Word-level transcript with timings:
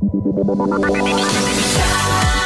Shine. 0.00 2.43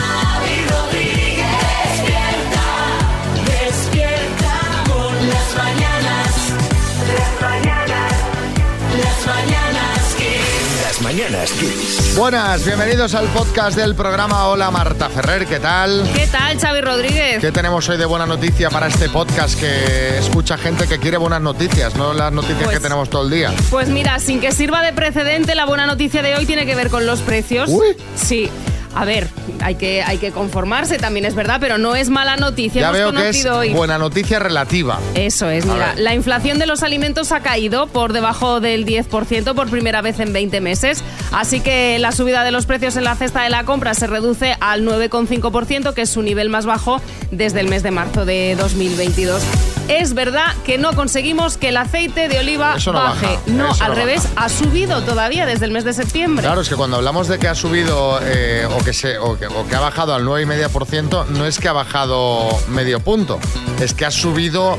Mañanas 11.08 11.50
Kiss. 11.52 12.16
Buenas, 12.18 12.66
bienvenidos 12.66 13.14
al 13.14 13.28
podcast 13.28 13.74
del 13.78 13.94
programa 13.94 14.48
Hola 14.48 14.70
Marta 14.70 15.08
Ferrer, 15.08 15.46
¿qué 15.46 15.58
tal? 15.58 16.06
¿Qué 16.14 16.26
tal, 16.26 16.60
Xavi 16.60 16.82
Rodríguez? 16.82 17.40
¿Qué 17.40 17.50
tenemos 17.50 17.88
hoy 17.88 17.96
de 17.96 18.04
buena 18.04 18.26
noticia 18.26 18.68
para 18.68 18.88
este 18.88 19.08
podcast 19.08 19.58
que 19.58 20.18
escucha 20.18 20.58
gente 20.58 20.86
que 20.86 20.98
quiere 20.98 21.16
buenas 21.16 21.40
noticias, 21.40 21.96
no 21.96 22.12
las 22.12 22.30
noticias 22.30 22.62
Pues- 22.62 22.76
que 22.76 22.82
tenemos 22.82 23.08
todo 23.08 23.24
el 23.24 23.30
día? 23.30 23.50
Pues 23.70 23.88
mira, 23.88 24.18
sin 24.18 24.38
que 24.38 24.52
sirva 24.52 24.82
de 24.82 24.92
precedente, 24.92 25.54
la 25.54 25.64
buena 25.64 25.86
noticia 25.86 26.20
de 26.20 26.36
hoy 26.36 26.44
tiene 26.44 26.66
que 26.66 26.74
ver 26.74 26.90
con 26.90 27.06
los 27.06 27.20
precios. 27.22 27.70
Uy. 27.70 27.96
Sí. 28.14 28.50
A 28.94 29.04
ver, 29.04 29.28
hay 29.60 29.74
que, 29.76 30.02
hay 30.02 30.18
que 30.18 30.32
conformarse, 30.32 30.98
también 30.98 31.24
es 31.24 31.34
verdad, 31.34 31.58
pero 31.60 31.78
no 31.78 31.94
es 31.94 32.10
mala 32.10 32.36
noticia. 32.36 32.80
Ya 32.80 32.88
Hemos 32.88 32.98
veo 32.98 33.12
que 33.12 33.16
es 33.18 33.22
conocido 33.44 33.58
hoy. 33.58 33.70
buena 33.72 33.98
noticia 33.98 34.38
relativa. 34.38 34.98
Eso 35.14 35.48
es, 35.50 35.64
A 35.66 35.72
mira, 35.72 35.86
ver. 35.94 35.98
la 36.00 36.14
inflación 36.14 36.58
de 36.58 36.66
los 36.66 36.82
alimentos 36.82 37.30
ha 37.32 37.40
caído 37.40 37.86
por 37.86 38.12
debajo 38.12 38.60
del 38.60 38.84
10% 38.86 39.54
por 39.54 39.68
primera 39.70 40.00
vez 40.02 40.18
en 40.20 40.32
20 40.32 40.60
meses, 40.60 41.02
así 41.32 41.60
que 41.60 41.98
la 41.98 42.12
subida 42.12 42.44
de 42.44 42.50
los 42.50 42.66
precios 42.66 42.96
en 42.96 43.04
la 43.04 43.14
cesta 43.14 43.42
de 43.42 43.50
la 43.50 43.64
compra 43.64 43.94
se 43.94 44.06
reduce 44.06 44.56
al 44.60 44.82
9,5%, 44.84 45.92
que 45.94 46.02
es 46.02 46.10
su 46.10 46.22
nivel 46.22 46.48
más 46.48 46.66
bajo 46.66 47.00
desde 47.30 47.60
el 47.60 47.68
mes 47.68 47.82
de 47.82 47.90
marzo 47.90 48.24
de 48.24 48.56
2022. 48.58 49.42
Es 49.88 50.12
verdad 50.12 50.54
que 50.66 50.76
no 50.76 50.92
conseguimos 50.94 51.56
que 51.56 51.70
el 51.70 51.76
aceite 51.78 52.28
de 52.28 52.38
oliva 52.38 52.74
Eso 52.76 52.92
no 52.92 53.00
baje. 53.02 53.26
baja, 53.26 53.40
no, 53.46 53.72
eso 53.72 53.84
al 53.84 53.96
revés, 53.96 54.28
ha 54.36 54.48
subido 54.50 55.02
todavía 55.02 55.46
desde 55.46 55.64
el 55.64 55.70
mes 55.70 55.84
de 55.84 55.94
septiembre. 55.94 56.44
Claro, 56.44 56.60
es 56.60 56.68
que 56.68 56.76
cuando 56.76 56.96
hablamos 56.98 57.26
de 57.28 57.38
que 57.38 57.48
ha 57.48 57.54
subido 57.54 58.20
eh, 58.22 58.66
o, 58.70 58.84
que 58.84 58.87
se, 58.92 59.18
o, 59.18 59.38
que, 59.38 59.46
o 59.46 59.66
que 59.66 59.74
ha 59.74 59.80
bajado 59.80 60.14
al 60.14 60.24
9,5%, 60.24 61.26
no 61.26 61.46
es 61.46 61.58
que 61.58 61.68
ha 61.68 61.72
bajado 61.72 62.48
medio 62.68 63.00
punto, 63.00 63.38
es 63.80 63.94
que 63.94 64.04
ha 64.04 64.10
subido 64.10 64.74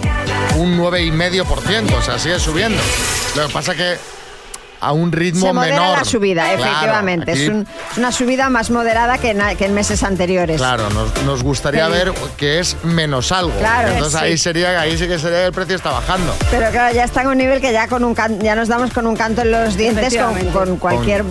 un 0.57 0.77
9,5%, 0.77 1.97
o 1.97 2.01
sea, 2.01 2.19
sigue 2.19 2.39
subiendo. 2.39 2.81
Lo 3.35 3.47
que 3.47 3.53
pasa 3.53 3.75
que 3.75 3.97
a 4.81 4.91
un 4.91 5.11
ritmo 5.11 5.47
Se 5.47 5.53
modera 5.53 5.75
menor. 5.79 5.97
la 5.99 6.05
subida, 6.05 6.43
Claro, 6.43 6.59
efectivamente. 6.63 7.31
aquí- 7.31 7.43
Es, 7.43 7.49
un- 7.49 7.67
es 7.91 7.97
una 7.97 8.11
subida 8.11 8.49
más 8.49 8.69
moderada 8.69 9.17
que 9.17 9.31
en, 9.31 9.41
que 9.57 9.65
en 9.65 9.73
meses 9.73 10.03
anteriores. 10.03 10.57
Claro, 10.57 10.89
nos, 10.89 11.21
nos 11.23 11.43
gustaría 11.43 11.85
Sí. 11.87 11.91
ver 11.91 12.13
que 12.37 12.59
es 12.59 12.77
menos 12.83 13.31
algo. 13.31 13.51
Claro, 13.59 13.89
Entonces 13.89 14.19
sí. 14.19 14.25
ahí 14.25 14.37
sería, 14.37 14.79
ahí 14.79 14.97
sí 14.97 15.07
que 15.07 15.19
sería 15.19 15.39
que 15.39 15.45
el 15.47 15.53
precio 15.53 15.75
está 15.75 15.91
bajando. 15.91 16.33
Pero 16.51 16.69
claro, 16.71 16.93
ya 16.95 17.03
está 17.03 17.21
en 17.21 17.27
un 17.27 17.37
nivel 17.37 17.59
que 17.61 17.71
ya 17.73 17.87
con 17.87 18.03
un 18.03 18.13
can- 18.15 18.39
ya 18.39 18.55
nos 18.55 18.67
damos 18.67 18.91
con 18.93 19.05
un 19.07 19.15
canto 19.15 19.41
en 19.41 19.51
los 19.51 19.75
dientes 19.75 20.15
con, 20.53 20.77
cualquier 20.77 21.23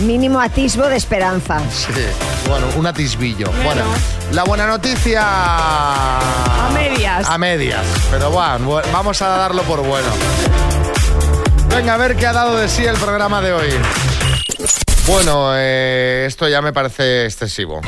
mínimo 0.00 0.40
atisbo 0.40 0.86
de 0.88 0.96
esperanza. 0.96 1.60
Sí, 1.70 1.92
bueno, 2.48 2.66
un 2.76 2.86
atisbillo. 2.86 3.50
Bueno, 3.64 3.82
la 4.32 4.44
buena 4.44 4.66
noticia. 4.66 5.22
A 5.24 6.70
medias. 6.72 7.28
A 7.28 7.38
medias. 7.38 7.84
Pero 8.10 8.30
bueno, 8.30 8.58
bu- 8.70 8.92
vamos 8.92 9.20
a 9.22 9.28
darlo 9.28 9.62
por 9.62 9.80
bueno. 9.82 10.08
Venga, 11.74 11.94
a 11.94 11.96
ver 11.96 12.14
qué 12.14 12.26
ha 12.26 12.32
dado 12.32 12.56
de 12.56 12.68
sí 12.68 12.84
el 12.84 12.96
programa 12.96 13.42
de 13.42 13.52
hoy. 13.52 13.68
Bueno, 15.08 15.50
eh, 15.54 16.24
esto 16.24 16.48
ya 16.48 16.62
me 16.62 16.72
parece 16.72 17.24
excesivo. 17.24 17.80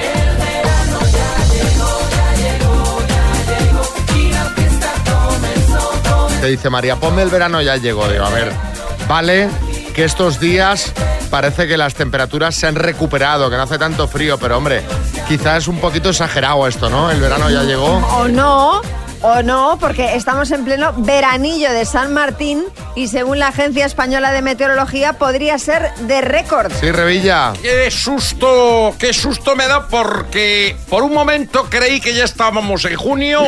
Te 6.40 6.46
dice 6.48 6.68
María, 6.68 6.96
ponme 6.96 7.22
el 7.22 7.30
verano 7.30 7.62
ya 7.62 7.76
llegó. 7.76 8.08
Digo, 8.08 8.24
a 8.24 8.30
ver, 8.30 8.52
vale 9.06 9.48
que 9.94 10.04
estos 10.04 10.40
días 10.40 10.92
parece 11.30 11.68
que 11.68 11.76
las 11.76 11.94
temperaturas 11.94 12.56
se 12.56 12.66
han 12.66 12.74
recuperado, 12.74 13.48
que 13.50 13.56
no 13.56 13.62
hace 13.62 13.78
tanto 13.78 14.08
frío, 14.08 14.36
pero 14.36 14.56
hombre, 14.58 14.82
quizás 15.28 15.58
es 15.58 15.68
un 15.68 15.78
poquito 15.78 16.10
exagerado 16.10 16.66
esto, 16.66 16.90
¿no? 16.90 17.10
El 17.10 17.20
verano 17.20 17.48
ya 17.50 17.62
llegó. 17.62 17.98
O 17.98 18.26
no, 18.26 18.82
o 19.22 19.42
no, 19.42 19.78
porque 19.80 20.14
estamos 20.14 20.50
en 20.50 20.64
pleno 20.64 20.92
veranillo 20.96 21.72
de 21.72 21.84
San 21.84 22.12
Martín 22.12 22.64
y 22.94 23.08
según 23.08 23.38
la 23.38 23.48
Agencia 23.48 23.86
Española 23.86 24.32
de 24.32 24.42
Meteorología 24.42 25.14
podría 25.14 25.58
ser 25.58 25.94
de 26.00 26.20
récord. 26.20 26.72
Sí, 26.80 26.90
Revilla. 26.90 27.52
Qué 27.60 27.90
susto, 27.90 28.94
qué 28.98 29.12
susto 29.12 29.56
me 29.56 29.66
da 29.66 29.88
porque 29.88 30.76
por 30.88 31.02
un 31.02 31.12
momento 31.12 31.66
creí 31.70 32.00
que 32.00 32.14
ya 32.14 32.24
estábamos 32.24 32.84
en 32.84 32.96
junio 32.96 33.42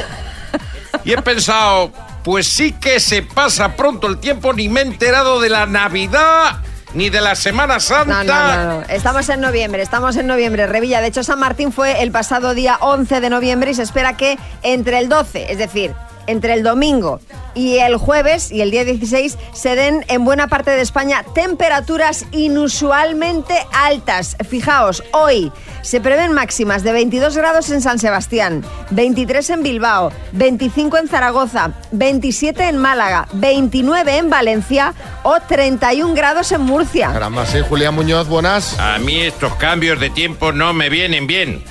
y 1.05 1.13
he 1.13 1.23
pensado, 1.23 1.93
pues 2.25 2.47
sí 2.47 2.73
que 2.73 3.01
se 3.01 3.23
pasa 3.23 3.77
pronto 3.77 4.07
el 4.07 4.19
tiempo, 4.19 4.53
ni 4.53 4.69
me 4.69 4.81
he 4.81 4.85
enterado 4.85 5.41
de 5.41 5.49
la 5.49 5.67
Navidad 5.67 6.61
ni 6.95 7.11
de 7.11 7.21
la 7.21 7.35
Semana 7.35 7.81
Santa. 7.81 8.25
No, 8.25 8.57
no, 8.57 8.81
no. 8.81 8.87
Estamos 8.89 9.29
en 9.29 9.41
noviembre, 9.41 9.83
estamos 9.83 10.17
en 10.17 10.27
noviembre, 10.27 10.67
Revilla. 10.67 11.01
De 11.01 11.09
hecho, 11.09 11.23
San 11.23 11.39
Martín 11.39 11.73
fue 11.73 12.03
el 12.03 12.11
pasado 12.11 12.55
día 12.55 12.79
11 12.81 13.21
de 13.21 13.31
noviembre 13.31 13.71
y 13.71 13.75
se 13.75 13.83
espera 13.83 14.17
que 14.17 14.39
entre 14.63 14.99
el 14.99 15.09
12, 15.09 15.53
es 15.53 15.59
decir, 15.59 15.95
entre 16.29 16.55
el 16.55 16.63
domingo 16.63 17.21
y 17.55 17.79
el 17.79 17.97
jueves 17.97 18.53
y 18.53 18.61
el 18.61 18.71
día 18.71 18.85
16 18.85 19.37
se 19.53 19.75
den 19.75 20.05
en 20.07 20.25
buena 20.25 20.47
parte 20.47 20.71
de 20.71 20.81
España 20.81 21.25
temperaturas 21.35 22.27
inusualmente 22.31 23.55
altas. 23.73 24.37
Fijaos, 24.49 25.03
hoy 25.13 25.51
se 25.83 26.01
prevén 26.01 26.33
máximas 26.33 26.83
de 26.83 26.93
22 26.93 27.37
grados 27.37 27.71
en 27.71 27.81
San 27.81 27.99
Sebastián, 27.99 28.65
23 28.91 29.51
en 29.51 29.63
Bilbao, 29.63 30.13
25 30.33 30.99
en 30.99 31.09
Zaragoza, 31.09 31.73
27 31.93 32.69
en 32.69 32.77
Málaga, 32.79 33.27
29 33.33 34.19
en 34.19 34.31
Valencia 34.31 34.95
o 35.23 35.39
31 35.41 36.15
grados 36.15 36.53
en 36.53 36.61
Murcia. 36.61 37.13
Caramba, 37.13 37.47
sí, 37.47 37.59
Julián 37.67 37.95
Muñoz, 37.95 38.29
buenas. 38.29 38.79
A 38.79 38.99
mí 38.99 39.21
estos 39.23 39.55
cambios 39.55 39.99
de 39.99 40.11
tiempo 40.11 40.53
no 40.53 40.73
me 40.73 40.91
vienen 40.91 41.27
bien, 41.27 41.65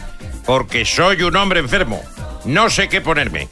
porque 0.45 0.83
soy 0.83 1.21
un 1.23 1.35
hombre 1.35 1.59
enfermo. 1.59 2.01
No 2.45 2.69
sé 2.69 2.89
qué 2.89 3.01
ponerme. 3.01 3.49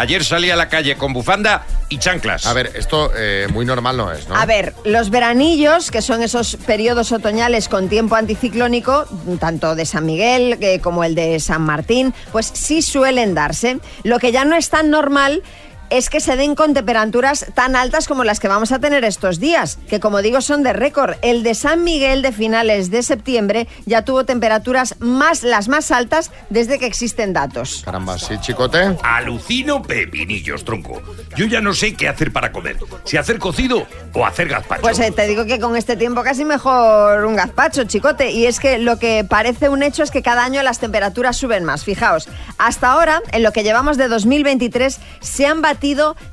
Ayer 0.00 0.24
salí 0.24 0.48
a 0.48 0.56
la 0.56 0.70
calle 0.70 0.96
con 0.96 1.12
bufanda 1.12 1.66
y 1.90 1.98
chanclas. 1.98 2.46
A 2.46 2.54
ver, 2.54 2.72
esto 2.74 3.10
eh, 3.14 3.48
muy 3.52 3.66
normal 3.66 3.98
no 3.98 4.10
es, 4.10 4.26
¿no? 4.26 4.34
A 4.34 4.46
ver, 4.46 4.72
los 4.86 5.10
veranillos, 5.10 5.90
que 5.90 6.00
son 6.00 6.22
esos 6.22 6.56
periodos 6.56 7.12
otoñales 7.12 7.68
con 7.68 7.90
tiempo 7.90 8.14
anticiclónico, 8.14 9.04
tanto 9.38 9.74
de 9.74 9.84
San 9.84 10.06
Miguel 10.06 10.56
eh, 10.62 10.80
como 10.80 11.04
el 11.04 11.14
de 11.14 11.38
San 11.38 11.60
Martín, 11.60 12.14
pues 12.32 12.46
sí 12.46 12.80
suelen 12.80 13.34
darse. 13.34 13.78
Lo 14.02 14.18
que 14.18 14.32
ya 14.32 14.46
no 14.46 14.56
es 14.56 14.70
tan 14.70 14.88
normal 14.88 15.42
es 15.90 16.08
que 16.08 16.20
se 16.20 16.36
den 16.36 16.54
con 16.54 16.72
temperaturas 16.72 17.46
tan 17.54 17.76
altas 17.76 18.06
como 18.06 18.24
las 18.24 18.40
que 18.40 18.48
vamos 18.48 18.72
a 18.72 18.78
tener 18.78 19.04
estos 19.04 19.40
días, 19.40 19.78
que 19.88 20.00
como 20.00 20.22
digo 20.22 20.40
son 20.40 20.62
de 20.62 20.72
récord. 20.72 21.16
El 21.22 21.42
de 21.42 21.54
San 21.54 21.84
Miguel 21.84 22.22
de 22.22 22.32
finales 22.32 22.90
de 22.90 23.02
septiembre 23.02 23.66
ya 23.86 24.02
tuvo 24.02 24.24
temperaturas 24.24 24.94
más 25.00 25.42
las 25.42 25.68
más 25.68 25.90
altas 25.90 26.30
desde 26.48 26.78
que 26.78 26.86
existen 26.86 27.32
datos. 27.32 27.82
Caramba, 27.84 28.18
sí, 28.18 28.34
chicote. 28.40 28.96
Alucino 29.02 29.82
pepinillos, 29.82 30.64
tronco. 30.64 31.02
Yo 31.36 31.46
ya 31.46 31.60
no 31.60 31.74
sé 31.74 31.94
qué 31.94 32.08
hacer 32.08 32.32
para 32.32 32.52
comer. 32.52 32.76
Si 33.04 33.16
hacer 33.16 33.38
cocido 33.38 33.86
o 34.14 34.24
hacer 34.24 34.48
gazpacho. 34.48 34.82
Pues 34.82 34.98
eh, 35.00 35.10
te 35.10 35.26
digo 35.26 35.44
que 35.44 35.58
con 35.58 35.76
este 35.76 35.96
tiempo 35.96 36.22
casi 36.22 36.44
mejor 36.44 37.24
un 37.24 37.34
gazpacho, 37.34 37.84
chicote. 37.84 38.30
Y 38.30 38.46
es 38.46 38.60
que 38.60 38.78
lo 38.78 38.98
que 38.98 39.24
parece 39.28 39.68
un 39.68 39.82
hecho 39.82 40.04
es 40.04 40.10
que 40.10 40.22
cada 40.22 40.44
año 40.44 40.62
las 40.62 40.78
temperaturas 40.78 41.36
suben 41.36 41.64
más. 41.64 41.84
Fijaos, 41.84 42.28
hasta 42.58 42.92
ahora, 42.92 43.22
en 43.32 43.42
lo 43.42 43.52
que 43.52 43.64
llevamos 43.64 43.96
de 43.96 44.08
2023, 44.08 45.00
se 45.20 45.46
han 45.46 45.62
batido 45.62 45.79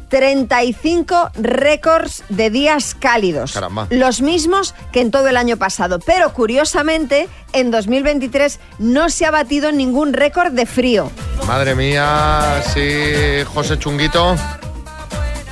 35 0.09 1.31
récords 1.35 2.23
de 2.29 2.49
días 2.49 2.95
cálidos. 2.95 3.53
Caramba. 3.53 3.87
Los 3.89 4.21
mismos 4.21 4.75
que 4.91 5.01
en 5.01 5.11
todo 5.11 5.27
el 5.27 5.37
año 5.37 5.57
pasado. 5.57 5.99
Pero 5.99 6.33
curiosamente, 6.33 7.27
en 7.53 7.71
2023 7.71 8.59
no 8.79 9.09
se 9.09 9.25
ha 9.25 9.31
batido 9.31 9.71
ningún 9.71 10.13
récord 10.13 10.51
de 10.51 10.65
frío. 10.65 11.11
Madre 11.47 11.75
mía, 11.75 12.61
sí, 12.73 13.43
José 13.53 13.77
Chunguito. 13.79 14.35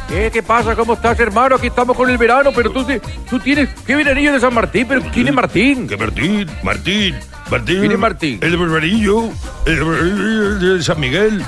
¿Qué, 0.07 0.29
¿Qué 0.31 0.43
pasa? 0.43 0.75
¿Cómo 0.75 0.93
estás, 0.93 1.19
hermano? 1.19 1.55
Aquí 1.55 1.67
estamos 1.67 1.97
con 1.97 2.09
el 2.09 2.17
verano, 2.17 2.51
pero 2.55 2.71
tú, 2.71 3.39
tienes... 3.39 3.69
¿Qué 3.85 3.95
veranillo 3.95 4.33
de 4.33 4.39
San 4.39 4.53
Martín? 4.53 4.85
¿Pero 4.87 5.01
quién 5.11 5.27
es 5.27 5.33
Martín? 5.33 5.87
Que 5.87 5.97
Martín, 5.97 6.47
Martín, 6.61 7.15
Martín. 7.49 7.79
¿Quién 7.79 7.91
es 7.91 7.97
Martín? 7.97 8.39
El 8.41 8.51
de 8.51 8.57
Barbarillo, 8.57 9.29
el 9.65 9.75
de 9.75 9.83
Barbarillo, 9.83 10.47
el 10.51 10.77
de 10.77 10.83
San 10.83 10.99
Miguel. 10.99 11.43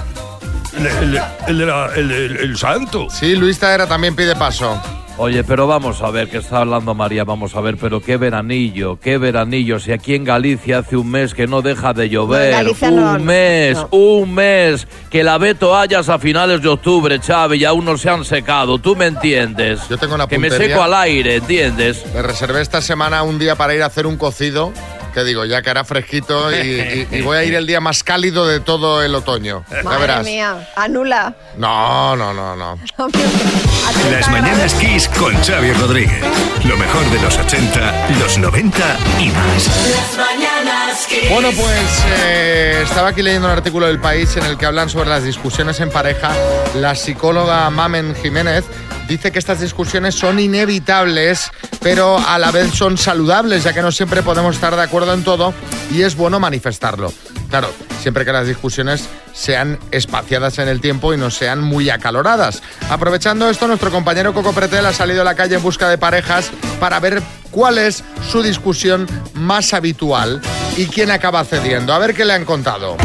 El, 0.77 0.85
el- 0.88 1.21
el 1.47 1.57
de 1.57 1.65
la- 1.65 1.89
el- 1.95 2.12
el- 2.12 2.38
el 2.38 2.57
santo. 2.57 3.07
Sí, 3.09 3.35
Luis 3.35 3.57
Taera 3.59 3.88
también 3.88 4.15
pide 4.15 4.35
paso. 4.35 4.79
Oye, 5.19 5.44
pero 5.44 5.65
vamos 5.65 6.03
a 6.03 6.12
ver, 6.12 6.29
que 6.29 6.38
está 6.38 6.59
hablando 6.59 6.94
María, 6.94 7.24
vamos 7.24 7.56
a 7.56 7.62
ver, 7.62 7.75
pero 7.77 8.00
qué 8.00 8.18
veranillo, 8.18 9.00
qué 9.00 9.18
veranillo, 9.18 9.79
si 9.79 9.91
aquí 9.91 10.13
en 10.13 10.24
Galicia 10.24 10.77
hace 10.77 10.95
un 10.95 11.09
mes 11.09 11.33
que 11.33 11.47
no 11.47 11.63
deja 11.63 11.91
de 11.94 12.07
llover, 12.09 12.63
No, 12.63 12.71
un 12.89 12.95
no, 13.18 13.19
mes, 13.25 13.77
no. 13.79 13.88
un 13.89 14.35
mes, 14.35 14.88
que 15.09 15.24
la 15.24 15.39
ve 15.39 15.56
toallas 15.56 16.07
a 16.09 16.19
finales 16.19 16.62
de 16.62 16.68
octubre, 16.68 17.19
Chávez, 17.19 17.59
y 17.59 17.65
aún 17.65 17.83
no 17.85 17.97
se 17.97 18.12
han 18.12 18.23
secado, 18.25 18.77
tú 18.77 18.95
me 18.95 19.07
entiendes. 19.07 19.89
Yo 19.89 19.97
tengo 19.97 20.13
una 20.13 20.27
Que 20.27 20.38
me 20.38 20.50
puntería. 20.50 20.75
seco 20.75 20.83
al 20.83 20.94
aire, 20.94 21.38
¿entiendes? 21.38 22.06
Me 22.13 22.21
reservé 22.21 22.62
esta 22.62 22.80
semana 22.83 23.23
un 23.23 23.39
día 23.39 23.56
para 23.56 23.73
ir 23.73 23.81
a 23.81 23.88
hacer 23.88 24.06
un 24.06 24.18
cocido 24.18 24.71
Que 25.17 25.23
digo, 25.23 25.45
ya 25.45 25.63
que 25.63 25.71
hará 25.71 25.83
fresquito 25.83 26.51
y, 26.55 26.57
y- 26.57 27.07
y 27.09 27.21
voy 27.23 27.37
a 27.39 27.43
ir 27.43 27.55
el 27.55 27.65
día 27.65 27.79
más 27.79 28.03
cálido 28.03 28.45
de 28.45 28.59
todo 28.59 29.01
el 29.01 29.15
otoño. 29.15 29.65
Ya 29.71 29.81
Madre 29.81 29.99
verás. 30.01 30.23
mía, 30.23 30.69
anula. 30.75 31.33
No, 31.57 32.15
no, 32.15 32.35
no, 32.35 32.55
no. 32.55 32.73
A 32.99 33.07
30 33.93 34.11
Las 34.11 34.29
mañanas 34.29 34.75
Kiss 34.75 35.07
con 35.17 35.33
Xavi 35.43 35.73
Rodríguez. 35.73 36.21
Lo 36.65 36.77
mejor 36.77 37.03
de 37.09 37.19
los 37.19 37.35
80, 37.35 38.09
los 38.19 38.37
90 38.37 38.77
y 39.19 39.29
más. 39.29 39.67
Las 39.89 40.17
mañanas 40.27 41.07
Kiss. 41.09 41.31
Bueno, 41.31 41.49
pues 41.57 42.03
eh, 42.19 42.81
estaba 42.83 43.09
aquí 43.09 43.23
leyendo 43.23 43.47
un 43.47 43.53
artículo 43.53 43.87
del 43.87 43.99
país 43.99 44.37
en 44.37 44.43
el 44.45 44.55
que 44.55 44.67
hablan 44.67 44.87
sobre 44.87 45.09
las 45.09 45.23
discusiones 45.23 45.79
en 45.79 45.89
pareja. 45.89 46.31
La 46.75 46.93
psicóloga 46.93 47.67
Mamen 47.71 48.13
Jiménez 48.21 48.65
dice 49.07 49.31
que 49.31 49.39
estas 49.39 49.61
discusiones 49.61 50.15
son 50.15 50.37
inevitables, 50.37 51.49
pero 51.81 52.17
a 52.19 52.37
la 52.37 52.51
vez 52.51 52.73
son 52.73 52.97
saludables, 52.97 53.63
ya 53.63 53.71
que 53.71 53.81
no 53.81 53.89
siempre 53.89 54.21
podemos 54.21 54.55
estar 54.55 54.75
de 54.75 54.81
acuerdo 54.81 55.06
en 55.13 55.24
todo 55.24 55.54
y 55.92 56.01
es 56.01 56.15
bueno 56.15 56.39
manifestarlo. 56.39 57.12
Claro, 57.50 57.69
siempre 58.01 58.25
que 58.25 58.33
las 58.33 58.48
discusiones 58.48 59.07
sean 59.33 59.80
espaciadas 59.92 60.59
en 60.59 60.68
el 60.68 60.81
tiempo 60.81 61.13
y 61.13 61.18
no 61.18 61.31
sean 61.31 61.62
muy 61.62 61.89
acaloradas. 61.89 62.62
Aprovechando 62.89 63.50
esto, 63.50 63.68
nuestro 63.68 63.92
compañero 63.92 64.33
Coco 64.33 64.54
Pretel 64.54 64.86
ha 64.86 64.94
salido 64.94 65.21
a 65.21 65.25
la 65.25 65.36
calle 65.36 65.56
en 65.56 65.63
busca 65.63 65.89
de 65.89 65.98
parejas 65.98 66.51
para 66.80 67.00
ver 67.00 67.21
cuál 67.51 67.77
es 67.77 68.04
su 68.30 68.42
discusión 68.42 69.07
más 69.33 69.74
habitual 69.74 70.42
y 70.75 70.88
quién 70.88 71.12
acaba 71.12 71.44
cediendo. 71.45 71.94
A 71.94 72.00
ver 72.00 72.13
qué 72.13 72.25
le 72.25 72.33
han 72.33 72.45
contado. 72.45 72.98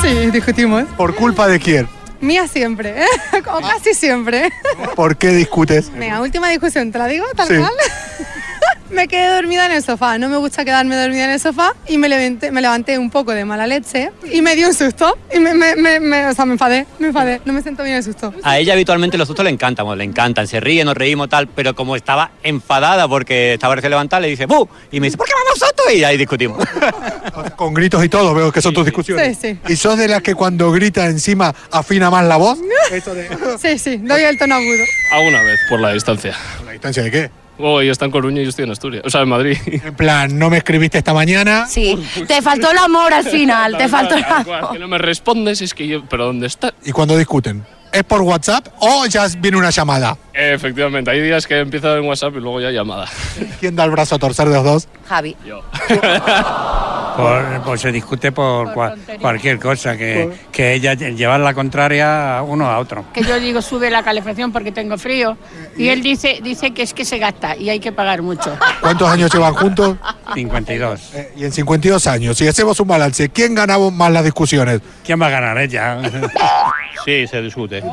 Sí, 0.00 0.30
discutimos. 0.30 0.84
¿Por 0.96 1.14
culpa 1.14 1.48
de 1.48 1.58
quién? 1.58 1.97
Mía 2.20 2.48
siempre, 2.48 3.02
¿eh? 3.02 3.06
como 3.44 3.60
casi 3.66 3.94
siempre. 3.94 4.52
¿Por 4.96 5.16
qué 5.16 5.28
discutes? 5.28 5.90
Venga, 5.92 6.20
última 6.20 6.48
discusión, 6.50 6.90
¿te 6.90 6.98
la 6.98 7.06
digo 7.06 7.24
tal 7.36 7.48
Sí. 7.48 7.56
cual? 7.56 7.72
Me 8.90 9.06
quedé 9.08 9.28
dormida 9.34 9.66
en 9.66 9.72
el 9.72 9.82
sofá, 9.82 10.18
no 10.18 10.28
me 10.28 10.36
gusta 10.38 10.64
quedarme 10.64 10.96
dormida 10.96 11.24
en 11.24 11.30
el 11.30 11.40
sofá 11.40 11.74
y 11.88 11.98
me 11.98 12.08
levanté, 12.08 12.50
me 12.50 12.60
levanté 12.62 12.98
un 12.98 13.10
poco 13.10 13.32
de 13.32 13.44
mala 13.44 13.66
leche 13.66 14.10
y 14.32 14.40
me 14.42 14.56
dio 14.56 14.68
un 14.68 14.74
susto 14.74 15.18
y 15.34 15.38
me, 15.40 15.54
me, 15.54 15.76
me, 15.76 16.00
me- 16.00 16.26
o 16.26 16.34
sea, 16.34 16.44
me 16.46 16.52
enfadé, 16.52 16.86
me 16.98 17.08
enfadé, 17.08 17.40
no 17.44 17.52
me 17.52 17.62
siento 17.62 17.82
bien 17.82 17.96
el 17.96 18.02
susto. 18.02 18.32
A 18.42 18.58
ella 18.58 18.72
habitualmente 18.72 19.18
los 19.18 19.26
sustos 19.28 19.44
le 19.44 19.50
encantan, 19.50 19.84
bueno, 19.86 19.98
le 19.98 20.04
encantan, 20.04 20.46
se 20.46 20.60
ríe, 20.60 20.84
nos 20.84 20.96
reímos 20.96 21.28
tal, 21.28 21.48
pero 21.48 21.74
como 21.74 21.96
estaba 21.96 22.30
enfadada 22.42 23.06
porque 23.08 23.54
estaba 23.54 23.74
recién 23.74 23.90
levantada, 23.90 24.20
le 24.20 24.28
dice 24.28 24.46
¡Bu! 24.46 24.68
Y 24.90 25.00
me 25.00 25.06
dice 25.08 25.16
¿por 25.16 25.26
qué 25.26 25.32
vamos 25.34 25.60
nosotros? 25.60 25.92
Y 25.94 26.04
ahí 26.04 26.16
discutimos. 26.16 26.64
Con 27.56 27.74
gritos 27.74 28.04
y 28.04 28.08
todo, 28.08 28.34
veo 28.34 28.50
que 28.52 28.62
son 28.62 28.72
tus 28.74 28.84
discusiones. 28.84 29.38
Sí, 29.40 29.58
¿Y 29.68 29.76
sos 29.76 29.96
de 29.98 30.08
las 30.08 30.22
que 30.22 30.34
cuando 30.34 30.70
grita 30.72 31.06
encima 31.06 31.54
afina 31.70 32.10
más 32.10 32.24
la 32.24 32.36
voz? 32.36 32.58
Eso 32.90 33.14
de... 33.14 33.28
Sí, 33.60 33.78
sí, 33.78 33.96
doy 33.98 34.22
el 34.22 34.38
tono 34.38 34.54
agudo. 34.56 34.84
Alguna 35.12 35.42
vez, 35.42 35.58
por 35.68 35.80
la 35.80 35.92
distancia. 35.92 36.34
¿La 36.64 36.72
distancia 36.72 37.02
de 37.02 37.10
qué? 37.10 37.30
Oh, 37.58 37.80
ella 37.80 37.92
está 37.92 38.04
en 38.04 38.10
Coruña 38.10 38.40
y 38.40 38.44
yo 38.44 38.50
estoy 38.50 38.64
en 38.64 38.70
Asturias. 38.70 39.02
O 39.04 39.10
sea, 39.10 39.22
en 39.22 39.28
Madrid. 39.28 39.56
En 39.66 39.94
plan, 39.94 40.38
no 40.38 40.48
me 40.48 40.58
escribiste 40.58 40.98
esta 40.98 41.12
mañana. 41.12 41.66
Sí, 41.66 41.98
te 42.26 42.40
faltó 42.40 42.70
el 42.70 42.78
amor 42.78 43.12
al 43.12 43.24
final, 43.24 43.76
te 43.76 43.88
faltó 43.88 44.14
el 44.14 44.24
amor. 44.24 44.72
Que 44.72 44.78
no 44.78 44.88
me 44.88 44.98
respondes, 44.98 45.60
es 45.60 45.74
que 45.74 45.86
yo... 45.86 46.04
¿Pero 46.08 46.26
dónde 46.26 46.46
está? 46.46 46.72
¿Y 46.84 46.92
cuando 46.92 47.16
discuten? 47.16 47.66
¿Es 47.92 48.04
por 48.04 48.20
WhatsApp 48.20 48.68
o 48.80 49.06
ya 49.06 49.26
viene 49.38 49.56
una 49.56 49.70
llamada? 49.70 50.16
Eh, 50.40 50.52
efectivamente, 50.54 51.10
hay 51.10 51.20
días 51.20 51.46
que 51.48 51.58
empieza 51.58 51.96
en 51.96 52.04
WhatsApp 52.04 52.34
y 52.36 52.40
luego 52.40 52.60
ya 52.60 52.70
llamada. 52.70 53.06
¿Quién 53.58 53.74
da 53.74 53.82
el 53.84 53.90
brazo 53.90 54.14
a 54.14 54.18
torcer 54.20 54.46
de 54.48 54.54
los 54.54 54.64
dos? 54.64 54.88
Javi. 55.08 55.36
Por- 57.18 57.62
pues 57.64 57.80
se 57.80 57.90
discute 57.90 58.30
por, 58.30 58.68
cua- 58.72 58.96
cualquier 59.20 59.58
cosa, 59.58 59.96
que, 59.96 60.30
que 60.52 60.74
ella 60.74 60.94
lle- 60.94 61.16
llevar 61.16 61.40
la 61.40 61.52
contraria 61.52 62.38
a 62.38 62.42
uno 62.42 62.66
a 62.70 62.78
otro. 62.78 63.06
que 63.12 63.24
yo 63.24 63.40
digo 63.40 63.60
sube 63.60 63.90
la 63.90 64.04
calefacción 64.04 64.52
porque 64.52 64.70
tengo 64.70 64.96
frío 64.98 65.36
y 65.76 65.88
él 65.88 66.00
dice 66.00 66.38
dice 66.44 66.70
que 66.72 66.82
es 66.82 66.94
que 66.94 67.04
se 67.04 67.18
gasta 67.18 67.56
y 67.56 67.70
hay 67.70 67.80
que 67.80 67.90
pagar 67.90 68.22
mucho. 68.22 68.56
¿Cuántos 68.80 69.08
años 69.10 69.32
llevan 69.34 69.52
juntos? 69.54 69.96
52. 70.32 71.14
Eh, 71.14 71.32
y 71.38 71.44
en 71.44 71.50
52 71.50 72.06
años, 72.06 72.36
si 72.38 72.46
hacemos 72.46 72.78
un 72.78 72.86
balance, 72.86 73.28
¿quién 73.30 73.52
ganaba 73.56 73.90
más 73.90 74.12
las 74.12 74.22
discusiones? 74.22 74.80
¿Quién 75.04 75.20
va 75.20 75.26
a 75.26 75.30
ganar 75.30 75.58
ella? 75.58 75.98
Sí, 77.04 77.26
se 77.26 77.42
discute. 77.42 77.80
¿Tú, 77.82 77.90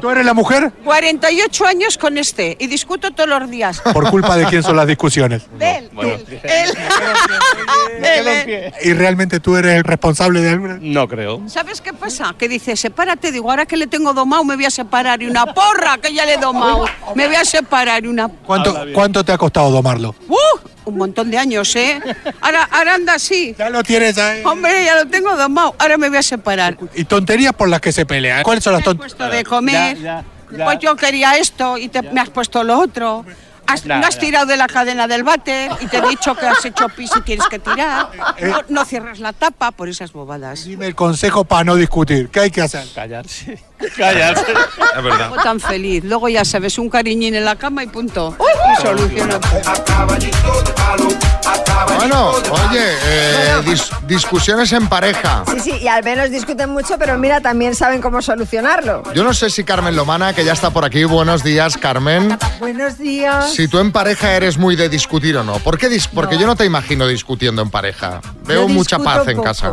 tú 0.00 0.10
eres 0.10 0.24
la 0.24 0.32
mujer? 0.34 0.61
48 0.84 1.66
años 1.66 1.98
con 1.98 2.18
este 2.18 2.56
y 2.58 2.66
discuto 2.66 3.10
todos 3.10 3.28
los 3.28 3.50
días. 3.50 3.80
¿Por 3.80 4.10
culpa 4.10 4.36
de 4.36 4.46
quién 4.46 4.62
son 4.62 4.76
las 4.76 4.86
discusiones? 4.86 5.42
De 5.58 5.78
él. 5.78 5.90
Bueno, 5.92 6.14
Él, 6.42 6.72
eh. 8.02 8.72
¿Y 8.82 8.92
realmente 8.92 9.40
tú 9.40 9.56
eres 9.56 9.76
el 9.76 9.84
responsable 9.84 10.40
de 10.40 10.50
alguna? 10.50 10.78
no 10.80 11.08
creo. 11.08 11.42
¿Sabes 11.46 11.80
qué 11.80 11.92
pasa? 11.92 12.34
Que 12.38 12.48
dice, 12.48 12.76
sepárate. 12.76 13.32
Digo, 13.32 13.50
ahora 13.50 13.66
que 13.66 13.76
le 13.76 13.86
tengo 13.86 14.12
domado 14.12 14.44
me 14.44 14.56
voy 14.56 14.64
a 14.64 14.70
separar 14.70 15.22
y 15.22 15.26
una 15.26 15.46
porra 15.54 15.98
que 15.98 16.12
ya 16.12 16.24
le 16.26 16.34
he 16.34 16.38
domado. 16.38 16.84
Me 17.14 17.26
voy 17.26 17.36
a 17.36 17.44
separar 17.44 18.04
y 18.04 18.08
una... 18.08 18.28
¿Cuánto, 18.28 18.76
¿Cuánto 18.92 19.24
te 19.24 19.32
ha 19.32 19.38
costado 19.38 19.70
domarlo? 19.70 20.14
¡Uh! 20.28 20.36
Un 20.84 20.96
montón 20.96 21.30
de 21.30 21.38
años, 21.38 21.76
¿eh? 21.76 22.00
Ahora, 22.40 22.68
ahora 22.72 22.94
anda 22.94 23.14
así. 23.14 23.54
Ya 23.56 23.70
lo 23.70 23.84
tienes 23.84 24.18
ahí. 24.18 24.42
Hombre, 24.44 24.84
ya 24.84 24.96
lo 24.96 25.06
tengo 25.08 25.36
domado. 25.36 25.76
Ahora 25.78 25.96
me 25.96 26.08
voy 26.08 26.18
a 26.18 26.22
separar. 26.22 26.76
Y 26.94 27.04
tonterías 27.04 27.52
por 27.52 27.68
las 27.68 27.80
que 27.80 27.92
se 27.92 28.04
pelea. 28.04 28.42
¿Cuáles 28.42 28.64
son 28.64 28.72
las 28.72 28.82
tonterías? 28.82 29.14
puesto 29.14 29.32
de 29.32 29.44
comer. 29.44 29.96
Pues 30.56 30.78
yo 30.80 30.96
quería 30.96 31.36
esto 31.36 31.78
y 31.78 31.88
te, 31.88 32.02
me 32.02 32.20
has 32.20 32.30
puesto 32.30 32.62
lo 32.62 32.78
otro. 32.78 33.24
Has, 33.72 33.84
me 33.86 33.94
has 33.94 34.18
tirado 34.18 34.46
de 34.46 34.56
la 34.56 34.66
cadena 34.66 35.06
del 35.08 35.22
váter 35.24 35.70
y 35.80 35.86
te 35.86 35.98
he 35.98 36.08
dicho 36.08 36.34
que 36.34 36.46
has 36.46 36.64
hecho 36.64 36.88
pis 36.88 37.10
y 37.16 37.20
tienes 37.22 37.46
que 37.48 37.58
tirar. 37.58 38.08
Eh. 38.38 38.46
No, 38.48 38.60
no 38.68 38.84
cierras 38.84 39.18
la 39.20 39.32
tapa 39.32 39.70
por 39.72 39.88
esas 39.88 40.12
bobadas. 40.12 40.64
Dime 40.64 40.86
el 40.86 40.94
consejo 40.94 41.44
para 41.44 41.64
no 41.64 41.74
discutir. 41.76 42.28
¿Qué 42.28 42.40
hay 42.40 42.50
que 42.50 42.62
hacer? 42.62 42.84
Callarse. 42.94 43.62
Callarse. 43.96 44.52
Es 44.96 45.02
verdad. 45.02 45.22
Hago 45.26 45.36
tan 45.36 45.60
feliz. 45.60 46.04
Luego 46.04 46.28
ya 46.28 46.44
sabes, 46.44 46.78
un 46.78 46.88
cariñín 46.90 47.34
en 47.34 47.44
la 47.44 47.56
cama 47.56 47.82
y 47.82 47.86
punto. 47.88 48.36
Y 48.78 48.82
soluciono. 48.82 49.38
Bueno, 51.96 52.30
oye, 52.30 52.80
eh, 53.04 53.54
dis- 53.64 53.90
discusiones 54.06 54.72
en 54.72 54.88
pareja. 54.88 55.44
Sí, 55.52 55.60
sí, 55.60 55.72
y 55.82 55.88
al 55.88 56.02
menos 56.02 56.30
discuten 56.30 56.70
mucho, 56.70 56.98
pero 56.98 57.16
mira, 57.18 57.40
también 57.40 57.74
saben 57.74 58.00
cómo 58.00 58.22
solucionarlo. 58.22 59.02
Yo 59.14 59.22
no 59.24 59.34
sé 59.34 59.50
si 59.50 59.62
Carmen 59.64 59.94
Lomana, 59.94 60.32
que 60.32 60.44
ya 60.44 60.52
está 60.52 60.70
por 60.70 60.84
aquí. 60.84 61.04
Buenos 61.04 61.42
días, 61.44 61.76
Carmen. 61.76 62.36
Buenos 62.58 62.98
días. 62.98 63.52
Si 63.62 63.68
tú 63.68 63.78
en 63.78 63.92
pareja 63.92 64.32
eres 64.34 64.58
muy 64.58 64.74
de 64.74 64.88
discutir 64.88 65.36
o 65.36 65.44
no. 65.44 65.60
¿Por 65.60 65.78
qué 65.78 65.88
dis- 65.88 66.08
Porque 66.12 66.36
yo 66.36 66.48
no 66.48 66.56
te 66.56 66.64
imagino 66.64 67.06
discutiendo 67.06 67.62
en 67.62 67.70
pareja. 67.70 68.20
Veo 68.44 68.66
mucha 68.66 68.98
paz 68.98 69.28
en 69.28 69.36
poco, 69.36 69.44
casa. 69.44 69.72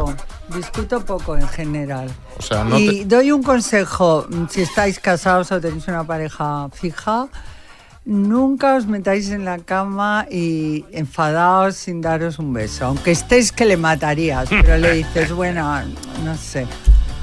Discuto 0.53 1.03
poco 1.03 1.35
en 1.35 1.47
general. 1.47 2.07
O 2.37 2.41
sea, 2.43 2.63
no 2.63 2.77
y 2.77 2.99
te- 2.99 3.05
doy 3.05 3.31
un 3.31 3.41
consejo, 3.41 4.27
mm, 4.29 4.45
si 4.47 4.61
estáis 4.61 4.99
casados 4.99 5.51
o 5.51 5.59
tenéis 5.59 5.87
una 5.87 6.03
pareja 6.03 6.69
fija, 6.71 7.29
nunca 8.05 8.75
os 8.75 8.85
metáis 8.85 9.31
en 9.31 9.43
la 9.43 9.57
cama 9.57 10.27
y 10.29 10.85
enfadaos 10.91 11.75
sin 11.75 11.99
daros 11.99 12.37
un 12.37 12.53
beso, 12.53 12.85
aunque 12.85 13.09
estéis 13.09 13.51
que 13.51 13.65
le 13.65 13.75
matarías, 13.75 14.49
pero 14.49 14.77
le 14.77 14.93
dices, 14.93 15.31
bueno, 15.31 15.81
no 16.23 16.37
sé. 16.37 16.67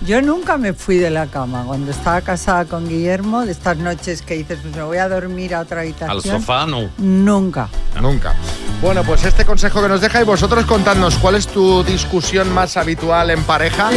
Yo 0.05 0.21
nunca 0.21 0.59
me 0.59 0.73
fui 0.73 0.99
de 0.99 1.11
la 1.11 1.27
cama 1.27 1.65
cuando 1.67 1.91
estaba 1.91 2.21
casada 2.21 2.67
con 2.67 2.89
Guillermo, 2.89 3.47
de 3.47 3.53
estas 3.53 3.79
noches 3.79 4.23
que 4.23 4.35
dices, 4.35 4.59
pues 4.63 4.77
me 4.77 4.83
voy 4.83 4.99
a 4.99 5.09
dormir 5.09 5.55
a 5.55 5.61
otra 5.61 5.81
habitación. 5.81 6.11
Al 6.11 6.23
sofá 6.23 6.67
no. 6.67 6.91
Nunca. 6.99 7.69
Nunca. 8.01 8.35
Bueno, 8.83 9.03
pues 9.05 9.25
este 9.25 9.45
consejo 9.45 9.83
que 9.83 9.89
nos 9.89 10.01
deja 10.01 10.21
y 10.21 10.25
vosotros 10.25 10.67
contadnos 10.67 11.17
cuál 11.17 11.35
es 11.35 11.47
tu 11.47 11.83
discusión 11.83 12.53
más 12.53 12.77
habitual 12.77 13.31
en 13.31 13.43
pareja. 13.45 13.91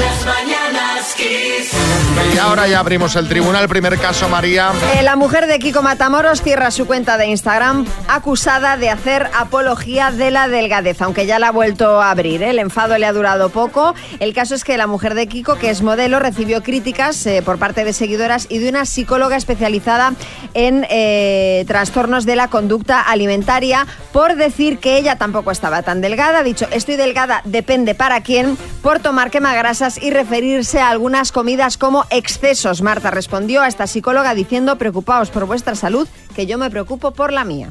Y 2.34 2.38
ahora 2.38 2.68
ya 2.68 2.80
abrimos 2.80 3.16
el 3.16 3.28
tribunal. 3.28 3.68
Primer 3.68 3.98
caso, 3.98 4.30
María. 4.30 4.72
Eh, 4.98 5.04
la 5.04 5.16
mujer 5.16 5.48
de 5.48 5.60
Kiko 5.60 5.82
Matamoros 5.82 6.42
cierra 6.42 6.72
su 6.72 6.86
cuenta 6.86 7.18
de 7.18 7.28
Instagram 7.28 7.86
acusada 8.08 8.78
de 8.78 8.90
hacer 8.90 9.30
apología 9.38 10.12
de 10.12 10.32
la 10.32 10.48
delgadez, 10.48 11.02
aunque 11.02 11.26
ya 11.26 11.40
la 11.40 11.50
ha 11.50 11.52
vuelto 11.52 12.02
a 12.02 12.12
abrir. 12.12 12.44
¿eh? 12.44 12.52
El 12.52 12.60
enfado 12.60 12.98
le 12.98 13.06
ha 13.06 13.14
durado 13.14 13.50
poco. 13.50 13.96
El 14.20 14.34
caso 14.34 14.56
es 14.56 14.64
que 14.64 14.78
la 14.78 14.88
mujer 14.88 15.14
de 15.16 15.28
Kiko, 15.28 15.56
que 15.56 15.70
es 15.70 15.82
modelo, 15.82 16.20
recibió 16.20 16.64
críticas 16.64 17.26
eh, 17.26 17.42
por 17.44 17.58
parte 17.58 17.84
de 17.84 17.94
seguidoras 17.94 18.48
y 18.50 18.60
de 18.60 18.70
una 18.70 18.86
psicóloga 18.86 19.36
especializada 19.36 20.14
en 20.54 20.86
trastornos 21.66 22.26
de 22.26 22.36
la 22.36 22.48
conducta 22.48 23.02
alimentaria 23.02 23.86
por 24.12 24.36
decir 24.36 24.69
que 24.78 24.98
ella 24.98 25.18
tampoco 25.18 25.50
estaba 25.50 25.82
tan 25.82 26.02
delgada. 26.02 26.40
Ha 26.40 26.44
dicho, 26.44 26.68
estoy 26.72 26.96
delgada, 26.96 27.42
depende 27.46 27.96
para 27.96 28.22
quién, 28.22 28.58
por 28.84 29.00
tomar 29.00 29.32
quemagrasas 29.32 30.02
y 30.02 30.12
referirse 30.12 30.80
a 30.80 30.90
algunas 30.90 31.32
comidas 31.32 31.78
como 31.78 32.06
excesos. 32.12 32.84
Marta 32.84 33.10
respondió 33.10 33.62
a 33.62 33.68
esta 33.68 33.88
psicóloga 33.88 34.36
diciendo, 34.36 34.78
preocupaos 34.78 35.32
por 35.32 35.46
vuestra 35.46 35.76
salud, 35.76 36.08
que 36.36 36.46
yo 36.46 36.58
me 36.58 36.70
preocupo 36.70 37.12
por 37.12 37.34
la 37.34 37.44
mía. 37.44 37.70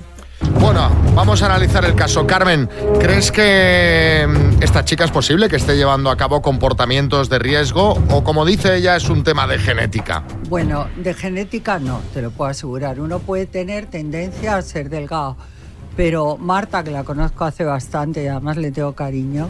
Bueno, 0.61 0.91
vamos 1.15 1.43
a 1.43 1.47
analizar 1.47 1.85
el 1.85 1.95
caso. 1.95 2.27
Carmen, 2.27 2.69
¿crees 2.99 3.31
que 3.31 4.27
mm, 4.29 4.63
esta 4.63 4.85
chica 4.85 5.05
es 5.05 5.11
posible 5.11 5.49
que 5.49 5.57
esté 5.57 5.77
llevando 5.77 6.11
a 6.11 6.17
cabo 6.17 6.43
comportamientos 6.43 7.29
de 7.29 7.39
riesgo 7.39 7.93
o 8.11 8.25
como 8.25 8.45
dice 8.45 8.77
ella 8.77 8.97
es 8.97 9.09
un 9.09 9.25
tema 9.25 9.47
de 9.47 9.59
genética? 9.59 10.25
Bueno, 10.49 10.89
de 10.97 11.15
genética 11.15 11.79
no, 11.79 12.01
te 12.13 12.23
lo 12.23 12.31
puedo 12.31 12.51
asegurar. 12.51 13.01
Uno 13.01 13.19
puede 13.21 13.47
tener 13.47 13.87
tendencia 13.87 14.57
a 14.57 14.63
ser 14.63 14.91
delgado, 14.91 15.37
pero 15.99 16.37
Marta, 16.37 16.85
que 16.85 16.93
la 16.93 17.03
conozco 17.03 17.45
hace 17.45 17.65
bastante 17.65 18.23
y 18.23 18.29
además 18.29 18.57
le 18.57 18.71
tengo 18.71 18.93
cariño, 18.93 19.49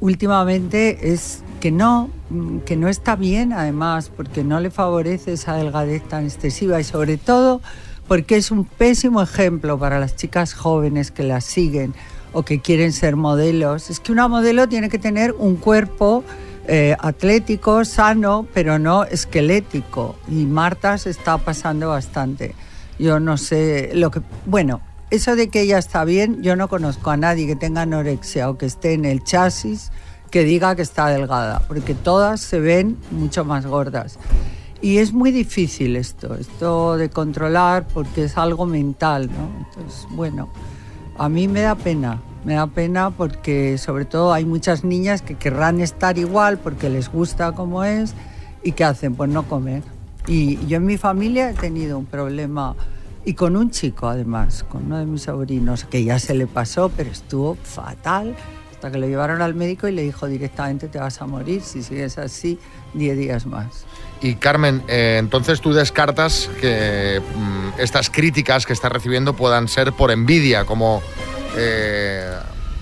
últimamente 0.00 1.12
es 1.12 1.42
que 1.60 1.70
no, 1.70 2.08
mm, 2.30 2.60
que 2.60 2.76
no 2.76 2.88
está 2.88 3.14
bien 3.14 3.52
además, 3.52 4.08
porque 4.08 4.42
no 4.42 4.58
le 4.58 4.70
favorece 4.70 5.34
esa 5.34 5.54
delgadez 5.54 6.02
tan 6.08 6.24
excesiva 6.24 6.80
y 6.80 6.84
sobre 6.84 7.18
todo 7.18 7.60
porque 8.08 8.38
es 8.38 8.50
un 8.50 8.64
pésimo 8.64 9.20
ejemplo 9.20 9.78
para 9.78 10.00
las 10.00 10.16
chicas 10.16 10.54
jóvenes 10.54 11.10
que 11.10 11.24
la 11.24 11.42
siguen 11.42 11.92
o 12.32 12.42
que 12.42 12.62
quieren 12.62 12.94
ser 12.94 13.16
modelos. 13.16 13.90
Es 13.90 14.00
que 14.00 14.12
una 14.12 14.28
modelo 14.28 14.66
tiene 14.70 14.88
que 14.88 14.98
tener 14.98 15.32
un 15.32 15.56
cuerpo 15.56 16.24
eh, 16.68 16.96
atlético, 17.00 17.84
sano, 17.84 18.46
pero 18.54 18.78
no 18.78 19.04
esquelético. 19.04 20.16
Y 20.26 20.46
Marta 20.46 20.96
se 20.96 21.10
está 21.10 21.36
pasando 21.36 21.90
bastante. 21.90 22.54
Yo 22.98 23.20
no 23.20 23.36
sé 23.36 23.90
lo 23.92 24.10
que... 24.10 24.22
Bueno, 24.46 24.80
eso 25.12 25.36
de 25.36 25.48
que 25.48 25.60
ella 25.60 25.76
está 25.76 26.06
bien, 26.06 26.42
yo 26.42 26.56
no 26.56 26.68
conozco 26.68 27.10
a 27.10 27.18
nadie 27.18 27.46
que 27.46 27.54
tenga 27.54 27.82
anorexia 27.82 28.48
o 28.48 28.56
que 28.56 28.64
esté 28.64 28.94
en 28.94 29.04
el 29.04 29.22
chasis 29.22 29.92
que 30.30 30.42
diga 30.42 30.74
que 30.74 30.80
está 30.80 31.08
delgada, 31.08 31.60
porque 31.68 31.94
todas 31.94 32.40
se 32.40 32.60
ven 32.60 32.96
mucho 33.10 33.44
más 33.44 33.66
gordas. 33.66 34.18
Y 34.80 34.96
es 34.96 35.12
muy 35.12 35.30
difícil 35.30 35.96
esto, 35.96 36.34
esto 36.34 36.96
de 36.96 37.10
controlar, 37.10 37.86
porque 37.92 38.24
es 38.24 38.38
algo 38.38 38.64
mental, 38.64 39.28
¿no? 39.28 39.66
Entonces, 39.66 40.06
bueno, 40.12 40.48
a 41.18 41.28
mí 41.28 41.46
me 41.46 41.60
da 41.60 41.74
pena, 41.74 42.22
me 42.46 42.54
da 42.54 42.66
pena 42.66 43.10
porque 43.10 43.76
sobre 43.76 44.06
todo 44.06 44.32
hay 44.32 44.46
muchas 44.46 44.82
niñas 44.82 45.20
que 45.20 45.34
querrán 45.34 45.82
estar 45.82 46.16
igual 46.16 46.56
porque 46.56 46.88
les 46.88 47.12
gusta 47.12 47.52
como 47.52 47.84
es 47.84 48.14
y 48.64 48.72
¿qué 48.72 48.84
hacen? 48.84 49.14
Pues 49.14 49.28
no 49.28 49.42
comer. 49.42 49.82
Y 50.26 50.56
yo 50.66 50.78
en 50.78 50.86
mi 50.86 50.96
familia 50.96 51.50
he 51.50 51.54
tenido 51.54 51.98
un 51.98 52.06
problema 52.06 52.76
y 53.24 53.34
con 53.34 53.56
un 53.56 53.70
chico 53.70 54.08
además, 54.08 54.64
con 54.68 54.86
uno 54.86 54.98
de 54.98 55.06
mis 55.06 55.22
sobrinos, 55.22 55.84
que 55.84 56.04
ya 56.04 56.18
se 56.18 56.34
le 56.34 56.46
pasó, 56.46 56.90
pero 56.96 57.10
estuvo 57.10 57.54
fatal 57.54 58.34
hasta 58.72 58.90
que 58.90 58.98
lo 58.98 59.06
llevaron 59.06 59.42
al 59.42 59.54
médico 59.54 59.86
y 59.86 59.92
le 59.92 60.02
dijo 60.02 60.26
directamente 60.26 60.88
te 60.88 60.98
vas 60.98 61.22
a 61.22 61.26
morir 61.26 61.62
si 61.62 61.84
sigues 61.84 62.18
así 62.18 62.58
10 62.94 63.16
días 63.16 63.46
más. 63.46 63.84
Y 64.20 64.34
Carmen, 64.34 64.82
eh, 64.88 65.18
entonces 65.20 65.60
tú 65.60 65.72
descartas 65.72 66.50
que 66.60 67.20
mm, 67.20 67.80
estas 67.80 68.10
críticas 68.10 68.66
que 68.66 68.72
está 68.72 68.88
recibiendo 68.88 69.34
puedan 69.34 69.68
ser 69.68 69.92
por 69.92 70.10
envidia, 70.10 70.64
como 70.64 71.00
eh, 71.56 72.32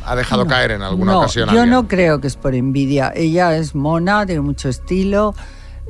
ha 0.07 0.17
dejado 0.17 0.45
No, 0.45 0.51
caer 0.51 0.71
en 0.73 0.83
alguna 0.83 1.13
no, 1.13 1.19
ocasión. 1.21 1.47
Yo 1.51 1.61
alguien. 1.61 1.71
no 1.71 1.87
creo 1.87 2.21
que 2.21 2.29
es 2.29 2.37
por 2.37 2.55
envidia. 2.55 3.13
Ella 3.15 3.57
es 3.57 3.75
mona, 3.75 4.25
tiene 4.25 4.41
mucho 4.41 4.69
estilo, 4.71 5.35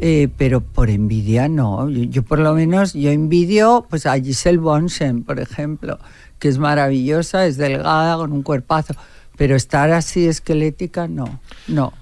eh, 0.02 0.28
pero 0.38 0.62
por 0.62 0.88
envidia 0.88 1.48
no. 1.48 1.88
Yo, 1.90 2.04
yo 2.04 2.22
por 2.22 2.38
lo 2.38 2.54
menos, 2.54 2.94
yo 2.94 3.10
envidio 3.10 3.86
pues 3.90 4.06
a 4.06 4.14
Giselle 4.18 4.58
Bonsen, 4.58 5.24
por 5.24 5.38
ejemplo, 5.38 5.98
que 6.38 6.48
es 6.48 6.58
maravillosa, 6.58 7.44
es 7.46 7.58
delgada, 7.58 8.16
con 8.16 8.32
un 8.32 8.42
cuerpazo, 8.42 8.94
pero 9.36 9.54
estar 9.54 9.90
así 9.90 10.26
esquelética 10.26 11.06
no, 11.06 11.40
no. 11.68 11.92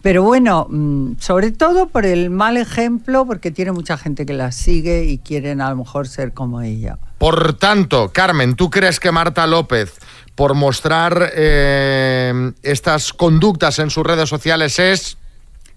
Pero 0.00 0.22
bueno, 0.22 0.66
mm, 0.70 1.16
sobre 1.18 1.50
todo 1.50 1.88
por 1.88 2.06
el 2.06 2.30
mal 2.30 2.56
ejemplo, 2.56 3.26
porque 3.26 3.50
tiene 3.50 3.72
mucha 3.72 3.98
gente 3.98 4.24
que 4.24 4.34
la 4.34 4.50
sigue 4.50 5.04
y 5.04 5.18
quieren 5.18 5.60
a 5.60 5.68
lo 5.70 5.76
mejor 5.76 6.08
ser 6.08 6.32
como 6.32 6.62
ella. 6.62 6.98
Por 7.18 7.54
tanto, 7.54 8.10
Carmen, 8.12 8.54
¿tú 8.54 8.70
crees 8.70 9.00
que 9.00 9.12
Marta 9.12 9.46
López, 9.46 9.94
por 10.34 10.54
mostrar 10.54 11.30
eh, 11.34 12.52
estas 12.62 13.12
conductas 13.12 13.78
en 13.78 13.90
sus 13.90 14.04
redes 14.04 14.28
sociales, 14.28 14.78
es 14.78 15.18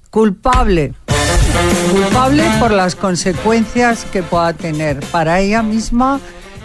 Culpable. 0.09 0.93
Culpable 1.92 2.44
por 2.60 2.72
las 2.72 2.96
consecuencias 2.96 4.06
que 4.06 4.24
pueda 4.24 4.54
tener 4.54 5.00
para 5.12 5.39
ella 5.39 5.63
misma 5.63 6.20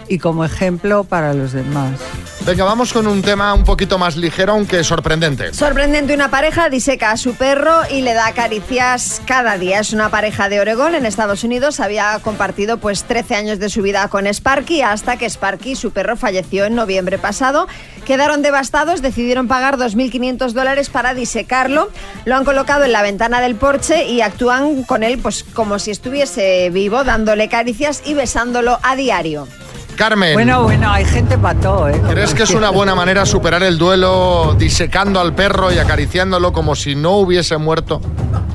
y 0.07 0.19
como 0.19 0.45
ejemplo 0.45 1.03
para 1.03 1.33
los 1.33 1.53
demás. 1.53 1.99
Venga, 2.45 2.65
vamos 2.65 2.91
con 2.91 3.07
un 3.07 3.21
tema 3.21 3.53
un 3.53 3.63
poquito 3.63 3.97
más 3.97 4.17
ligero, 4.17 4.51
aunque 4.51 4.83
sorprendente. 4.83 5.53
Sorprendente, 5.53 6.13
una 6.13 6.29
pareja 6.29 6.67
diseca 6.67 7.11
a 7.11 7.17
su 7.17 7.35
perro 7.35 7.73
y 7.89 8.01
le 8.01 8.13
da 8.13 8.33
caricias 8.33 9.21
cada 9.25 9.57
día. 9.57 9.79
Es 9.79 9.93
una 9.93 10.09
pareja 10.09 10.49
de 10.49 10.59
Oregón 10.59 10.93
en 10.93 11.05
Estados 11.05 11.45
Unidos. 11.45 11.79
Había 11.79 12.19
compartido 12.21 12.79
pues 12.79 13.05
13 13.05 13.35
años 13.35 13.59
de 13.59 13.69
su 13.69 13.81
vida 13.81 14.09
con 14.09 14.27
Sparky 14.27 14.81
hasta 14.81 15.15
que 15.15 15.29
Sparky, 15.29 15.77
su 15.77 15.91
perro, 15.91 16.17
falleció 16.17 16.65
en 16.65 16.75
noviembre 16.75 17.17
pasado. 17.17 17.69
Quedaron 18.05 18.41
devastados, 18.41 19.01
decidieron 19.01 19.47
pagar 19.47 19.77
2.500 19.77 20.51
dólares 20.51 20.89
para 20.89 21.13
disecarlo. 21.13 21.89
Lo 22.25 22.35
han 22.35 22.43
colocado 22.43 22.83
en 22.83 22.91
la 22.91 23.03
ventana 23.03 23.39
del 23.39 23.55
porche 23.55 24.03
y 24.03 24.19
actúan 24.19 24.83
con 24.83 25.03
él 25.03 25.17
pues 25.17 25.45
como 25.45 25.79
si 25.79 25.91
estuviese 25.91 26.69
vivo, 26.71 27.05
dándole 27.05 27.47
caricias 27.47 28.01
y 28.05 28.15
besándolo 28.15 28.79
a 28.83 28.97
diario. 28.97 29.47
Carmen. 29.93 30.33
Bueno, 30.33 30.63
bueno, 30.63 30.91
hay 30.91 31.05
gente 31.05 31.37
pató, 31.37 31.87
¿eh? 31.89 32.01
¿Crees 32.09 32.33
que 32.33 32.43
es 32.43 32.51
una 32.51 32.69
buena 32.71 32.95
manera 32.95 33.25
superar 33.25 33.63
el 33.63 33.77
duelo 33.77 34.55
disecando 34.57 35.19
al 35.19 35.33
perro 35.33 35.71
y 35.71 35.77
acariciándolo 35.79 36.51
como 36.53 36.75
si 36.75 36.95
no 36.95 37.17
hubiese 37.17 37.57
muerto? 37.57 38.01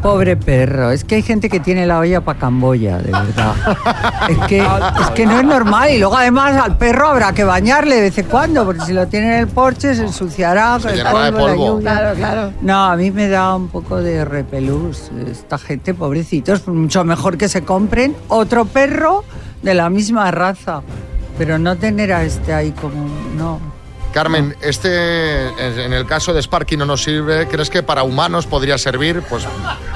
Pobre 0.03 0.37
perro, 0.37 0.93
es 0.93 1.03
que 1.03 1.17
hay 1.17 1.23
gente 1.23 1.49
que 1.49 1.59
tiene 1.59 1.85
la 1.85 1.99
olla 1.99 2.21
para 2.21 2.39
Camboya, 2.39 2.99
de 2.99 3.11
verdad. 3.11 3.55
Es 4.29 4.39
que, 4.47 4.59
es 4.59 5.11
que 5.15 5.25
no 5.25 5.39
es 5.39 5.45
normal 5.45 5.91
y 5.91 5.99
luego 5.99 6.15
además 6.17 6.55
al 6.63 6.77
perro 6.77 7.09
habrá 7.09 7.33
que 7.33 7.45
bañarle 7.45 7.97
de 7.97 8.03
vez 8.03 8.19
en 8.19 8.27
cuando, 8.27 8.65
porque 8.67 8.83
si 8.83 8.93
lo 8.93 9.07
tiene 9.09 9.29
en 9.29 9.41
el 9.41 9.49
porche 9.49 9.95
se 9.95 10.03
ensuciará 10.03 10.79
con 10.81 10.91
el 10.91 10.97
llenará 10.99 11.25
de 11.25 11.33
polvo, 11.33 11.47
la 11.47 11.53
polvo. 11.55 11.67
lluvia. 11.79 11.91
Claro, 11.91 12.15
claro. 12.17 12.53
No, 12.61 12.85
a 12.85 12.97
mí 12.97 13.11
me 13.11 13.29
da 13.29 13.57
un 13.57 13.69
poco 13.69 13.97
de 13.97 14.25
repelús 14.27 15.11
esta 15.31 15.57
gente, 15.57 15.95
pobrecitos, 15.95 16.69
mucho 16.69 17.05
mejor 17.05 17.39
que 17.39 17.49
se 17.49 17.63
compren 17.65 18.15
otro 18.29 18.67
perro 18.67 19.25
de 19.63 19.75
la 19.75 19.89
misma 19.89 20.31
raza, 20.31 20.83
pero 21.39 21.59
no 21.59 21.77
tener 21.77 22.13
a 22.13 22.25
este 22.25 22.53
ahí 22.53 22.73
como, 22.73 23.09
no. 23.37 23.61
Carmen, 24.13 24.57
este 24.63 25.49
en 25.87 25.93
el 25.93 26.07
caso 26.07 26.33
de 26.33 26.41
Sparky 26.43 26.77
no 26.79 26.87
nos 26.87 27.03
sirve. 27.05 27.47
¿Crees 27.47 27.69
que 27.71 27.83
para 27.83 28.03
humanos 28.03 28.47
podría 28.47 28.79
servir? 28.79 29.23
Pues, 29.29 29.45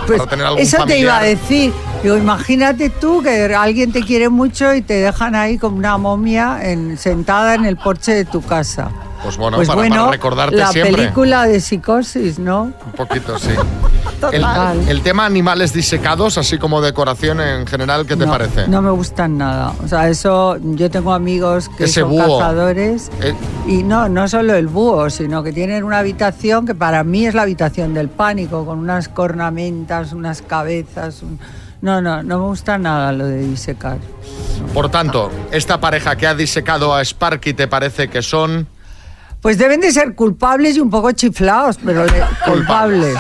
Pues 0.06 0.18
para 0.18 0.30
tener 0.30 0.46
algún 0.46 0.60
eso 0.62 0.84
te 0.84 0.98
iba 0.98 1.18
a 1.18 1.22
decir. 1.22 1.72
Digo, 2.02 2.16
imagínate 2.18 2.90
tú 2.90 3.22
que 3.22 3.54
alguien 3.54 3.90
te 3.90 4.02
quiere 4.02 4.28
mucho 4.28 4.74
y 4.74 4.82
te 4.82 4.94
dejan 4.94 5.34
ahí 5.34 5.56
como 5.56 5.76
una 5.78 5.96
momia 5.96 6.58
en- 6.62 6.98
sentada 6.98 7.54
en 7.54 7.64
el 7.64 7.76
porche 7.78 8.12
de 8.12 8.24
tu 8.26 8.42
casa. 8.42 8.90
Pues 9.22 9.36
bueno, 9.38 9.56
pues 9.56 9.68
para, 9.68 9.78
bueno, 9.80 9.96
para 9.96 10.10
recordarte 10.10 10.56
la 10.56 10.66
siempre. 10.72 10.94
película 10.94 11.46
de 11.46 11.60
psicosis, 11.60 12.38
¿no? 12.38 12.64
Un 12.84 12.92
poquito, 12.94 13.38
sí. 13.38 13.50
El, 14.30 14.40
Total. 14.42 14.88
el 14.88 15.02
tema 15.02 15.26
animales 15.26 15.72
disecados, 15.72 16.38
así 16.38 16.58
como 16.58 16.80
decoración 16.80 17.40
en 17.40 17.66
general, 17.66 18.06
¿qué 18.06 18.16
te 18.16 18.24
no, 18.26 18.32
parece? 18.32 18.68
No 18.68 18.80
me 18.82 18.90
gustan 18.90 19.38
nada. 19.38 19.72
O 19.84 19.88
sea, 19.88 20.08
eso, 20.08 20.56
yo 20.60 20.90
tengo 20.90 21.12
amigos 21.12 21.68
que 21.76 21.84
Ese 21.84 22.00
son 22.00 22.10
búho. 22.10 22.38
cazadores 22.38 23.10
Eh, 23.20 23.34
y 23.66 23.82
no, 23.82 24.08
no 24.08 24.28
solo 24.28 24.54
el 24.54 24.68
búho, 24.68 25.10
sino 25.10 25.42
que 25.42 25.52
tienen 25.52 25.82
una 25.84 25.98
habitación 25.98 26.66
que 26.66 26.74
para 26.74 27.02
mí 27.04 27.26
es 27.26 27.34
la 27.34 27.42
habitación 27.42 27.94
del 27.94 28.08
pánico, 28.08 28.64
con 28.64 28.78
unas 28.78 29.08
cornamentas, 29.08 30.12
unas 30.12 30.42
cabezas. 30.42 31.22
un- 31.22 31.38
No, 31.80 32.00
no, 32.00 32.22
no 32.22 32.38
me 32.38 32.44
gusta 32.46 32.78
nada 32.78 33.10
lo 33.12 33.26
de 33.26 33.38
disecar. 33.38 33.98
por 34.72 34.88
tanto, 34.88 35.30
esta 35.50 35.80
pareja 35.80 36.14
que 36.16 36.26
ha 36.28 36.34
disecado 36.34 36.94
a 36.94 37.02
Sparky, 37.04 37.54
¿te 37.54 37.66
parece 37.66 38.08
que 38.08 38.22
son 38.22 38.68
Pues 39.40 39.58
deben 39.58 39.80
de 39.80 39.90
ser 39.90 40.14
culpables 40.14 40.76
y 40.76 40.80
un 40.80 40.88
poco 40.90 41.10
chiflados, 41.10 41.76
pero 41.84 42.04
le- 42.06 42.22
culpables. 42.46 43.16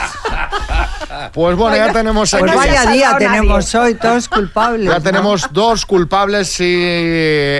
Pues 1.32 1.56
bueno, 1.56 1.76
ya 1.76 1.92
tenemos 1.92 2.32
aquí. 2.34 2.42
Pues 2.44 2.56
vaya 2.56 2.90
día 2.90 3.16
tenemos 3.18 3.74
hoy, 3.74 3.94
todos 3.94 4.28
culpables. 4.28 4.88
Ya 4.88 4.98
¿no? 4.98 5.02
tenemos 5.02 5.52
dos 5.52 5.86
culpables 5.86 6.58
y 6.60 6.74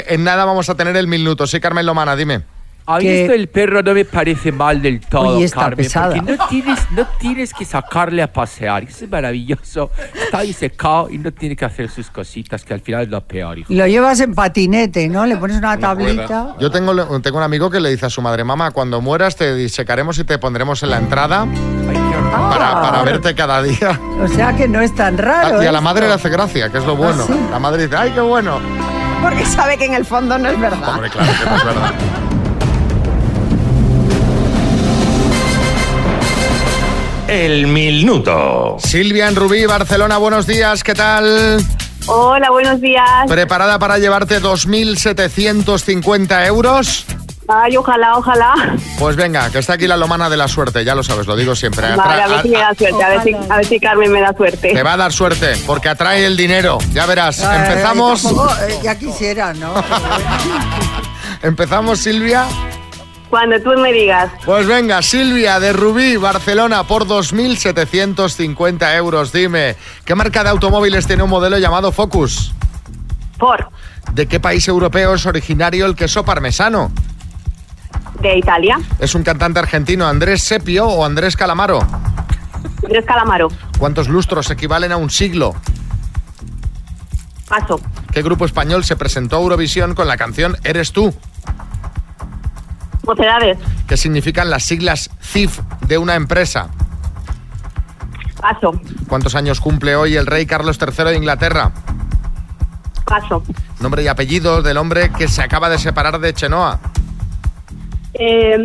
en 0.06 0.24
nada 0.24 0.44
vamos 0.44 0.68
a 0.68 0.74
tener 0.74 0.96
el 0.96 1.06
minuto. 1.06 1.46
Sí, 1.46 1.60
Carmen 1.60 1.86
Lomana, 1.86 2.16
dime. 2.16 2.42
A 2.84 2.98
mí 2.98 3.04
Que- 3.04 3.20
esto 3.22 3.32
del 3.34 3.48
perro 3.48 3.80
no 3.80 3.94
me 3.94 4.04
parece 4.04 4.50
mal 4.50 4.82
del 4.82 4.98
todo, 5.00 5.38
está 5.40 5.60
Carmen, 5.60 5.76
pesada. 5.76 6.16
porque 6.16 6.32
no 6.36 6.48
tienes, 6.48 6.78
no 6.90 7.06
tienes 7.20 7.54
que 7.54 7.64
sacarle 7.64 8.22
a 8.22 8.32
pasear, 8.32 8.82
eso 8.82 9.04
es 9.04 9.10
maravilloso. 9.10 9.92
Está 10.24 10.38
ahí 10.38 10.52
secado 10.52 11.08
y 11.08 11.16
no 11.16 11.30
tiene 11.32 11.54
que 11.54 11.64
hacer 11.64 11.88
sus 11.88 12.10
cositas, 12.10 12.64
que 12.64 12.74
al 12.74 12.80
final 12.80 13.02
es 13.04 13.08
lo 13.08 13.20
peor, 13.20 13.60
hijo. 13.60 13.72
Lo 13.72 13.86
llevas 13.86 14.18
en 14.18 14.34
patinete, 14.34 15.08
¿no? 15.08 15.24
Le 15.26 15.36
pones 15.36 15.58
una 15.58 15.78
tablita. 15.78 16.56
Yo 16.58 16.72
tengo, 16.72 17.20
tengo 17.20 17.38
un 17.38 17.44
amigo 17.44 17.70
que 17.70 17.78
le 17.78 17.88
dice 17.88 18.06
a 18.06 18.10
su 18.10 18.20
madre, 18.20 18.42
mamá, 18.42 18.72
cuando 18.72 19.00
mueras 19.00 19.36
te 19.36 19.54
disecaremos 19.54 20.18
y 20.18 20.24
te 20.24 20.38
pondremos 20.38 20.82
en 20.82 20.90
la 20.90 20.98
entrada 20.98 21.46
para, 22.32 22.80
para 22.80 23.02
verte 23.02 23.34
cada 23.34 23.62
día. 23.62 23.98
O 24.22 24.28
sea 24.28 24.54
que 24.56 24.68
no 24.68 24.80
es 24.80 24.94
tan 24.94 25.18
raro. 25.18 25.58
Ah, 25.60 25.64
y 25.64 25.66
a 25.66 25.72
la 25.72 25.80
madre 25.80 26.06
le 26.06 26.14
hace 26.14 26.28
gracia, 26.28 26.70
que 26.70 26.78
es 26.78 26.84
lo 26.84 26.96
bueno. 26.96 27.24
sí? 27.26 27.32
La 27.50 27.58
madre 27.58 27.84
dice, 27.84 27.96
¡ay, 27.96 28.10
qué 28.12 28.20
bueno! 28.20 28.58
Porque 29.22 29.44
sabe 29.46 29.76
que 29.78 29.84
en 29.84 29.94
el 29.94 30.04
fondo 30.04 30.36
no 30.38 30.48
es 30.48 30.58
verdad. 30.58 30.94
Hombre, 30.94 31.10
claro 31.10 31.32
que 31.38 31.50
no 31.50 31.56
es 31.56 31.64
verdad. 31.64 31.92
El 37.28 37.66
minuto. 37.66 38.76
Silvia 38.78 39.28
en 39.28 39.36
Rubí, 39.36 39.64
Barcelona, 39.64 40.18
buenos 40.18 40.46
días, 40.46 40.84
¿qué 40.84 40.94
tal? 40.94 41.64
Hola, 42.06 42.50
buenos 42.50 42.80
días. 42.80 43.04
¿Preparada 43.28 43.78
para 43.78 43.98
llevarte 43.98 44.42
2.750 44.42 46.46
euros? 46.46 47.06
Ay, 47.54 47.76
ojalá, 47.76 48.16
ojalá. 48.16 48.54
Pues 48.98 49.14
venga, 49.14 49.50
que 49.50 49.58
está 49.58 49.74
aquí 49.74 49.86
la 49.86 49.96
lomana 49.96 50.30
de 50.30 50.38
la 50.38 50.48
suerte, 50.48 50.84
ya 50.84 50.94
lo 50.94 51.02
sabes, 51.02 51.26
lo 51.26 51.36
digo 51.36 51.54
siempre. 51.54 51.94
Vale, 51.94 52.22
a 52.22 52.28
ver 52.28 52.42
si 52.42 52.48
me 52.48 52.58
da 52.58 52.74
suerte, 52.74 53.04
a 53.04 53.08
ver 53.10 53.22
si, 53.22 53.34
a 53.34 53.56
ver 53.56 53.66
si 53.66 53.80
Carmen 53.80 54.10
me 54.10 54.20
da 54.20 54.32
suerte. 54.32 54.72
Te 54.72 54.82
va 54.82 54.94
a 54.94 54.96
dar 54.96 55.12
suerte, 55.12 55.52
porque 55.66 55.90
atrae 55.90 56.24
el 56.24 56.36
dinero. 56.36 56.78
Ya 56.92 57.04
verás. 57.04 57.40
Empezamos. 57.40 58.22
tampoco, 58.22 58.50
eh, 58.66 58.78
ya 58.82 58.98
quisiera, 58.98 59.52
¿no? 59.52 59.74
Empezamos, 61.42 61.98
Silvia. 61.98 62.46
Cuando 63.28 63.60
tú 63.60 63.70
me 63.78 63.92
digas. 63.92 64.30
Pues 64.44 64.66
venga, 64.66 65.02
Silvia 65.02 65.58
de 65.58 65.72
Rubí, 65.72 66.16
Barcelona, 66.16 66.84
por 66.84 67.06
2.750 67.06 68.96
euros. 68.96 69.32
Dime, 69.32 69.76
¿qué 70.04 70.14
marca 70.14 70.42
de 70.42 70.50
automóviles 70.50 71.06
tiene 71.06 71.22
un 71.22 71.30
modelo 71.30 71.58
llamado 71.58 71.92
Focus? 71.92 72.52
Ford. 73.38 73.64
¿De 74.12 74.26
qué 74.26 74.38
país 74.38 74.68
europeo 74.68 75.14
es 75.14 75.24
originario 75.26 75.86
el 75.86 75.96
queso 75.96 76.24
parmesano? 76.24 76.92
De 78.20 78.38
Italia. 78.38 78.78
¿Es 78.98 79.14
un 79.14 79.22
cantante 79.22 79.58
argentino 79.58 80.06
Andrés 80.06 80.42
Sepio 80.42 80.86
o 80.86 81.04
Andrés 81.04 81.36
Calamaro? 81.36 81.80
Andrés 82.82 83.04
Calamaro. 83.04 83.48
¿Cuántos 83.78 84.08
lustros 84.08 84.50
equivalen 84.50 84.92
a 84.92 84.96
un 84.96 85.10
siglo? 85.10 85.54
Paso. 87.48 87.80
¿Qué 88.12 88.22
grupo 88.22 88.44
español 88.44 88.84
se 88.84 88.96
presentó 88.96 89.36
a 89.36 89.40
Eurovisión 89.40 89.94
con 89.94 90.06
la 90.06 90.16
canción 90.16 90.56
Eres 90.64 90.92
tú? 90.92 91.14
Mocedades. 93.04 93.58
¿Qué 93.86 93.96
significan 93.96 94.50
las 94.50 94.62
siglas 94.62 95.10
CIF 95.20 95.58
de 95.86 95.98
una 95.98 96.14
empresa? 96.14 96.68
Paso. 98.40 98.80
¿Cuántos 99.08 99.34
años 99.34 99.60
cumple 99.60 99.96
hoy 99.96 100.16
el 100.16 100.26
rey 100.26 100.46
Carlos 100.46 100.78
III 100.80 101.04
de 101.04 101.16
Inglaterra? 101.16 101.72
Paso. 103.04 103.42
Nombre 103.80 104.02
y 104.02 104.08
apellido 104.08 104.62
del 104.62 104.76
hombre 104.76 105.10
que 105.10 105.28
se 105.28 105.42
acaba 105.42 105.68
de 105.68 105.78
separar 105.78 106.20
de 106.20 106.32
Chenoa. 106.32 106.78
Eh, 108.24 108.56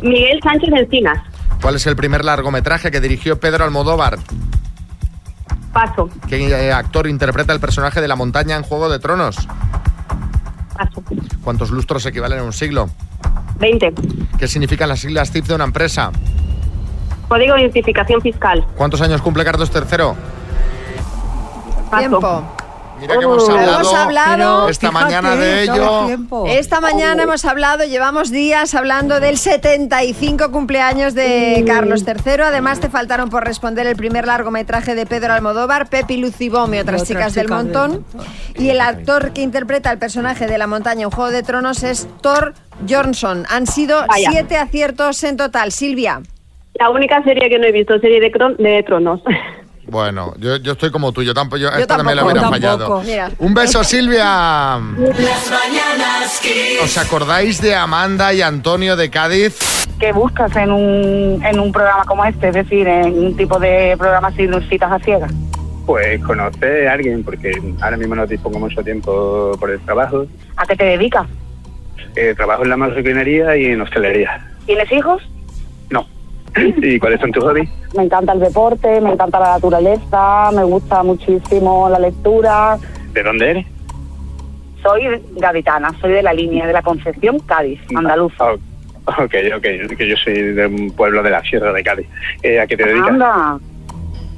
Miguel 0.00 0.40
Sánchez 0.44 0.72
Encinas. 0.72 1.18
¿Cuál 1.60 1.74
es 1.74 1.84
el 1.88 1.96
primer 1.96 2.24
largometraje 2.24 2.92
que 2.92 3.00
dirigió 3.00 3.40
Pedro 3.40 3.64
Almodóvar? 3.64 4.20
Paso. 5.72 6.08
¿Qué 6.28 6.36
eh, 6.46 6.72
actor 6.72 7.08
interpreta 7.08 7.52
el 7.52 7.58
personaje 7.58 8.00
de 8.00 8.06
la 8.06 8.14
montaña 8.14 8.54
en 8.54 8.62
Juego 8.62 8.88
de 8.88 9.00
Tronos? 9.00 9.48
Paso. 10.78 11.02
¿Cuántos 11.42 11.70
lustros 11.70 12.06
equivalen 12.06 12.38
a 12.38 12.42
un 12.44 12.52
siglo? 12.52 12.90
20. 13.58 13.92
¿Qué 14.38 14.46
significan 14.46 14.88
las 14.88 15.00
siglas 15.00 15.32
CIF 15.32 15.48
de 15.48 15.56
una 15.56 15.64
empresa? 15.64 16.12
Código 17.26 17.54
de 17.54 17.62
identificación 17.62 18.20
fiscal. 18.20 18.64
¿Cuántos 18.76 19.00
años 19.00 19.20
cumple 19.20 19.44
Carlos 19.44 19.72
III? 19.74 20.12
Tiempo. 21.98 22.54
Mira 23.02 23.18
que 23.18 23.24
hemos 23.24 23.48
hablado, 23.48 23.80
Hemos 23.80 23.94
hablado 23.94 24.68
esta 24.68 24.90
mañana 24.92 25.34
de 25.36 25.62
ello. 25.64 26.06
Esta 26.46 26.80
mañana 26.80 27.24
hemos 27.24 27.44
hablado, 27.44 27.84
llevamos 27.84 28.30
días 28.30 28.74
hablando 28.74 29.18
del 29.20 29.38
75 29.38 30.50
cumpleaños 30.52 31.14
de 31.14 31.64
Carlos 31.66 32.04
III. 32.06 32.42
Además, 32.44 32.78
te 32.80 32.88
faltaron 32.88 33.28
por 33.28 33.44
responder 33.44 33.86
el 33.86 33.96
primer 33.96 34.26
largometraje 34.26 34.94
de 34.94 35.04
Pedro 35.04 35.32
Almodóvar, 35.32 35.88
Pepi 35.88 36.16
Lucibom 36.16 36.72
y 36.74 36.78
otras 36.78 37.02
Otras 37.02 37.08
chicas 37.08 37.34
del 37.34 37.46
chicas 37.46 37.64
del 37.64 37.72
montón. 37.72 38.04
Y 38.56 38.68
el 38.70 38.80
actor 38.80 39.32
que 39.32 39.42
interpreta 39.42 39.90
el 39.90 39.98
personaje 39.98 40.46
de 40.46 40.56
la 40.58 40.66
montaña 40.68 41.02
en 41.02 41.10
Juego 41.10 41.30
de 41.32 41.42
Tronos 41.42 41.82
es 41.82 42.06
Thor 42.20 42.54
Johnson. 42.88 43.44
Han 43.50 43.66
sido 43.66 44.04
Vaya. 44.06 44.30
siete 44.30 44.56
aciertos 44.56 45.24
en 45.24 45.36
total. 45.36 45.72
Silvia. 45.72 46.20
La 46.74 46.88
única 46.90 47.22
serie 47.24 47.48
que 47.50 47.58
no 47.58 47.66
he 47.66 47.72
visto, 47.72 47.98
serie 47.98 48.20
de, 48.20 48.30
cron- 48.32 48.56
de 48.56 48.82
Tronos. 48.84 49.20
Bueno, 49.92 50.32
yo, 50.38 50.56
yo 50.56 50.72
estoy 50.72 50.90
como 50.90 51.12
tú, 51.12 51.22
yo 51.22 51.34
tampoco, 51.34 51.58
yo, 51.58 51.70
Yo 51.70 51.76
esta 51.76 51.98
me 52.02 52.14
la 52.14 52.22
tampoco, 52.22 52.24
hubiera 52.24 52.40
tampoco. 52.40 53.02
fallado. 53.02 53.02
Mira. 53.02 53.30
Un 53.38 53.52
beso, 53.52 53.84
Silvia. 53.84 54.24
Las 54.24 55.50
mañanas 55.50 56.40
Kiss. 56.40 56.80
¿Os 56.82 56.96
acordáis 56.96 57.60
de 57.60 57.74
Amanda 57.74 58.32
y 58.32 58.40
Antonio 58.40 58.96
de 58.96 59.10
Cádiz? 59.10 59.54
¿Qué 60.00 60.12
buscas 60.12 60.56
en 60.56 60.72
un, 60.72 61.42
en 61.44 61.60
un 61.60 61.70
programa 61.72 62.04
como 62.06 62.24
este? 62.24 62.48
Es 62.48 62.54
decir, 62.54 62.88
en 62.88 63.18
un 63.18 63.36
tipo 63.36 63.58
de 63.58 63.94
programa 63.98 64.28
así 64.28 64.46
de 64.46 64.66
citas 64.66 64.90
a 64.90 64.98
ciegas. 65.00 65.30
Pues 65.84 66.22
conocer 66.24 66.88
a 66.88 66.92
alguien, 66.94 67.22
porque 67.22 67.52
ahora 67.82 67.98
mismo 67.98 68.14
no 68.14 68.26
dispongo 68.26 68.58
mucho 68.60 68.82
tiempo 68.82 69.54
por 69.60 69.70
el 69.70 69.80
trabajo. 69.80 70.24
¿A 70.56 70.64
qué 70.64 70.74
te 70.74 70.84
dedicas? 70.84 71.26
Eh, 72.16 72.32
trabajo 72.34 72.62
en 72.62 72.70
la 72.70 72.78
marroquinería 72.78 73.58
y 73.58 73.66
en 73.66 73.82
hostelería. 73.82 74.42
¿Tienes 74.64 74.90
hijos? 74.90 75.22
No. 75.90 76.06
¿Y 76.82 76.98
cuáles 76.98 77.20
son 77.20 77.32
tus 77.32 77.44
hobbies? 77.44 77.68
Me 77.96 78.04
encanta 78.04 78.32
el 78.32 78.40
deporte, 78.40 79.00
me 79.00 79.12
encanta 79.12 79.40
la 79.40 79.52
naturaleza, 79.54 80.50
me 80.52 80.64
gusta 80.64 81.02
muchísimo 81.02 81.88
la 81.88 81.98
lectura. 81.98 82.78
¿De 83.12 83.22
dónde 83.22 83.50
eres? 83.50 83.66
Soy 84.82 85.02
gaditana, 85.36 85.92
soy 86.00 86.12
de 86.12 86.22
la 86.22 86.32
línea 86.32 86.66
de 86.66 86.72
la 86.72 86.82
Concepción, 86.82 87.38
Cádiz, 87.40 87.80
andaluza. 87.94 88.44
Oh, 88.44 88.54
ok, 89.06 89.34
ok, 89.56 89.96
que 89.96 90.08
yo 90.08 90.16
soy 90.16 90.34
de 90.34 90.66
un 90.66 90.90
pueblo 90.90 91.22
de 91.22 91.30
la 91.30 91.42
Sierra 91.42 91.72
de 91.72 91.82
Cádiz. 91.82 92.06
Eh, 92.42 92.60
¿A 92.60 92.66
qué 92.66 92.76
te 92.76 92.84
dedicas? 92.84 93.10
Anda. 93.10 93.58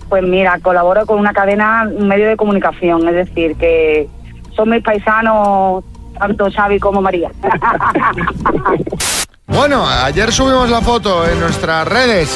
Pues 0.09 0.23
mira, 0.23 0.59
colaboro 0.61 1.07
con 1.07 1.19
una 1.19 1.33
cadena, 1.33 1.89
un 1.91 2.07
medio 2.07 2.29
de 2.29 2.37
comunicación, 2.37 3.09
es 3.09 3.15
decir, 3.15 3.57
que 3.57 4.07
son 4.55 4.69
mis 4.69 4.83
paisanos, 4.83 5.83
tanto 6.19 6.51
Xavi 6.51 6.79
como 6.79 7.01
María. 7.01 7.31
Bueno, 9.55 9.87
ayer 9.89 10.33
subimos 10.33 10.69
la 10.69 10.83
foto 10.83 11.29
en 11.29 11.39
nuestras 11.39 11.87
redes. 11.87 12.29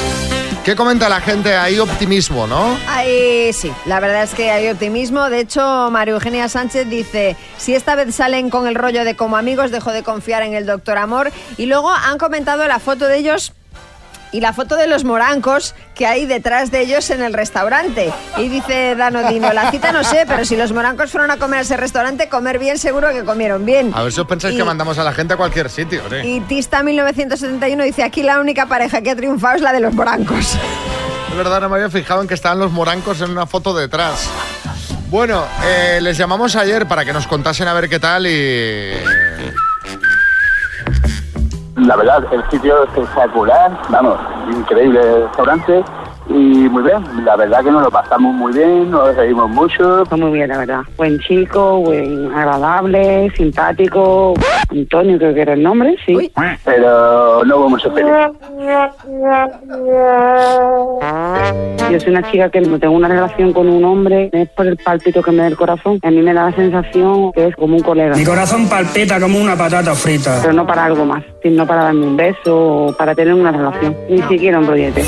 ¿Qué 0.63 0.73
comenta 0.73 1.09
la 1.09 1.19
gente? 1.19 1.53
Hay 1.53 1.77
optimismo, 1.77 2.47
¿no? 2.47 2.77
Ay, 2.87 3.51
sí, 3.51 3.73
la 3.85 3.99
verdad 3.99 4.23
es 4.23 4.33
que 4.33 4.51
hay 4.51 4.69
optimismo. 4.69 5.29
De 5.29 5.41
hecho, 5.41 5.89
María 5.91 6.13
Eugenia 6.13 6.47
Sánchez 6.47 6.89
dice, 6.89 7.35
si 7.57 7.75
esta 7.75 7.95
vez 7.95 8.15
salen 8.15 8.49
con 8.49 8.67
el 8.67 8.75
rollo 8.75 9.03
de 9.03 9.17
como 9.17 9.35
amigos, 9.35 9.69
dejo 9.69 9.91
de 9.91 10.01
confiar 10.01 10.43
en 10.43 10.53
el 10.53 10.65
doctor 10.65 10.97
Amor. 10.97 11.31
Y 11.57 11.65
luego 11.65 11.89
han 11.89 12.17
comentado 12.17 12.65
la 12.67 12.79
foto 12.79 13.05
de 13.05 13.17
ellos 13.17 13.51
y 14.31 14.41
la 14.41 14.53
foto 14.53 14.75
de 14.75 14.87
los 14.87 15.03
morancos 15.03 15.73
que 15.95 16.05
hay 16.05 16.25
detrás 16.25 16.71
de 16.71 16.81
ellos 16.81 17.09
en 17.09 17.21
el 17.21 17.33
restaurante. 17.33 18.13
Y 18.37 18.47
dice 18.47 18.95
Dano 18.95 19.27
Dino, 19.29 19.51
la 19.53 19.71
cita 19.71 19.91
no 19.91 20.03
sé, 20.03 20.25
pero 20.27 20.45
si 20.45 20.55
los 20.55 20.71
morancos 20.71 21.11
fueron 21.11 21.31
a 21.31 21.37
comer 21.37 21.59
a 21.59 21.61
ese 21.63 21.77
restaurante, 21.77 22.29
comer 22.29 22.59
bien 22.59 22.77
seguro 22.77 23.09
que 23.11 23.23
comieron 23.23 23.65
bien. 23.65 23.91
A 23.95 24.03
ver 24.03 24.11
si 24.11 24.21
os 24.21 24.27
pensáis 24.27 24.53
Y- 24.55 24.57
que 24.57 24.63
mandamos 24.63 24.97
a 24.99 25.03
la 25.03 25.13
gente 25.13 25.33
a 25.33 25.37
cualquier 25.37 25.69
sitio, 25.69 26.01
¿sí? 26.09 26.15
Y 26.27 26.39
Tista 26.41 26.83
1971 26.83 27.83
dice, 27.83 28.03
aquí 28.03 28.23
la 28.23 28.39
única 28.39 28.65
pareja 28.67 29.01
que 29.01 29.11
ha 29.11 29.15
triunfado 29.15 29.55
es 29.55 29.61
la 29.61 29.73
de 29.73 29.79
los 29.79 29.93
morancos. 29.93 30.57
Es 31.29 31.35
verdad, 31.37 31.61
no 31.61 31.69
me 31.69 31.75
había 31.75 31.89
fijado 31.89 32.21
en 32.21 32.27
que 32.27 32.33
estaban 32.33 32.59
los 32.59 32.71
morancos 32.71 33.21
en 33.21 33.31
una 33.31 33.45
foto 33.45 33.75
detrás. 33.75 34.29
Bueno, 35.09 35.43
eh, 35.63 35.99
les 36.01 36.17
llamamos 36.17 36.55
ayer 36.55 36.87
para 36.87 37.03
que 37.03 37.13
nos 37.13 37.25
contasen 37.27 37.67
a 37.67 37.73
ver 37.73 37.89
qué 37.89 37.99
tal 37.99 38.27
y... 38.27 38.93
La 41.85 41.95
verdad, 41.95 42.23
el 42.31 42.43
sitio 42.49 42.83
es 42.83 42.89
espectacular, 42.89 43.71
vamos, 43.89 44.19
increíble 44.51 45.01
restaurante 45.23 45.83
y 46.29 46.69
muy 46.69 46.83
bien. 46.83 47.03
La 47.25 47.35
verdad 47.35 47.63
que 47.63 47.71
nos 47.71 47.83
lo 47.83 47.91
pasamos 47.91 48.33
muy 48.35 48.53
bien, 48.53 48.91
nos 48.91 49.15
reímos 49.15 49.49
mucho. 49.49 50.03
Muy 50.11 50.31
bien, 50.31 50.49
la 50.49 50.59
verdad. 50.59 50.81
Buen 50.97 51.19
chico, 51.19 51.79
buen 51.79 52.31
agradable, 52.33 53.31
simpático. 53.35 54.33
Antonio 54.69 55.17
creo 55.17 55.33
que 55.33 55.41
era 55.41 55.53
el 55.53 55.63
nombre, 55.63 55.95
sí. 56.05 56.31
Pero 56.63 57.43
no 57.43 57.57
hubo 57.57 57.69
mucho 57.69 57.91
feliz. 57.91 58.11
Yo 61.91 61.99
soy 61.99 62.09
una 62.11 62.31
chica 62.31 62.49
que 62.49 62.61
no 62.61 62.79
tengo 62.79 62.93
una 62.93 63.07
relación 63.07 63.51
con 63.51 63.67
un 63.67 63.83
hombre, 63.83 64.29
es 64.31 64.49
por 64.49 64.67
el 64.67 64.77
palpito 64.77 65.23
que 65.23 65.31
me 65.31 65.37
da 65.37 65.47
el 65.47 65.57
corazón. 65.57 65.99
A 66.03 66.11
mí 66.11 66.21
me 66.21 66.33
da 66.33 66.45
la 66.45 66.55
sensación 66.55 67.31
que 67.31 67.47
es 67.47 67.55
como 67.55 67.77
un 67.77 67.83
colega. 67.83 68.15
Mi 68.15 68.25
corazón 68.25 68.67
palpita 68.69 69.19
como 69.19 69.39
una 69.39 69.55
patata 69.55 69.95
frita. 69.95 70.39
Pero 70.41 70.53
no 70.53 70.67
para 70.67 70.85
algo 70.85 71.05
más, 71.05 71.23
sino 71.41 71.65
para 71.65 71.85
darme 71.85 72.05
un 72.05 72.15
beso 72.15 72.57
o 72.57 72.93
para 72.93 73.15
tener 73.15 73.33
una 73.33 73.51
relación. 73.51 73.95
Ni 74.09 74.21
siquiera 74.23 74.59
un 74.59 74.67
rollete. 74.67 75.03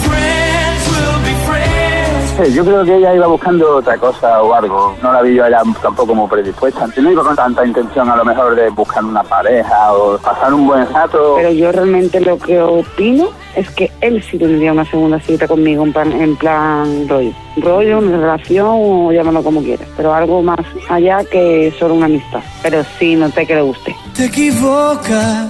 Sí, 2.38 2.54
yo 2.54 2.63
creo 2.63 2.86
que 2.86 2.96
ella 2.96 3.13
iba 3.13 3.28
buscando 3.28 3.78
otra 3.78 3.98
cosa 3.98 4.41
o 4.41 4.54
algo. 4.54 4.96
No 5.04 5.12
la 5.12 5.22
vi 5.22 5.36
yo 5.36 5.44
a 5.44 5.48
ella 5.50 5.62
tampoco 5.82 6.15
muy 6.15 6.30
predispuesta. 6.30 6.88
No 6.96 7.12
iba 7.12 7.24
con 7.24 7.36
tanta 7.36 7.65
intención 7.65 8.10
a 8.10 8.15
lo 8.15 8.24
mejor 8.24 8.56
de 8.56 8.70
buscar 8.70 9.04
una 9.04 9.22
pareja 9.22 9.94
o 9.94 10.17
pasar 10.17 10.54
un 10.54 10.65
buen 10.65 10.91
rato. 10.94 11.36
Pero 11.36 11.52
yo 11.52 11.72
realmente 11.72 12.22
lo 12.22 12.38
que 12.38 12.60
opino 12.62 13.30
es 13.56 13.70
que 13.72 13.91
él 14.00 14.24
sí 14.24 14.38
tendría 14.38 14.72
una 14.72 14.86
segunda 14.86 15.20
cita 15.20 15.46
conmigo 15.48 15.84
en 15.84 15.91
plan, 15.91 16.12
en 16.13 16.36
plan 16.38 17.08
rollo. 17.10 17.34
Rollo, 17.58 18.00
una 18.00 18.17
relación 18.17 18.67
o 18.70 19.12
llámalo 19.12 19.44
como 19.44 19.62
quieras. 19.62 19.88
Pero 19.98 20.13
algo 20.13 20.41
más 20.41 20.65
allá 20.89 21.24
que 21.26 21.74
solo 21.78 21.96
una 21.96 22.06
amistad. 22.06 22.41
Pero 22.63 22.82
sí, 22.98 23.15
noté 23.15 23.46
que 23.46 23.56
le 23.56 23.62
guste. 23.62 23.96
Te 24.15 24.26
equivocas, 24.26 25.48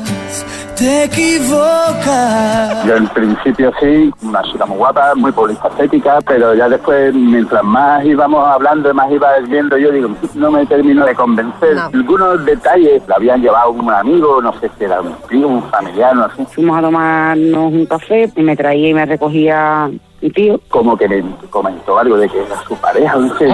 te 0.75 1.03
equivocas. 1.05 2.85
Yo 2.85 2.95
en 2.95 3.07
principio 3.07 3.71
sí, 3.79 4.11
una 4.23 4.41
chica 4.43 4.65
muy 4.65 4.77
guapa, 4.77 5.13
muy 5.15 5.31
polifacética, 5.31 6.19
pero 6.21 6.53
ya 6.55 6.67
después, 6.67 7.13
mientras 7.13 7.63
más 7.63 8.03
íbamos 8.05 8.47
hablando 8.47 8.89
y 8.89 8.93
más 8.93 9.11
iba 9.11 9.37
viendo, 9.47 9.77
yo 9.77 9.91
digo, 9.91 10.09
no 10.35 10.51
me 10.51 10.65
termino 10.65 11.05
de 11.05 11.15
convencer. 11.15 11.77
Algunos 11.93 12.45
detalles 12.45 13.03
la 13.07 13.15
habían 13.15 13.41
llevado 13.41 13.71
un 13.71 13.91
amigo, 13.91 14.41
no 14.41 14.53
sé 14.59 14.69
si 14.77 14.85
era 14.85 15.01
un 15.01 15.13
tío, 15.29 15.47
un 15.47 15.63
familiar, 15.69 16.15
no 16.15 16.29
sé. 16.35 16.45
Fuimos 16.45 16.77
a 16.77 16.81
tomarnos 16.81 17.73
un 17.73 17.85
café 17.85 18.31
y 18.35 18.41
me 18.41 18.55
traía 18.55 18.89
y 18.89 18.93
me 18.93 19.05
recogía 19.05 19.89
mi 20.21 20.29
tío. 20.29 20.59
Como 20.69 20.97
que 20.97 21.07
me 21.07 21.23
comentó 21.49 21.97
algo 21.97 22.17
de 22.17 22.29
que 22.29 22.43
era 22.43 22.61
su 22.67 22.75
pareja, 22.75 23.15
no 23.15 23.37
sé. 23.37 23.47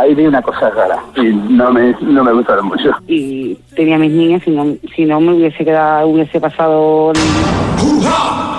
Ahí 0.00 0.14
vi 0.14 0.26
una 0.26 0.42
cosa 0.42 0.70
rara 0.70 0.98
y 1.16 1.22
no 1.22 1.70
me, 1.70 1.94
no 2.00 2.24
me 2.24 2.32
gustaron 2.32 2.66
mucho. 2.66 2.90
Y 3.06 3.54
tenía 3.76 3.98
mis 3.98 4.12
niñas, 4.12 4.42
si 4.44 4.50
no, 4.50 4.76
si 4.94 5.04
no 5.04 5.20
me 5.20 5.34
hubiese 5.34 5.64
quedado, 5.64 6.08
hubiese 6.08 6.40
pasado 6.40 7.12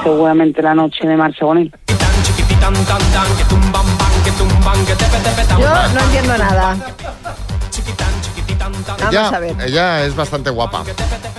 seguramente 0.04 0.62
la 0.62 0.76
noche 0.76 1.08
de 1.08 1.18
marcha 1.18 1.46
con 1.46 1.58
él. 1.58 1.74
Yo 5.60 5.70
no 5.94 6.00
entiendo 6.00 6.38
nada. 6.38 6.78
Vamos 8.70 9.10
Ella, 9.12 9.28
a 9.30 9.40
ver. 9.40 9.56
ella 9.66 10.06
es 10.06 10.16
bastante 10.16 10.50
guapa. 10.50 10.84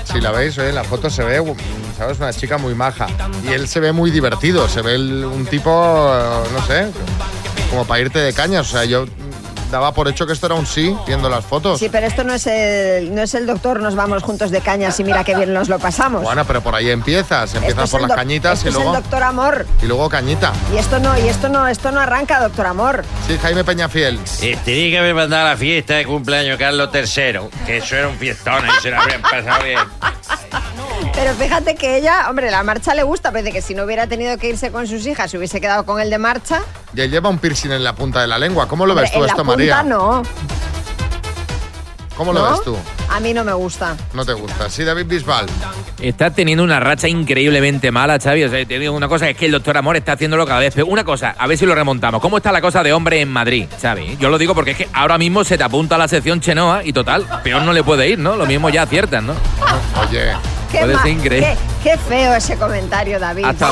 Si 0.04 0.20
la 0.20 0.30
veis, 0.30 0.56
eh, 0.58 0.68
en 0.68 0.74
la 0.74 0.84
foto 0.84 1.08
se 1.10 1.24
ve, 1.24 1.40
mm, 1.40 1.54
¿sabes? 1.96 2.18
Una 2.18 2.32
chica 2.32 2.58
muy 2.58 2.74
maja. 2.74 3.06
Y 3.44 3.52
él 3.52 3.66
se 3.68 3.80
ve 3.80 3.92
muy 3.92 4.10
divertido. 4.10 4.68
Se 4.68 4.82
ve 4.82 4.94
el- 4.94 5.24
un 5.24 5.46
tipo, 5.46 5.70
eh, 6.14 6.48
no 6.52 6.66
sé, 6.66 6.90
como 7.70 7.84
para 7.87 8.00
irte 8.00 8.18
de 8.18 8.32
cañas. 8.32 8.68
O 8.68 8.70
sea, 8.70 8.84
yo 8.84 9.06
daba 9.74 9.92
por 9.92 10.06
hecho 10.06 10.24
que 10.24 10.32
esto 10.32 10.46
era 10.46 10.54
un 10.54 10.66
sí, 10.66 10.96
viendo 11.04 11.28
las 11.28 11.44
fotos. 11.44 11.80
Sí, 11.80 11.88
pero 11.90 12.06
esto 12.06 12.22
no 12.22 12.32
es 12.32 12.46
el, 12.46 13.12
no 13.12 13.22
es 13.22 13.34
el 13.34 13.44
doctor, 13.44 13.80
nos 13.82 13.96
vamos 13.96 14.22
juntos 14.22 14.52
de 14.52 14.60
cañas 14.60 15.00
y 15.00 15.04
mira 15.04 15.24
qué 15.24 15.34
bien 15.34 15.52
nos 15.52 15.68
lo 15.68 15.80
pasamos. 15.80 16.22
Bueno, 16.22 16.44
pero 16.44 16.60
por 16.62 16.76
ahí 16.76 16.90
empiezas, 16.90 17.52
empiezas 17.56 17.84
es 17.87 17.90
por 17.90 18.00
las 18.00 18.12
cañitas 18.12 18.58
esto 18.58 18.66
y 18.66 18.68
es 18.68 18.74
luego 18.76 18.94
el 18.94 19.02
doctor 19.02 19.22
amor. 19.24 19.66
y 19.82 19.87
luego 19.87 20.08
cañita. 20.08 20.52
Y 20.72 20.76
esto 20.76 21.00
no, 21.00 21.18
y 21.18 21.28
esto 21.28 21.48
no, 21.48 21.66
esto 21.66 21.90
no 21.90 21.98
arranca, 21.98 22.38
doctor 22.40 22.66
amor. 22.66 23.04
Sí, 23.26 23.37
Jaime 23.42 23.64
Peñafiel. 23.64 24.20
Eh, 24.42 24.56
tenía 24.64 24.90
que 24.90 24.98
haber 24.98 25.14
mandado 25.16 25.46
a 25.46 25.50
la 25.50 25.56
fiesta 25.56 25.94
de 25.94 26.06
cumpleaños 26.06 26.56
Carlos 26.56 26.90
III, 26.94 27.40
que 27.66 27.78
eso 27.78 27.96
era 27.96 28.08
un 28.08 28.16
fiestón 28.16 28.64
y 28.66 28.80
se 28.80 28.90
lo 28.90 29.00
habrían 29.00 29.22
pasado 29.22 29.64
bien. 29.64 29.78
Pero 31.14 31.33
fíjate 31.35 31.74
que 31.76 31.96
ella, 31.96 32.26
hombre, 32.28 32.50
la 32.50 32.62
marcha 32.62 32.94
le 32.94 33.02
gusta, 33.02 33.30
parece 33.30 33.52
que 33.52 33.62
si 33.62 33.74
no 33.74 33.85
hubiera 33.85 34.07
tenido 34.07 34.37
que 34.38 34.48
irse 34.48 34.70
con 34.70 34.87
sus 34.87 35.07
hijas, 35.07 35.30
se 35.30 35.38
hubiese 35.38 35.61
quedado 35.61 35.85
con 35.85 36.00
el 36.00 36.11
de 36.11 36.18
marcha. 36.18 36.62
Y 36.94 37.00
él 37.00 37.11
lleva 37.11 37.28
un 37.28 37.38
piercing 37.38 37.70
en 37.72 37.85
la 37.85 37.94
punta 37.94 38.20
de 38.20 38.26
la 38.26 38.38
lengua. 38.38 38.66
¿Cómo 38.68 38.87
lo 38.87 38.92
Hombre, 38.92 39.02
ves 39.04 39.12
tú 39.12 39.18
en 39.18 39.24
esto, 39.26 39.37
la 39.38 39.44
punta 39.44 39.57
María? 39.57 39.83
no. 39.83 40.22
¿Cómo 42.16 42.33
lo 42.33 42.44
¿No? 42.44 42.50
ves 42.52 42.62
tú? 42.62 42.76
A 43.11 43.18
mí 43.18 43.35
no 43.35 43.42
me 43.42 43.52
gusta. 43.52 43.96
No 44.12 44.24
te 44.24 44.33
gusta. 44.35 44.70
Sí, 44.70 44.85
David 44.85 45.07
Bisbal. 45.07 45.46
Está 46.00 46.30
teniendo 46.30 46.62
una 46.62 46.78
racha 46.78 47.09
increíblemente 47.09 47.90
mala, 47.90 48.20
Xavi. 48.20 48.44
O 48.44 48.48
sea, 48.48 48.64
te 48.64 48.78
digo 48.78 48.94
una 48.94 49.09
cosa, 49.09 49.28
es 49.28 49.37
que 49.37 49.46
el 49.46 49.52
doctor 49.52 49.76
Amor 49.76 49.96
está 49.96 50.12
haciéndolo 50.12 50.46
cada 50.46 50.61
vez 50.61 50.72
peor. 50.74 50.87
Una 50.88 51.02
cosa, 51.02 51.35
a 51.37 51.46
ver 51.48 51.59
si 51.59 51.66
lo 51.66 51.74
remontamos. 51.74 52.20
¿Cómo 52.20 52.37
está 52.37 52.52
la 52.52 52.61
cosa 52.61 52.85
de 52.85 52.92
hombre 52.92 53.20
en 53.20 53.33
Madrid, 53.33 53.66
Xavi? 53.83 54.16
Yo 54.20 54.30
lo 54.30 54.38
digo 54.38 54.54
porque 54.54 54.72
es 54.72 54.76
que 54.76 54.88
ahora 54.92 55.18
mismo 55.18 55.42
se 55.42 55.59
te 55.59 55.64
apunta 55.64 55.96
a 55.96 55.98
la 55.98 56.07
sección 56.07 56.40
Chenoa 56.40 56.85
y 56.85 56.92
total, 56.92 57.26
peor 57.42 57.62
no 57.62 57.72
le 57.72 57.83
puede 57.83 58.09
ir, 58.09 58.18
¿no? 58.20 58.37
Lo 58.37 58.46
mismo 58.46 58.70
ya 58.70 58.83
aciertan, 58.83 59.26
¿no? 59.26 59.35
Oye. 60.09 60.35
Qué, 60.74 60.80
Puede 60.80 60.94
ma- 60.94 61.02
ser 61.02 61.10
increíble. 61.12 61.56
qué- 61.82 61.90
qué 61.90 61.98
feo 61.98 62.34
ese 62.34 62.56
comentario, 62.56 63.20
David. 63.20 63.44
Hasta. 63.44 63.68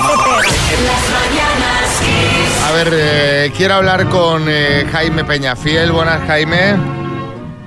A 2.68 2.72
ver, 2.72 2.88
eh, 2.92 3.52
quiero 3.56 3.74
hablar 3.74 4.08
con 4.08 4.44
eh, 4.48 4.86
Jaime 4.92 5.24
Peñafiel. 5.24 5.90
Buenas, 5.90 6.20
Jaime. 6.26 6.76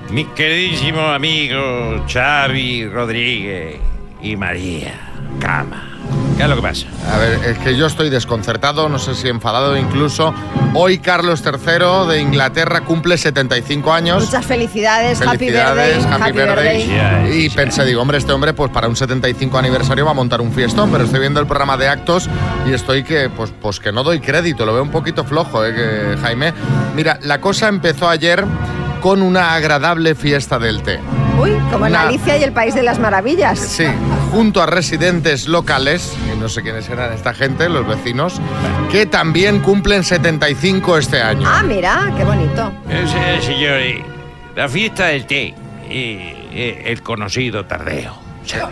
Mi 0.10 0.24
queridísimo 0.26 1.02
amigo 1.02 2.06
Xavi 2.08 2.88
Rodríguez 2.88 3.76
y 4.22 4.36
María 4.38 4.94
Cama. 5.42 5.95
¿Qué 6.38 6.44
es 6.44 6.50
lo 6.50 6.56
que 6.58 6.62
pasa? 6.62 6.86
A 7.14 7.18
ver, 7.18 7.40
es 7.46 7.58
que 7.60 7.78
yo 7.78 7.86
estoy 7.88 8.10
desconcertado, 8.10 8.90
no 8.90 9.00
sé 9.00 9.16
si 9.16 9.30
enfadado 9.30 9.78
incluso. 9.78 10.34
Hoy 10.74 10.98
Carlos 10.98 11.42
III 11.46 12.08
de 12.10 12.20
Inglaterra 12.20 12.82
cumple 12.82 13.18
75 13.18 13.94
años. 13.94 14.26
Muchas 14.26 14.46
felicidades, 14.46 15.20
Felicidades, 15.20 16.06
happy 16.06 16.32
birthday. 16.34 16.76
happy 16.76 16.92
birthday. 16.92 17.46
Y 17.46 17.50
pensé, 17.52 17.86
digo, 17.86 18.02
hombre, 18.02 18.18
este 18.18 18.34
hombre, 18.34 18.54
pues 18.54 18.70
para 18.72 18.90
un 18.90 18.98
75 18.98 19.58
aniversario 19.58 20.04
va 20.04 20.12
a 20.12 20.16
montar 20.16 20.42
un 20.42 20.52
fiestón, 20.52 20.92
pero 20.92 21.06
estoy 21.06 21.22
viendo 21.22 21.40
el 21.40 21.48
programa 21.48 21.78
de 21.78 21.88
actos 21.88 22.30
y 22.68 22.74
estoy 22.74 23.04
que, 23.04 23.30
pues, 23.30 23.54
pues 23.62 23.80
que 23.80 23.94
no 23.94 24.04
doy 24.04 24.20
crédito, 24.20 24.66
lo 24.66 24.74
veo 24.74 24.84
un 24.84 24.92
poquito 24.92 25.24
flojo, 25.24 25.64
¿eh, 25.66 25.74
que- 25.74 26.18
Jaime? 26.22 26.54
Mira, 26.96 27.18
la 27.22 27.40
cosa 27.40 27.70
empezó 27.70 28.10
ayer 28.10 28.44
con 29.02 29.22
una 29.22 29.54
agradable 29.54 30.16
fiesta 30.16 30.60
del 30.60 30.82
té. 30.84 31.00
Uy, 31.40 31.52
como 31.72 31.86
en 31.86 31.92
Una- 31.94 32.02
Alicia 32.08 32.38
y 32.38 32.44
el 32.44 32.52
País 32.54 32.74
de 32.76 32.84
las 32.84 32.98
Maravillas. 33.00 33.60
Sí, 33.60 33.86
junto 34.36 34.62
a 34.62 34.66
residentes 34.66 35.48
locales, 35.48 36.14
y 36.30 36.38
no 36.38 36.50
sé 36.50 36.62
quiénes 36.62 36.90
eran 36.90 37.14
esta 37.14 37.34
gente, 37.34 37.70
los 37.70 37.88
vecinos, 37.88 38.42
que 38.92 39.06
también 39.06 39.62
cumplen 39.62 40.04
75 40.04 40.98
este 40.98 41.22
año. 41.22 41.48
Ah, 41.50 41.64
mira, 41.64 42.14
qué 42.18 42.26
bonito. 42.26 42.70
Eh, 42.90 43.40
señor, 43.42 43.80
eh, 43.80 44.04
la 44.54 44.68
fiesta 44.68 45.06
del 45.06 45.26
té, 45.26 45.54
eh, 45.90 46.50
eh, 46.52 46.84
el 46.88 47.02
conocido 47.02 47.66
tardeo. 47.66 48.14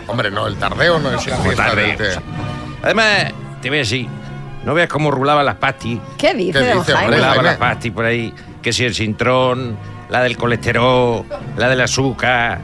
Hombre, 0.06 0.30
no, 0.30 0.46
el 0.48 0.56
tardeo 0.56 0.98
no 0.98 1.08
es 1.08 1.26
la 1.26 1.38
fiesta 1.38 1.74
del 1.74 1.96
tardeo. 1.96 1.96
té. 1.96 2.20
Además, 2.82 3.32
te 3.62 3.70
ves 3.70 3.88
así. 3.88 4.06
No 4.64 4.74
veas 4.74 4.90
cómo 4.90 5.10
rulaban 5.10 5.46
las 5.46 5.56
pastis. 5.56 5.98
¿Qué 6.18 6.34
dice, 6.34 6.58
¿Qué 6.58 6.74
dice, 6.74 6.92
hombre? 6.92 7.16
Rulaban 7.16 7.36
Jaime. 7.36 7.42
las 7.42 7.56
pastis 7.56 7.90
por 7.90 8.04
ahí. 8.04 8.34
Que 8.60 8.70
si 8.70 8.84
el 8.84 8.94
sintrón, 8.94 9.78
la 10.10 10.22
del 10.22 10.36
colesterol, 10.36 11.24
la 11.56 11.70
del 11.70 11.80
azúcar. 11.80 12.60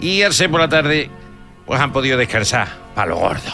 Y 0.00 0.20
al 0.20 0.34
ser 0.34 0.50
por 0.50 0.60
la 0.60 0.68
tarde, 0.68 1.10
pues 1.66 1.80
han 1.80 1.92
podido 1.92 2.16
descansar 2.18 2.68
para 2.94 3.08
lo 3.08 3.16
gordo. 3.16 3.50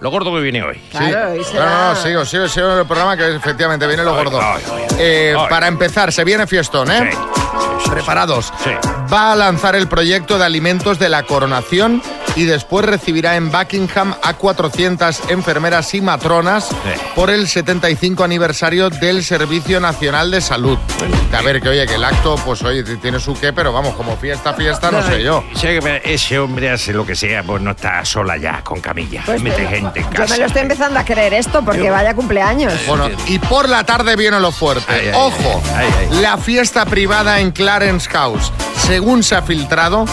Lo 0.00 0.10
gordo 0.10 0.34
que 0.34 0.40
viene 0.40 0.62
hoy. 0.64 0.80
Claro, 0.90 1.36
y 1.36 1.54
No, 1.54 1.64
no, 1.64 1.88
no, 1.90 1.96
sigo, 1.96 2.24
sigo, 2.24 2.48
sigo 2.48 2.72
en 2.72 2.78
el 2.80 2.86
programa 2.86 3.16
que 3.16 3.36
efectivamente 3.36 3.86
viene 3.86 4.02
lo 4.02 4.14
gordo. 4.14 4.40
Eh, 4.98 5.32
para 5.48 5.68
empezar, 5.68 6.12
se 6.12 6.24
viene 6.24 6.44
fiestón, 6.48 6.90
¿eh? 6.90 7.10
Preparados. 7.90 8.52
Va 9.12 9.32
a 9.32 9.36
lanzar 9.36 9.76
el 9.76 9.88
proyecto 9.88 10.38
de 10.38 10.44
alimentos 10.44 10.98
de 10.98 11.08
la 11.08 11.24
coronación 11.24 12.02
y 12.34 12.44
después 12.44 12.86
recibirá 12.86 13.36
en 13.36 13.50
Buckingham 13.52 14.14
a 14.22 14.34
400 14.34 15.28
enfermeras 15.28 15.92
y 15.94 16.00
matronas 16.00 16.68
por 17.14 17.28
el 17.28 17.46
75 17.46 18.24
aniversario 18.24 18.88
del 18.88 19.22
Servicio 19.22 19.80
Nacional 19.80 20.30
de 20.30 20.40
Salud. 20.40 20.78
A 21.36 21.42
ver, 21.42 21.60
que 21.60 21.68
oye, 21.68 21.86
que 21.86 21.96
el 21.96 22.04
acto, 22.04 22.36
pues 22.44 22.62
oye, 22.62 22.82
tiene 22.96 23.20
su 23.20 23.34
qué, 23.38 23.52
pero 23.52 23.72
vamos, 23.72 23.94
como 23.94 24.16
fiesta, 24.16 24.54
fiesta, 24.54 24.90
no 24.90 25.02
sé 25.02 25.22
yo. 25.22 25.44
Sé 25.54 25.78
que 25.80 26.00
ese 26.04 26.38
hombre 26.38 26.70
hace 26.70 26.92
lo 26.94 27.04
que 27.04 27.14
sea, 27.14 27.42
pues 27.42 27.60
no 27.60 27.72
está 27.72 28.02
sola 28.06 28.38
ya, 28.38 28.62
con 28.64 28.80
camilla. 28.80 29.22
Pues 29.26 29.42
Mete 29.42 29.62
me- 29.62 29.68
gente 29.68 30.00
en 30.00 30.06
Yo 30.06 30.10
casa. 30.12 30.34
me 30.34 30.40
lo 30.40 30.46
estoy 30.46 30.62
empezando 30.62 30.98
a 31.00 31.04
creer 31.04 31.34
esto 31.34 31.62
porque 31.62 31.90
vaya 31.90 32.14
cumpleaños. 32.14 32.72
Bueno, 32.86 33.10
y 33.26 33.38
por 33.40 33.68
la 33.68 33.84
tarde 33.84 34.16
viene 34.16 34.40
lo 34.40 34.52
fuerte. 34.52 34.84
Ay, 34.88 35.08
ay, 35.08 35.12
Ojo, 35.14 35.62
ay, 35.76 35.86
ay. 36.00 36.20
la 36.22 36.38
fiesta 36.38 36.86
privada 36.86 37.40
en 37.40 37.50
Clarence 37.72 38.06
House. 38.10 38.52
Según 38.86 39.22
se 39.22 39.34
ha 39.34 39.40
filtrado, 39.40 40.04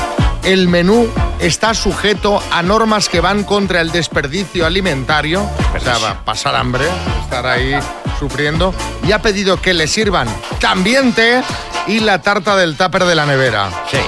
el 0.43 0.69
menú 0.69 1.09
está 1.41 1.73
sujeto 1.73 2.41
a 2.53 2.63
normas 2.63 3.09
que 3.09 3.19
van 3.19 3.43
contra 3.43 3.81
el 3.81 3.91
desperdicio 3.91 4.65
alimentario, 4.65 5.41
o 5.41 5.79
sea, 5.81 5.97
va 5.97 6.11
a 6.11 6.23
pasar 6.23 6.55
hambre, 6.55 6.85
estar 7.21 7.45
ahí 7.45 7.77
sufriendo, 8.17 8.73
y 9.05 9.11
ha 9.11 9.21
pedido 9.21 9.61
que 9.61 9.73
le 9.73 9.87
sirvan 9.87 10.29
también 10.61 11.11
té 11.11 11.43
y 11.85 11.99
la 11.99 12.21
tarta 12.21 12.55
del 12.55 12.77
tupper 12.77 13.03
de 13.03 13.15
la 13.15 13.25
nevera. 13.25 13.69
Sí. 13.91 13.99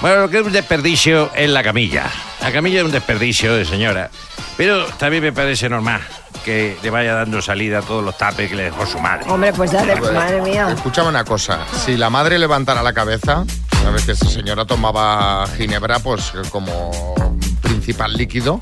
Bueno, 0.00 0.20
lo 0.20 0.30
que 0.30 0.38
es 0.38 0.46
un 0.46 0.52
desperdicio 0.52 1.32
es 1.34 1.50
la 1.50 1.64
camilla. 1.64 2.08
La 2.40 2.52
camilla 2.52 2.78
es 2.78 2.84
un 2.84 2.92
desperdicio 2.92 3.56
de 3.56 3.64
señora. 3.64 4.08
Pero 4.56 4.86
también 4.86 5.24
me 5.24 5.32
parece 5.32 5.68
normal 5.68 6.00
que 6.44 6.76
le 6.82 6.90
vaya 6.90 7.14
dando 7.14 7.40
salida 7.42 7.78
a 7.78 7.82
todos 7.82 8.04
los 8.04 8.16
tapes 8.16 8.48
que 8.48 8.56
le 8.56 8.64
dejó 8.64 8.86
su 8.86 8.98
madre. 8.98 9.30
Hombre, 9.30 9.52
pues 9.52 9.70
ya, 9.70 9.84
de, 9.84 9.96
madre 10.12 10.40
mía. 10.42 10.70
Escúchame 10.74 11.08
una 11.08 11.24
cosa, 11.24 11.60
si 11.84 11.96
la 11.96 12.10
madre 12.10 12.38
levantara 12.38 12.82
la 12.82 12.92
cabeza, 12.92 13.44
sabes 13.82 14.04
que 14.04 14.12
esa 14.12 14.28
señora 14.28 14.64
tomaba 14.64 15.46
ginebra 15.56 15.98
pues 15.98 16.32
como 16.50 16.90
principal 17.74 18.12
líquido, 18.16 18.58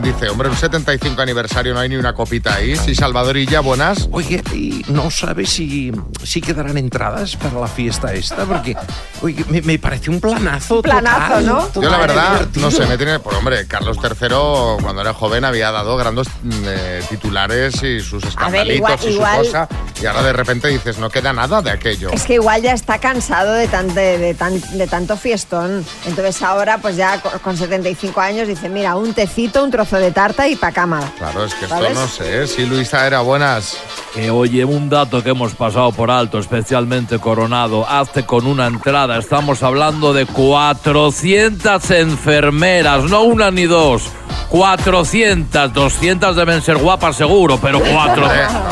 dice, 0.00 0.28
hombre, 0.28 0.48
un 0.50 0.56
75 0.56 1.20
aniversario 1.22 1.72
no 1.72 1.80
hay 1.80 1.88
ni 1.88 1.96
una 1.96 2.12
copita 2.12 2.54
ahí, 2.54 2.76
sí, 2.76 2.94
Salvadorilla, 2.94 3.60
buenas. 3.60 4.08
Oye, 4.12 4.42
¿y 4.52 4.84
no 4.88 5.10
sabes 5.10 5.48
si, 5.50 5.90
si 6.22 6.40
quedarán 6.42 6.76
entradas 6.76 7.36
para 7.36 7.58
la 7.58 7.66
fiesta 7.68 8.12
esta? 8.12 8.44
Porque, 8.44 8.76
oye, 9.22 9.44
me, 9.48 9.62
me 9.62 9.78
parece 9.78 10.10
un 10.10 10.20
planazo. 10.20 10.82
Planazo, 10.82 11.18
total, 11.40 11.46
¿no? 11.46 11.72
Yo 11.72 11.80
la 11.82 11.96
total, 11.96 12.00
verdad, 12.00 12.48
no 12.56 12.70
sé, 12.70 12.84
me 12.86 12.96
tiene... 12.98 13.18
Pues 13.18 13.36
hombre, 13.36 13.66
Carlos 13.66 13.96
III 14.02 14.82
cuando 14.82 15.00
era 15.00 15.14
joven 15.14 15.44
había 15.44 15.70
dado 15.72 15.96
grandes 15.96 16.28
mm, 16.42 16.50
eh, 16.66 17.02
titulares 17.08 17.82
y 17.82 18.00
sus 18.00 18.22
escandalitos 18.24 18.76
igual- 18.76 18.98
y 19.04 19.14
igual- 19.14 19.36
su 19.46 19.50
cosa, 19.52 19.68
y 20.02 20.06
ahora 20.06 20.22
de 20.22 20.32
repente 20.34 20.68
dices, 20.68 20.98
no 20.98 21.08
queda 21.10 21.32
nada 21.32 21.62
de 21.62 21.70
aquello. 21.70 22.10
Es 22.10 22.24
que 22.24 22.34
igual 22.34 22.60
ya 22.62 22.72
está 22.72 22.98
cansado 22.98 23.52
de, 23.54 23.68
tan- 23.68 23.94
de, 23.94 24.18
de 24.18 24.34
tan- 24.34 24.60
de 24.76 24.86
tanto 24.86 25.16
fiestón. 25.16 25.84
Entonces 26.06 26.42
ahora, 26.42 26.78
pues 26.78 26.96
ya 26.96 27.20
co- 27.20 27.30
con 27.42 27.56
75 27.56 28.20
años, 28.20 28.48
dice, 28.50 28.68
mira, 28.68 28.96
un 28.96 29.14
tecito, 29.14 29.64
un 29.64 29.70
trozo 29.70 29.96
de 29.96 30.10
tarta 30.10 30.48
y 30.48 30.56
pa' 30.56 30.72
cama. 30.72 31.00
Claro, 31.18 31.44
es 31.44 31.54
que 31.54 31.64
esto 31.64 31.90
no 31.94 32.06
sé, 32.06 32.46
si 32.46 32.66
Luisa 32.66 33.06
era 33.06 33.20
buenas. 33.20 33.76
Que 34.14 34.30
oye, 34.30 34.64
un 34.64 34.88
dato 34.88 35.22
que 35.22 35.30
hemos 35.30 35.54
pasado 35.54 35.92
por 35.92 36.10
alto, 36.10 36.38
especialmente 36.38 37.18
Coronado, 37.18 37.88
hazte 37.88 38.24
con 38.26 38.46
una 38.46 38.66
entrada. 38.66 39.18
Estamos 39.18 39.62
hablando 39.62 40.12
de 40.12 40.26
400 40.26 41.90
enfermeras, 41.90 43.04
no 43.04 43.22
una 43.22 43.50
ni 43.50 43.64
dos. 43.64 44.02
400, 44.50 45.72
200 45.72 46.34
deben 46.36 46.60
ser 46.60 46.76
guapas 46.76 47.16
seguro, 47.16 47.58
pero 47.62 47.80
4. 47.80 48.28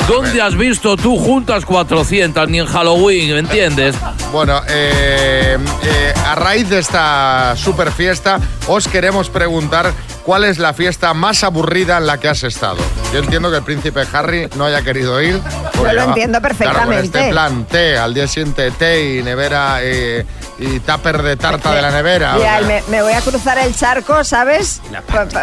¿Dónde 0.09 0.43
has 0.43 0.57
visto 0.57 0.97
tú 0.97 1.17
juntas 1.17 1.65
400? 1.65 2.49
Ni 2.49 2.59
en 2.59 2.67
Halloween, 2.67 3.33
¿me 3.35 3.39
entiendes? 3.39 3.95
Bueno, 4.33 4.61
eh, 4.69 5.57
eh, 5.85 6.15
a 6.27 6.35
raíz 6.35 6.69
de 6.69 6.81
esta 6.81 7.55
super 7.57 7.93
fiesta, 7.93 8.41
os 8.67 8.89
queremos 8.89 9.31
preguntar 9.31 9.93
cuál 10.25 10.45
es 10.45 10.59
la 10.59 10.75
fiesta 10.75 11.15
más 11.15 11.45
aburrida 11.45 11.97
en 11.99 12.07
la 12.07 12.19
que 12.19 12.29
has 12.29 12.43
estado. 12.43 12.79
Yo 13.13 13.21
entiendo 13.21 13.51
que 13.51 13.59
el 13.59 13.63
príncipe 13.63 14.03
Harry 14.13 14.49
no 14.57 14.65
haya 14.65 14.83
querido 14.83 15.23
ir. 15.23 15.41
porque 15.77 15.93
lo 15.95 16.03
entiendo 16.03 16.41
Claro, 16.41 16.57
con 16.57 16.59
perfectamente. 16.59 17.19
este 17.21 17.31
plan, 17.31 17.65
té, 17.67 17.97
al 17.97 18.13
día 18.15 18.27
siguiente 18.27 18.71
té 18.73 19.15
y 19.19 19.23
nevera 19.23 19.79
eh, 19.83 20.27
y 20.59 20.81
tupper 20.81 21.23
de 21.23 21.37
tarta 21.37 21.73
de 21.73 21.83
la 21.83 21.91
nevera. 21.91 22.35
o 22.35 22.39
Mira, 22.39 22.59
sea, 22.59 22.67
me, 22.67 22.83
me 22.89 23.03
voy 23.03 23.13
a 23.13 23.21
cruzar 23.21 23.59
el 23.59 23.75
charco, 23.77 24.25
¿sabes? 24.25 24.81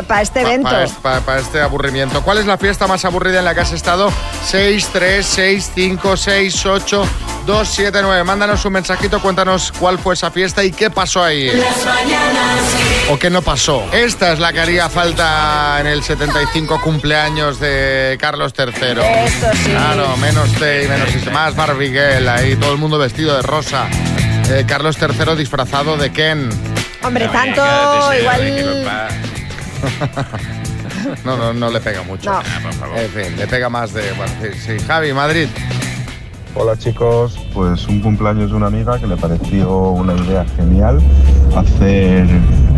Para 0.08 0.22
este 0.22 0.42
evento. 0.42 0.70
Para 1.02 1.40
este 1.40 1.62
aburrimiento. 1.62 2.22
¿Cuál 2.22 2.40
es 2.40 2.46
la 2.46 2.58
fiesta 2.58 2.86
más 2.88 3.06
aburrida 3.06 3.40
en 3.40 3.46
la 3.46 3.56
que 3.56 3.62
has 3.62 3.72
estado? 3.72 4.12
6, 4.46 4.90
3, 4.92 5.26
6, 5.26 5.72
5, 5.74 6.18
6, 6.18 6.66
8, 6.66 7.08
2, 7.46 7.68
7, 7.68 8.00
9. 8.02 8.24
Mándanos 8.24 8.66
un 8.66 8.74
mensajito, 8.74 9.22
cuéntanos 9.22 9.72
cuál 9.80 9.98
fue 10.00 10.16
esa 10.16 10.32
fiesta 10.32 10.64
y 10.64 10.72
qué 10.72 10.90
pasó 10.90 11.24
ahí. 11.24 11.48
Las 11.52 11.86
mañanas. 11.86 12.60
¿O 13.10 13.18
qué 13.20 13.30
no 13.30 13.42
pasó? 13.42 13.86
Esta 13.94 14.34
es 14.34 14.40
la 14.40 14.52
que 14.52 14.60
haría 14.60 14.90
falta 14.90 15.78
en 15.80 15.88
el 15.88 16.04
75 16.04 16.82
cumpleaños 16.82 17.60
de 17.60 18.18
Carlos 18.20 18.54
III. 18.58 18.74
Esto 19.26 19.48
sí. 19.54 19.70
Claro, 19.70 20.18
menos 20.18 20.52
té 20.54 20.84
y 20.84 20.88
menos 20.88 21.10
y 21.16 21.30
más 21.30 21.56
Barbie 21.56 21.90
Girl, 21.90 22.28
ahí 22.28 22.56
todo 22.56 22.72
el 22.72 22.78
mundo 22.80 22.98
vestido 22.98 23.36
de 23.36 23.44
rosa. 23.44 23.88
Eh, 24.50 24.66
Carlos 24.68 24.98
III 25.00 25.36
disfrazado 25.36 25.98
de 25.98 26.12
Ken. 26.12 26.50
Hombre, 27.04 27.28
tanto 27.28 27.62
igual... 28.20 28.86
No, 31.24 31.38
no, 31.38 31.54
no 31.54 31.70
le 31.70 31.80
pega 31.80 32.02
mucho. 32.04 32.32
No. 32.32 32.42
En 32.98 33.10
fin, 33.10 33.38
le 33.38 33.48
pega 33.48 33.70
más 33.70 33.94
de... 33.94 34.12
Bueno, 34.14 34.32
sí, 34.42 34.50
sí. 34.58 34.84
Javi, 34.86 35.14
Madrid. 35.14 35.48
Hola 36.56 36.78
chicos, 36.78 37.38
pues 37.54 37.86
un 37.88 38.00
cumpleaños 38.00 38.50
de 38.50 38.56
una 38.56 38.68
amiga 38.68 38.98
que 38.98 39.08
le 39.08 39.18
pareció 39.18 39.90
una 39.90 40.14
idea 40.14 40.46
genial 40.56 41.02
hacer 41.54 42.26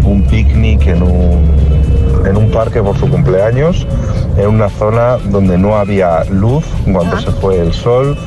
un 0.03 0.25
picnic 0.27 0.87
en 0.87 1.03
un, 1.03 2.25
en 2.25 2.37
un 2.37 2.49
parque 2.49 2.81
por 2.81 2.97
su 2.97 3.07
cumpleaños, 3.07 3.85
en 4.35 4.47
una 4.47 4.69
zona 4.69 5.17
donde 5.17 5.59
no 5.59 5.75
había 5.75 6.23
luz 6.23 6.65
cuando 6.91 7.21
se 7.21 7.31
fue 7.33 7.59
el 7.59 7.71
sol. 7.71 8.17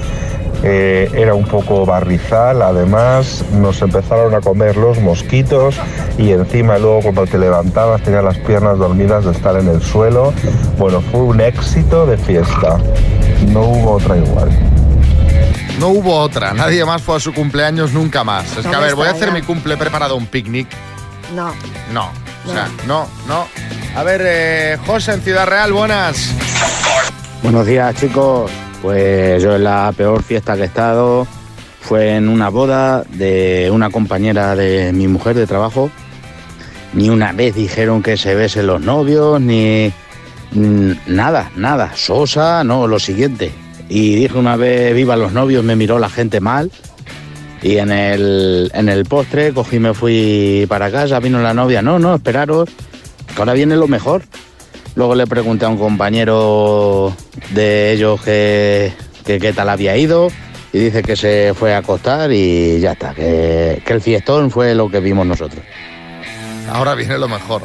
Eh, 0.63 1.11
era 1.15 1.35
un 1.35 1.45
poco 1.45 1.87
barrizal, 1.87 2.63
además 2.63 3.45
nos 3.53 3.81
empezaron 3.83 4.35
a 4.35 4.41
comer 4.41 4.77
los 4.77 4.99
mosquitos 4.99 5.77
y 6.19 6.33
encima 6.33 6.79
luego 6.79 7.03
cuando 7.03 7.27
te 7.27 7.39
levantabas 7.39 8.03
tenías 8.03 8.25
las 8.25 8.39
piernas 8.39 8.79
dormidas 8.79 9.25
de 9.25 9.33
estar 9.33 9.57
en 9.57 9.69
el 9.69 9.83
suelo. 9.83 10.33
Bueno, 10.79 11.01
fue 11.01 11.21
un 11.21 11.41
éxito 11.41 12.07
de 12.07 12.19
fiesta, 12.19 12.79
no 13.49 13.63
hubo 13.63 13.93
otra 13.93 14.17
igual. 14.17 14.51
No 15.79 15.89
hubo 15.89 16.15
otra. 16.19 16.53
Nadie 16.53 16.85
más 16.85 17.01
fue 17.01 17.17
a 17.17 17.21
su 17.21 17.33
cumpleaños 17.33 17.93
nunca 17.93 18.23
más. 18.23 18.55
Es 18.59 18.67
que, 18.67 18.75
a 18.75 18.81
ver, 18.81 18.95
voy 18.95 19.07
a 19.07 19.13
hacer 19.13 19.33
mi 19.33 19.41
cumple 19.41 19.79
preparado 19.79 20.15
un 20.15 20.27
picnic. 20.27 20.69
No. 21.35 21.55
No. 21.91 22.11
O 22.47 22.53
sea, 22.53 22.69
no, 22.87 23.09
no. 23.27 23.47
A 23.97 24.03
ver, 24.03 24.23
eh, 24.25 24.79
José 24.87 25.13
en 25.13 25.23
Ciudad 25.23 25.47
Real, 25.47 25.73
buenas. 25.73 26.31
Buenos 27.43 27.67
días 27.67 27.95
chicos, 27.97 28.51
pues 28.83 29.43
yo 29.43 29.57
en 29.57 29.65
la 29.65 29.93
peor 29.97 30.23
fiesta 30.23 30.57
que 30.57 30.63
he 30.63 30.67
estado 30.67 31.27
fue 31.81 32.17
en 32.17 32.29
una 32.29 32.49
boda 32.49 33.03
de 33.03 33.71
una 33.73 33.91
compañera 33.91 34.55
de 34.55 34.93
mi 34.93 35.09
mujer 35.09 35.37
de 35.37 35.47
trabajo. 35.47 35.91
Ni 36.93 37.09
una 37.09 37.33
vez 37.33 37.55
dijeron 37.55 38.03
que 38.03 38.17
se 38.17 38.35
besen 38.35 38.67
los 38.67 38.81
novios, 38.81 39.41
ni 39.41 39.93
nada, 41.07 41.51
nada, 41.57 41.93
sosa, 41.95 42.65
no, 42.65 42.87
lo 42.87 42.99
siguiente. 42.99 43.53
Y 43.89 44.15
dije 44.17 44.39
una 44.39 44.57
vez, 44.57 44.95
viva 44.95 45.17
los 45.17 45.33
novios, 45.33 45.65
me 45.65 45.77
miró 45.77 45.99
la 45.99 46.09
gente 46.09 46.41
mal. 46.41 46.71
Y 47.63 47.77
en 47.77 47.93
el, 47.93 48.71
en 48.75 48.89
el 48.89 49.05
postre 49.05 49.53
cogí, 49.53 49.79
me 49.79 49.95
fui 49.95 50.65
para 50.69 50.91
casa, 50.91 51.21
vino 51.21 51.43
la 51.43 51.55
novia, 51.55 51.83
no, 51.83 51.99
no, 51.99 52.15
esperaros, 52.15 52.69
que 53.35 53.39
ahora 53.39 53.53
viene 53.53 53.77
lo 53.77 53.87
mejor. 53.87 54.23
Luego 54.95 55.15
le 55.15 55.27
pregunté 55.27 55.65
a 55.65 55.69
un 55.69 55.79
compañero 55.79 57.15
de 57.51 57.93
ellos 57.93 58.21
que, 58.23 58.93
que 59.25 59.39
qué 59.39 59.53
tal 59.53 59.69
había 59.69 59.97
ido 59.97 60.29
y 60.73 60.79
dice 60.79 61.03
que 61.03 61.17
se 61.17 61.53
fue 61.59 61.75
a 61.75 61.79
acostar 61.79 62.31
y 62.33 62.81
ya 62.81 62.93
está, 62.93 63.15
que, 63.15 63.83
que 63.85 63.93
el 63.93 64.01
fiestón 64.01 64.51
fue 64.51 64.75
lo 64.75 64.89
que 64.91 65.01
vimos 65.01 65.27
nosotros. 65.27 65.63
Ahora 66.73 66.95
viene 66.95 67.19
lo 67.19 67.29
mejor. 67.29 67.63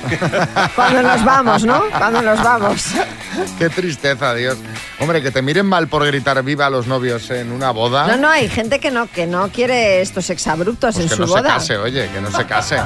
Cuando 0.74 1.02
nos 1.02 1.24
vamos, 1.24 1.64
¿no? 1.64 1.82
Cuando 1.96 2.22
nos 2.22 2.42
vamos. 2.42 2.86
Qué 3.58 3.68
tristeza, 3.68 4.34
Dios. 4.34 4.56
Hombre, 4.98 5.22
que 5.22 5.30
te 5.30 5.42
miren 5.42 5.66
mal 5.66 5.88
por 5.88 6.06
gritar 6.06 6.42
viva 6.42 6.66
a 6.66 6.70
los 6.70 6.86
novios 6.86 7.30
en 7.30 7.52
una 7.52 7.70
boda. 7.70 8.06
No, 8.06 8.16
no, 8.16 8.28
hay 8.30 8.48
gente 8.48 8.80
que 8.80 8.90
no, 8.90 9.08
que 9.10 9.26
no 9.26 9.48
quiere 9.50 10.00
estos 10.00 10.30
exabruptos 10.30 10.94
Pues 10.94 11.04
en 11.04 11.10
que 11.10 11.16
su 11.16 11.20
no 11.22 11.28
boda. 11.28 11.42
se 11.42 11.74
case, 11.74 11.76
oye, 11.76 12.08
que 12.08 12.20
no 12.20 12.30
se 12.30 12.46
case. 12.46 12.76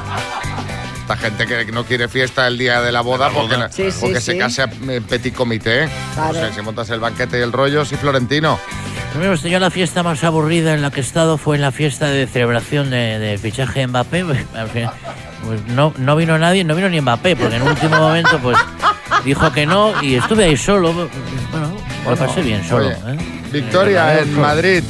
Esta 1.04 1.18
gente 1.18 1.46
que 1.46 1.70
no 1.70 1.84
quiere 1.84 2.08
fiesta 2.08 2.46
el 2.46 2.56
día 2.56 2.80
de 2.80 2.90
la 2.90 3.02
boda 3.02 3.28
porque, 3.28 3.56
Sí, 3.70 3.90
sí, 3.90 3.98
porque 4.00 4.20
sí. 4.20 4.32
se 4.32 4.38
case 4.38 4.62
en 4.62 5.02
petit 5.04 5.34
comité. 5.34 5.86
Claro. 6.14 6.32
No 6.32 6.46
sé, 6.48 6.54
si 6.54 6.62
montas 6.62 6.88
el 6.88 6.98
banquete 6.98 7.38
y 7.38 7.42
el 7.42 7.52
rollo, 7.52 7.84
sí, 7.84 7.94
Florentino. 7.96 8.58
Yo 9.44 9.58
la 9.60 9.70
fiesta 9.70 10.02
más 10.02 10.24
aburrida 10.24 10.72
en 10.72 10.80
la 10.80 10.90
que 10.90 11.00
he 11.00 11.02
estado 11.02 11.36
fue 11.36 11.56
en 11.56 11.62
la 11.62 11.72
fiesta 11.72 12.06
de 12.06 12.26
celebración 12.26 12.88
de, 12.88 13.18
de 13.18 13.36
fichaje 13.36 13.80
de 13.80 13.86
Mbappé. 13.88 14.24
Pues, 14.24 14.38
al 14.54 14.68
final, 14.70 14.92
pues 15.46 15.60
no, 15.66 15.92
no 15.98 16.16
vino 16.16 16.38
nadie, 16.38 16.64
no 16.64 16.74
vino 16.74 16.88
ni 16.88 17.02
Mbappé, 17.02 17.36
porque 17.36 17.56
en 17.56 17.62
un 17.62 17.68
último 17.68 17.98
momento 17.98 18.38
pues 18.38 18.56
dijo 19.26 19.52
que 19.52 19.66
no 19.66 19.92
y 20.02 20.14
estuve 20.14 20.44
ahí 20.44 20.56
solo. 20.56 20.94
Bueno, 20.94 21.76
lo 22.08 22.16
pasé 22.16 22.40
bien 22.40 22.66
solo. 22.66 22.86
Oye, 22.86 22.96
¿eh? 23.08 23.18
Victoria, 23.52 24.20
en 24.20 24.40
Madrid. 24.40 24.82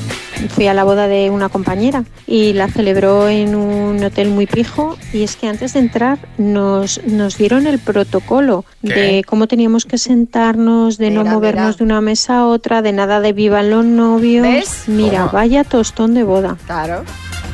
Fui 0.50 0.66
a 0.66 0.74
la 0.74 0.84
boda 0.84 1.08
de 1.08 1.30
una 1.30 1.48
compañera 1.48 2.04
y 2.26 2.52
la 2.52 2.68
celebró 2.68 3.28
en 3.28 3.54
un 3.54 4.02
hotel 4.02 4.28
muy 4.28 4.46
pijo 4.46 4.96
y 5.12 5.22
es 5.22 5.36
que 5.36 5.48
antes 5.48 5.74
de 5.74 5.80
entrar 5.80 6.18
nos, 6.38 7.00
nos 7.06 7.36
dieron 7.38 7.66
el 7.66 7.78
protocolo 7.78 8.64
¿Qué? 8.82 8.88
de 8.94 9.24
cómo 9.24 9.46
teníamos 9.46 9.84
que 9.84 9.98
sentarnos, 9.98 10.98
de 10.98 11.10
no 11.10 11.24
movernos 11.24 11.66
mira. 11.66 11.76
de 11.78 11.84
una 11.84 12.00
mesa 12.00 12.38
a 12.38 12.46
otra, 12.46 12.82
de 12.82 12.92
nada 12.92 13.20
de 13.20 13.32
vivan 13.32 13.70
los 13.70 13.84
novios. 13.84 14.42
¿Ves? 14.42 14.84
Mira, 14.86 15.18
Toma. 15.26 15.30
vaya 15.32 15.64
tostón 15.64 16.14
de 16.14 16.24
boda. 16.24 16.56
Claro. 16.66 17.04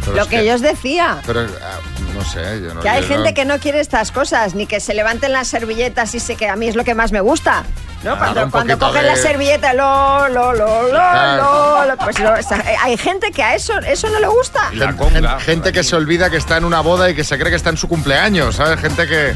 Pero 0.00 0.16
Lo 0.16 0.22
es 0.22 0.28
que, 0.28 0.38
que- 0.38 0.46
yo 0.46 0.54
os 0.54 0.60
decía. 0.60 1.18
Pero, 1.26 1.40
ah, 1.42 1.78
no 2.14 2.24
sé, 2.24 2.60
yo 2.62 2.74
no 2.74 2.80
Que 2.80 2.88
hay 2.88 3.02
yo 3.02 3.08
gente 3.08 3.28
no- 3.30 3.34
que 3.34 3.44
no 3.44 3.58
quiere 3.58 3.80
estas 3.80 4.10
cosas, 4.12 4.54
ni 4.54 4.66
que 4.66 4.80
se 4.80 4.94
levanten 4.94 5.32
las 5.32 5.48
servilletas 5.48 6.14
y 6.14 6.20
sé 6.20 6.36
que 6.36 6.48
a 6.48 6.56
mí 6.56 6.68
es 6.68 6.76
lo 6.76 6.84
que 6.84 6.94
más 6.94 7.12
me 7.12 7.20
gusta. 7.20 7.64
¿no? 8.02 8.16
Cuando 8.16 8.50
cuando 8.50 8.78
cogen 8.78 9.02
de- 9.02 9.08
la 9.08 9.16
servilleta, 9.16 9.74
lo, 9.74 10.26
lo, 10.30 10.54
lo, 10.54 10.82
lo, 10.84 10.88
Claro. 10.88 11.80
lo, 11.82 11.84
lo, 11.84 11.96
pues 11.98 12.18
lo- 12.18 12.32
o 12.32 12.42
sea, 12.42 12.64
hay 12.82 12.96
gente 12.96 13.30
que 13.30 13.42
a 13.42 13.54
eso, 13.54 13.78
eso 13.80 14.08
no 14.08 14.18
le 14.18 14.26
gusta. 14.26 14.70
Gen- 14.72 14.96
gen- 14.98 15.38
gente 15.40 15.70
que 15.72 15.84
se 15.84 15.96
olvida 15.96 16.30
que 16.30 16.38
está 16.38 16.56
en 16.56 16.64
una 16.64 16.80
boda 16.80 17.10
y 17.10 17.14
que 17.14 17.24
se 17.24 17.36
cree 17.36 17.50
que 17.50 17.56
está 17.56 17.68
en 17.68 17.76
su 17.76 17.88
cumpleaños, 17.88 18.56
¿sabes? 18.56 18.80
Gente 18.80 19.06
que... 19.06 19.34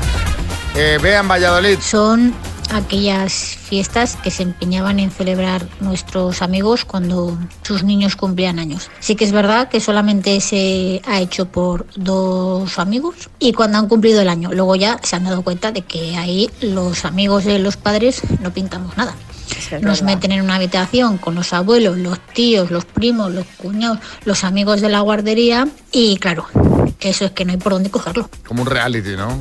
Eh, 0.76 0.98
vean 1.02 1.28
Valladolid. 1.28 1.78
Son 1.78 2.34
aquellas 2.70 3.32
fiestas 3.34 4.16
que 4.16 4.30
se 4.30 4.42
empeñaban 4.42 4.98
en 4.98 5.10
celebrar 5.10 5.66
nuestros 5.80 6.42
amigos 6.42 6.84
cuando 6.84 7.38
sus 7.62 7.84
niños 7.84 8.16
cumplían 8.16 8.58
años. 8.58 8.90
Sí 9.00 9.16
que 9.16 9.24
es 9.24 9.32
verdad 9.32 9.68
que 9.68 9.80
solamente 9.80 10.40
se 10.40 11.02
ha 11.06 11.20
hecho 11.20 11.46
por 11.46 11.86
dos 11.96 12.78
amigos 12.78 13.30
y 13.38 13.52
cuando 13.52 13.78
han 13.78 13.88
cumplido 13.88 14.20
el 14.20 14.28
año. 14.28 14.50
Luego 14.52 14.76
ya 14.76 14.98
se 15.02 15.16
han 15.16 15.24
dado 15.24 15.42
cuenta 15.42 15.72
de 15.72 15.82
que 15.82 16.16
ahí 16.16 16.50
los 16.60 17.04
amigos 17.04 17.44
de 17.44 17.58
los 17.58 17.76
padres 17.76 18.22
no 18.40 18.52
pintamos 18.52 18.96
nada. 18.96 19.14
Nos 19.80 20.02
meten 20.02 20.32
en 20.32 20.42
una 20.42 20.56
habitación 20.56 21.18
con 21.18 21.34
los 21.34 21.52
abuelos, 21.52 21.98
los 21.98 22.18
tíos, 22.32 22.70
los 22.70 22.84
primos, 22.84 23.32
los 23.32 23.46
cuñados, 23.58 23.98
los 24.24 24.44
amigos 24.44 24.80
de 24.80 24.88
la 24.88 25.00
guardería 25.00 25.68
y 25.92 26.16
claro, 26.16 26.46
eso 27.00 27.24
es 27.24 27.32
que 27.32 27.44
no 27.44 27.52
hay 27.52 27.58
por 27.58 27.72
dónde 27.72 27.90
cogerlo. 27.90 28.28
Como 28.46 28.62
un 28.62 28.68
reality, 28.68 29.16
¿no? 29.16 29.38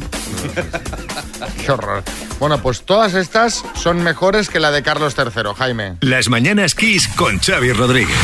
Qué 1.65 1.71
horror. 1.71 2.03
Bueno, 2.39 2.61
pues 2.61 2.81
todas 2.81 3.13
estas 3.13 3.63
son 3.75 4.03
mejores 4.03 4.49
que 4.49 4.59
la 4.59 4.71
de 4.71 4.83
Carlos 4.83 5.15
III, 5.17 5.53
Jaime. 5.57 5.97
Las 6.01 6.29
mañanas 6.29 6.75
Kiss 6.75 7.07
con 7.09 7.39
Xavi 7.39 7.71
Rodríguez. 7.73 8.17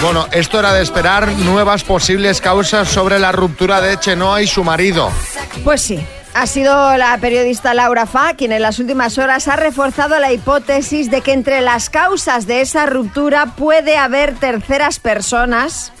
Bueno, 0.00 0.28
esto 0.30 0.60
era 0.60 0.72
de 0.72 0.82
esperar 0.82 1.28
nuevas 1.32 1.82
posibles 1.82 2.40
causas 2.40 2.88
sobre 2.88 3.18
la 3.18 3.32
ruptura 3.32 3.80
de 3.80 3.98
Chenoa 3.98 4.42
y 4.42 4.46
su 4.46 4.62
marido. 4.62 5.10
Pues 5.64 5.82
sí. 5.82 5.98
Ha 6.34 6.46
sido 6.46 6.96
la 6.96 7.18
periodista 7.18 7.74
Laura 7.74 8.06
Fa 8.06 8.34
quien 8.34 8.52
en 8.52 8.62
las 8.62 8.78
últimas 8.78 9.18
horas 9.18 9.48
ha 9.48 9.56
reforzado 9.56 10.20
la 10.20 10.32
hipótesis 10.32 11.10
de 11.10 11.20
que 11.20 11.32
entre 11.32 11.62
las 11.62 11.90
causas 11.90 12.46
de 12.46 12.60
esa 12.60 12.86
ruptura 12.86 13.56
puede 13.56 13.96
haber 13.96 14.34
terceras 14.36 15.00
personas 15.00 15.92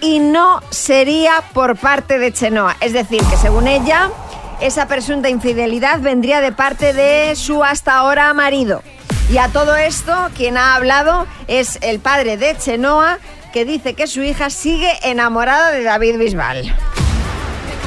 y 0.00 0.18
no 0.18 0.60
sería 0.70 1.42
por 1.52 1.76
parte 1.76 2.18
de 2.18 2.32
Chenoa. 2.32 2.76
Es 2.80 2.92
decir, 2.92 3.22
que 3.24 3.36
según 3.36 3.66
ella, 3.68 4.10
esa 4.60 4.86
presunta 4.86 5.28
infidelidad 5.28 6.00
vendría 6.00 6.40
de 6.40 6.52
parte 6.52 6.92
de 6.92 7.34
su 7.36 7.62
hasta 7.64 7.96
ahora 7.96 8.32
marido. 8.34 8.82
Y 9.30 9.38
a 9.38 9.48
todo 9.48 9.74
esto, 9.76 10.14
quien 10.36 10.56
ha 10.56 10.74
hablado 10.74 11.26
es 11.48 11.78
el 11.82 11.98
padre 12.00 12.36
de 12.36 12.56
Chenoa, 12.56 13.18
que 13.52 13.64
dice 13.64 13.94
que 13.94 14.06
su 14.06 14.22
hija 14.22 14.50
sigue 14.50 14.90
enamorada 15.02 15.70
de 15.70 15.82
David 15.82 16.18
Bisbal. 16.18 16.74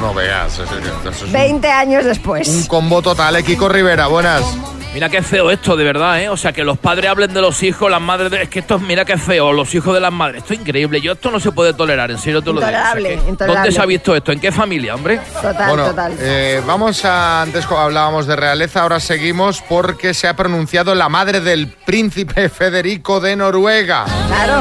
No 0.02 0.14
veas, 0.14 0.54
es, 0.60 0.70
es- 0.72 1.16
es 1.16 1.22
un- 1.24 1.32
20 1.32 1.70
años 1.72 2.06
después. 2.06 2.48
un 2.48 2.64
combo 2.68 3.02
total, 3.02 3.36
eh, 3.36 3.44
Kiko 3.44 3.68
Rivera, 3.70 4.08
buenas. 4.08 4.44
Mira 4.92 5.08
qué 5.08 5.22
feo 5.22 5.52
esto, 5.52 5.78
de 5.78 5.84
verdad, 5.84 6.20
¿eh? 6.20 6.30
O 6.30 6.36
sea, 6.36 6.52
que 6.52 6.64
los 6.64 6.80
padres 6.80 7.12
hablen 7.12 7.32
de 7.32 7.42
los 7.42 7.62
hijos, 7.62 7.92
las 7.92 8.02
madres 8.02 8.32
de... 8.32 8.42
Es 8.42 8.50
que 8.50 8.58
esto, 8.60 8.80
mira 8.80 9.06
qué 9.06 9.18
feo, 9.20 9.54
los 9.54 9.74
hijos 9.76 9.94
de 9.94 10.00
las 10.00 10.12
madres. 10.12 10.42
Esto 10.42 10.54
es 10.56 10.60
increíble. 10.62 11.00
Yo 11.00 11.12
esto 11.12 11.30
no 11.30 11.40
se 11.40 11.52
puede 11.52 11.74
tolerar, 11.74 12.10
en 12.10 12.18
serio 12.18 12.42
te 12.42 12.48
lo 12.48 12.54
digo. 12.54 12.66
O 12.66 12.70
sea, 12.70 12.80
Intolerable, 12.80 13.10
que- 13.10 13.30
intolerable. 13.30 13.54
¿Dónde 13.56 13.72
se 13.72 13.82
ha 13.82 13.86
visto 13.86 14.16
esto? 14.16 14.32
¿En 14.32 14.40
qué 14.40 14.52
familia, 14.52 14.96
hombre? 14.96 15.20
Total, 15.42 15.68
bueno, 15.70 15.86
total. 15.90 16.16
eh, 16.20 16.62
vamos 16.66 17.06
a. 17.06 17.44
Antes 17.44 17.66
hablábamos 17.68 18.26
de 18.26 18.36
realeza, 18.36 18.82
ahora 18.82 19.00
seguimos 19.00 19.62
porque 19.62 20.16
se 20.16 20.28
ha 20.28 20.36
pronunciado 20.36 20.96
la 20.96 21.08
madre 21.08 21.40
del 21.40 21.68
príncipe 21.68 22.50
Federico 22.50 23.20
de 23.20 23.36
Noruega. 23.36 24.06
Claro. 24.28 24.60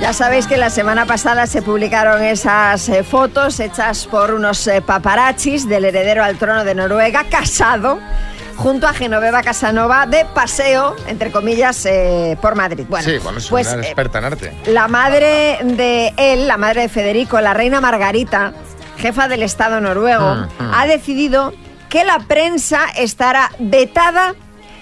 Ya 0.00 0.12
sabéis 0.14 0.46
que 0.46 0.56
la 0.56 0.70
semana 0.70 1.04
pasada 1.06 1.46
se 1.46 1.60
publicaron 1.60 2.22
esas 2.22 2.88
eh, 2.88 3.02
fotos 3.04 3.60
hechas 3.60 4.06
por 4.06 4.32
unos 4.32 4.66
eh, 4.68 4.80
paparachis 4.80 5.68
del 5.68 5.84
heredero 5.84 6.22
al 6.24 6.38
trono 6.38 6.64
de 6.64 6.74
Noruega, 6.74 7.24
casado 7.28 7.98
junto 8.58 8.86
a 8.88 8.92
Genoveva 8.92 9.42
Casanova 9.42 10.04
de 10.06 10.24
paseo, 10.26 10.96
entre 11.06 11.30
comillas, 11.30 11.86
eh, 11.86 12.36
por 12.42 12.56
Madrid. 12.56 12.84
Bueno, 12.88 13.08
sí, 13.08 13.18
bueno, 13.22 13.38
es 13.38 13.46
pues 13.48 13.68
una 13.68 13.76
eh, 13.82 13.86
experta 13.86 14.18
en 14.18 14.24
arte. 14.24 14.52
la 14.66 14.88
madre 14.88 15.58
de 15.62 16.12
él, 16.16 16.48
la 16.48 16.56
madre 16.56 16.82
de 16.82 16.88
Federico, 16.88 17.40
la 17.40 17.54
reina 17.54 17.80
Margarita, 17.80 18.52
jefa 18.98 19.28
del 19.28 19.42
Estado 19.44 19.80
noruego, 19.80 20.34
Mm, 20.34 20.42
mm. 20.64 20.74
ha 20.74 20.86
decidido 20.86 21.54
que 21.88 22.04
la 22.04 22.18
prensa 22.18 22.80
estará 22.96 23.52
vetada 23.60 24.34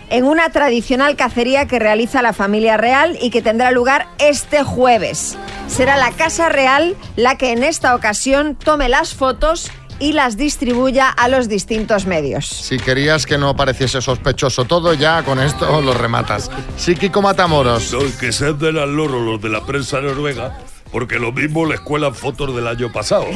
en 0.08 0.24
una 0.24 0.48
tradicional 0.50 1.14
cacería 1.16 1.66
que 1.66 1.78
realiza 1.78 2.22
la 2.22 2.32
familia 2.32 2.76
real 2.78 3.18
y 3.20 3.30
que 3.30 3.42
tendrá 3.42 3.70
lugar 3.72 4.06
este 4.18 4.62
jueves. 4.64 5.36
Será 5.68 5.96
la 5.96 6.12
Casa 6.12 6.48
Real 6.48 6.96
la 7.16 7.36
que 7.36 7.52
en 7.52 7.62
esta 7.62 7.94
ocasión 7.94 8.54
tome 8.54 8.88
las 8.88 9.14
fotos 9.14 9.70
y 9.98 10.12
las 10.12 10.36
distribuya 10.36 11.08
a 11.08 11.28
los 11.28 11.48
distintos 11.48 12.06
medios. 12.06 12.46
Si 12.46 12.78
querías 12.78 13.26
que 13.26 13.38
no 13.38 13.56
pareciese 13.56 14.00
sospechoso 14.00 14.64
todo, 14.64 14.94
ya 14.94 15.22
con 15.22 15.40
esto 15.40 15.80
lo 15.80 15.94
rematas. 15.94 16.50
Sí, 16.76 16.94
Kiko 16.94 17.22
Matamoros. 17.22 17.92
No, 17.92 18.00
que 18.18 18.32
sean 18.32 18.58
de 18.58 18.72
las 18.72 18.88
loro 18.88 19.20
los 19.20 19.40
de 19.40 19.48
la 19.48 19.64
prensa 19.64 20.00
noruega, 20.00 20.58
porque 20.92 21.18
lo 21.18 21.32
mismo 21.32 21.66
les 21.66 21.80
cuelan 21.80 22.14
fotos 22.14 22.54
del 22.54 22.66
año 22.66 22.92
pasado. 22.92 23.26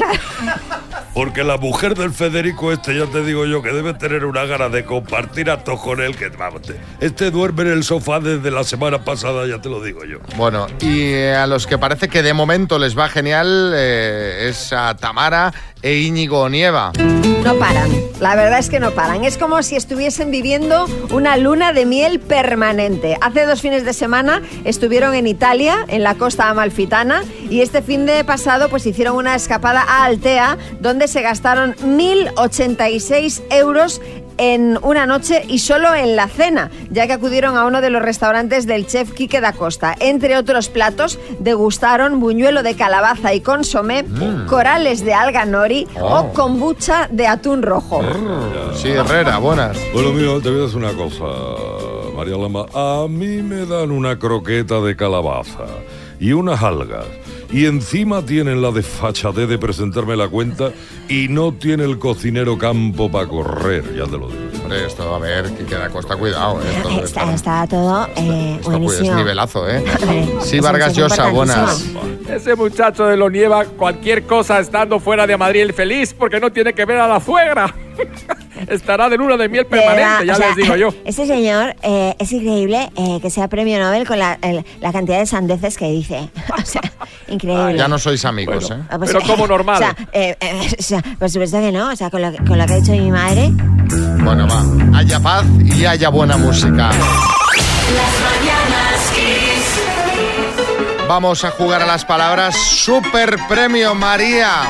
Porque 1.13 1.43
la 1.43 1.57
mujer 1.57 1.93
del 1.95 2.11
Federico 2.11 2.71
este, 2.71 2.97
ya 2.97 3.05
te 3.05 3.23
digo 3.23 3.45
yo, 3.45 3.61
que 3.61 3.71
debe 3.71 3.93
tener 3.93 4.23
una 4.25 4.45
gana 4.45 4.69
de 4.69 4.85
compartir 4.85 5.49
actos 5.49 5.81
con 5.81 5.99
él, 6.01 6.15
que 6.15 6.29
vamos, 6.29 6.61
te- 6.61 6.79
este 7.01 7.31
duerme 7.31 7.63
en 7.63 7.71
el 7.71 7.83
sofá 7.83 8.19
desde 8.21 8.49
la 8.49 8.63
semana 8.63 9.03
pasada, 9.03 9.45
ya 9.45 9.59
te 9.61 9.67
lo 9.69 9.83
digo 9.83 10.05
yo. 10.05 10.19
Bueno, 10.37 10.67
y 10.79 11.09
eh, 11.11 11.35
a 11.35 11.47
los 11.47 11.67
que 11.67 11.77
parece 11.77 12.07
que 12.07 12.23
de 12.23 12.33
momento 12.33 12.79
les 12.79 12.97
va 12.97 13.09
genial 13.09 13.73
eh, 13.75 14.47
es 14.49 14.71
a 14.71 14.95
Tamara 14.95 15.53
e 15.81 15.97
Íñigo 15.97 16.47
Nieva. 16.47 16.93
No 17.43 17.55
paran, 17.55 17.89
la 18.21 18.35
verdad 18.35 18.59
es 18.59 18.69
que 18.69 18.79
no 18.79 18.91
paran. 18.91 19.25
Es 19.25 19.37
como 19.37 19.61
si 19.63 19.75
estuviesen 19.75 20.31
viviendo 20.31 20.85
una 21.09 21.35
luna 21.37 21.73
de 21.73 21.85
miel 21.85 22.19
permanente. 22.19 23.17
Hace 23.19 23.45
dos 23.45 23.61
fines 23.61 23.83
de 23.83 23.91
semana 23.93 24.41
estuvieron 24.63 25.13
en 25.15 25.27
Italia, 25.27 25.85
en 25.89 26.03
la 26.03 26.15
costa 26.15 26.49
amalfitana, 26.49 27.23
y 27.51 27.61
este 27.61 27.81
fin 27.83 28.05
de 28.07 28.23
pasado 28.23 28.69
pues 28.69 28.85
hicieron 28.87 29.15
una 29.15 29.35
escapada 29.35 29.83
a 29.87 30.05
Altea, 30.05 30.57
donde 30.79 31.07
se 31.07 31.21
gastaron 31.21 31.75
1.086 31.83 33.43
euros 33.51 34.01
en 34.37 34.79
una 34.81 35.05
noche 35.05 35.43
y 35.47 35.59
solo 35.59 35.93
en 35.93 36.15
la 36.15 36.27
cena, 36.27 36.71
ya 36.89 37.05
que 37.05 37.13
acudieron 37.13 37.57
a 37.57 37.65
uno 37.65 37.81
de 37.81 37.89
los 37.91 38.01
restaurantes 38.01 38.65
del 38.65 38.87
chef 38.87 39.11
Quique 39.13 39.39
da 39.41 39.53
Costa. 39.53 39.95
Entre 39.99 40.35
otros 40.37 40.69
platos, 40.69 41.19
degustaron 41.39 42.19
buñuelo 42.19 42.63
de 42.63 42.75
calabaza 42.75 43.33
y 43.35 43.41
consomé, 43.41 44.03
Mm. 44.03 44.47
corales 44.47 45.03
de 45.05 45.13
alga 45.13 45.45
nori 45.45 45.85
Oh. 45.99 46.19
o 46.21 46.33
kombucha 46.33 47.07
de 47.11 47.27
atún 47.27 47.61
rojo. 47.61 48.01
Sí, 48.73 48.89
Herrera, 48.89 49.37
buenas. 49.37 49.77
Bueno, 49.93 50.11
mira, 50.13 50.39
te 50.41 50.49
voy 50.49 50.59
a 50.61 50.63
decir 50.63 50.77
una 50.77 50.93
cosa, 50.93 51.25
María 52.15 52.37
Lama. 52.37 52.65
A 52.73 53.05
mí 53.07 53.41
me 53.43 53.65
dan 53.65 53.91
una 53.91 54.17
croqueta 54.17 54.79
de 54.81 54.95
calabaza 54.95 55.65
y 56.19 56.31
unas 56.33 56.63
algas. 56.63 57.05
Y 57.51 57.65
encima 57.65 58.21
tienen 58.25 58.61
la 58.61 58.71
desfachatez 58.71 59.47
de 59.49 59.57
presentarme 59.57 60.15
la 60.15 60.29
cuenta 60.29 60.71
y 61.09 61.27
no 61.27 61.51
tiene 61.53 61.83
el 61.83 61.99
cocinero 61.99 62.57
campo 62.57 63.11
para 63.11 63.27
correr, 63.27 63.83
ya 63.93 64.05
te 64.05 64.11
lo 64.17 64.29
digo. 64.29 64.39
Hombre, 64.63 64.85
esto, 64.85 65.13
a 65.13 65.19
ver, 65.19 65.51
Quique 65.57 65.75
da 65.75 65.89
Costa, 65.89 66.15
cuidado. 66.15 66.61
eh, 66.61 66.81
debe 66.81 67.03
estar- 67.03 67.29
Está, 67.29 67.33
está 67.33 67.67
todo 67.67 68.07
eh, 68.15 68.55
esto, 68.55 68.71
pues, 68.71 68.75
es 68.77 68.87
buenísimo. 68.99 69.15
nivelazo, 69.17 69.69
¿eh? 69.69 69.83
Hombre, 70.01 70.27
Sí, 70.43 70.57
eso 70.57 70.63
Vargas 70.63 70.91
es 70.91 70.97
Llosa, 70.97 71.27
buenas. 71.29 71.85
Ese 72.29 72.55
muchacho 72.55 73.05
de 73.07 73.17
lo 73.17 73.29
nieva 73.29 73.65
cualquier 73.65 74.23
cosa 74.23 74.59
estando 74.59 74.99
fuera 75.01 75.27
de 75.27 75.35
Madrid 75.35 75.61
el 75.63 75.73
feliz 75.73 76.13
porque 76.17 76.39
no 76.39 76.51
tiene 76.53 76.71
que 76.73 76.85
ver 76.85 76.99
a 76.99 77.07
la 77.09 77.19
suegra. 77.19 77.75
Estará 78.67 79.09
de 79.09 79.17
luna 79.17 79.37
de 79.37 79.49
miel 79.49 79.65
permanente, 79.65 80.25
ya 80.25 80.33
o 80.33 80.35
sea, 80.35 80.47
les 80.47 80.55
digo 80.55 80.75
yo. 80.75 80.89
Ese 81.05 81.25
señor 81.25 81.75
eh, 81.83 82.15
es 82.19 82.31
increíble 82.31 82.89
eh, 82.95 83.19
que 83.21 83.29
sea 83.29 83.47
premio 83.47 83.79
Nobel 83.79 84.07
con 84.07 84.19
la, 84.19 84.37
el- 84.41 84.65
la 84.79 84.91
cantidad 84.91 85.19
de 85.19 85.25
sandeces 85.25 85.77
que 85.77 85.85
dice. 85.89 86.29
O 86.61 86.65
sea, 86.65 86.81
increíble. 87.27 87.77
Ya 87.77 87.87
no 87.87 87.97
sois 87.97 88.23
amigos, 88.25 88.69
¿eh? 88.71 88.77
Ah, 88.89 88.97
pues, 88.97 89.13
O 89.15 89.77
sea, 89.77 89.95
eh, 90.13 90.35
eh, 90.39 90.75
o 90.77 90.81
sea, 90.81 91.01
por 91.19 91.29
supuesto 91.29 91.59
que 91.59 91.71
no. 91.71 91.89
O 91.91 91.95
sea, 91.95 92.09
con 92.09 92.21
lo, 92.21 92.31
que- 92.31 92.37
con 92.45 92.57
lo 92.57 92.65
que 92.65 92.73
ha 92.73 92.75
dicho 92.77 92.91
mi 92.91 93.11
madre. 93.11 93.49
Bueno, 94.23 94.47
va. 94.47 94.99
Haya 94.99 95.19
paz 95.19 95.45
y 95.63 95.85
haya 95.85 96.09
buena 96.09 96.37
música. 96.37 96.89
Las. 96.89 98.31
Vamos 101.07 101.43
a 101.43 101.51
jugar 101.51 101.81
a 101.81 101.85
las 101.85 102.05
palabras 102.05 102.55
Super 102.55 103.35
Premio 103.49 103.93
María. 103.95 104.61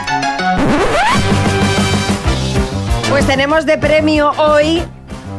Pues 3.11 3.27
tenemos 3.27 3.65
de 3.65 3.77
premio 3.77 4.31
hoy 4.37 4.81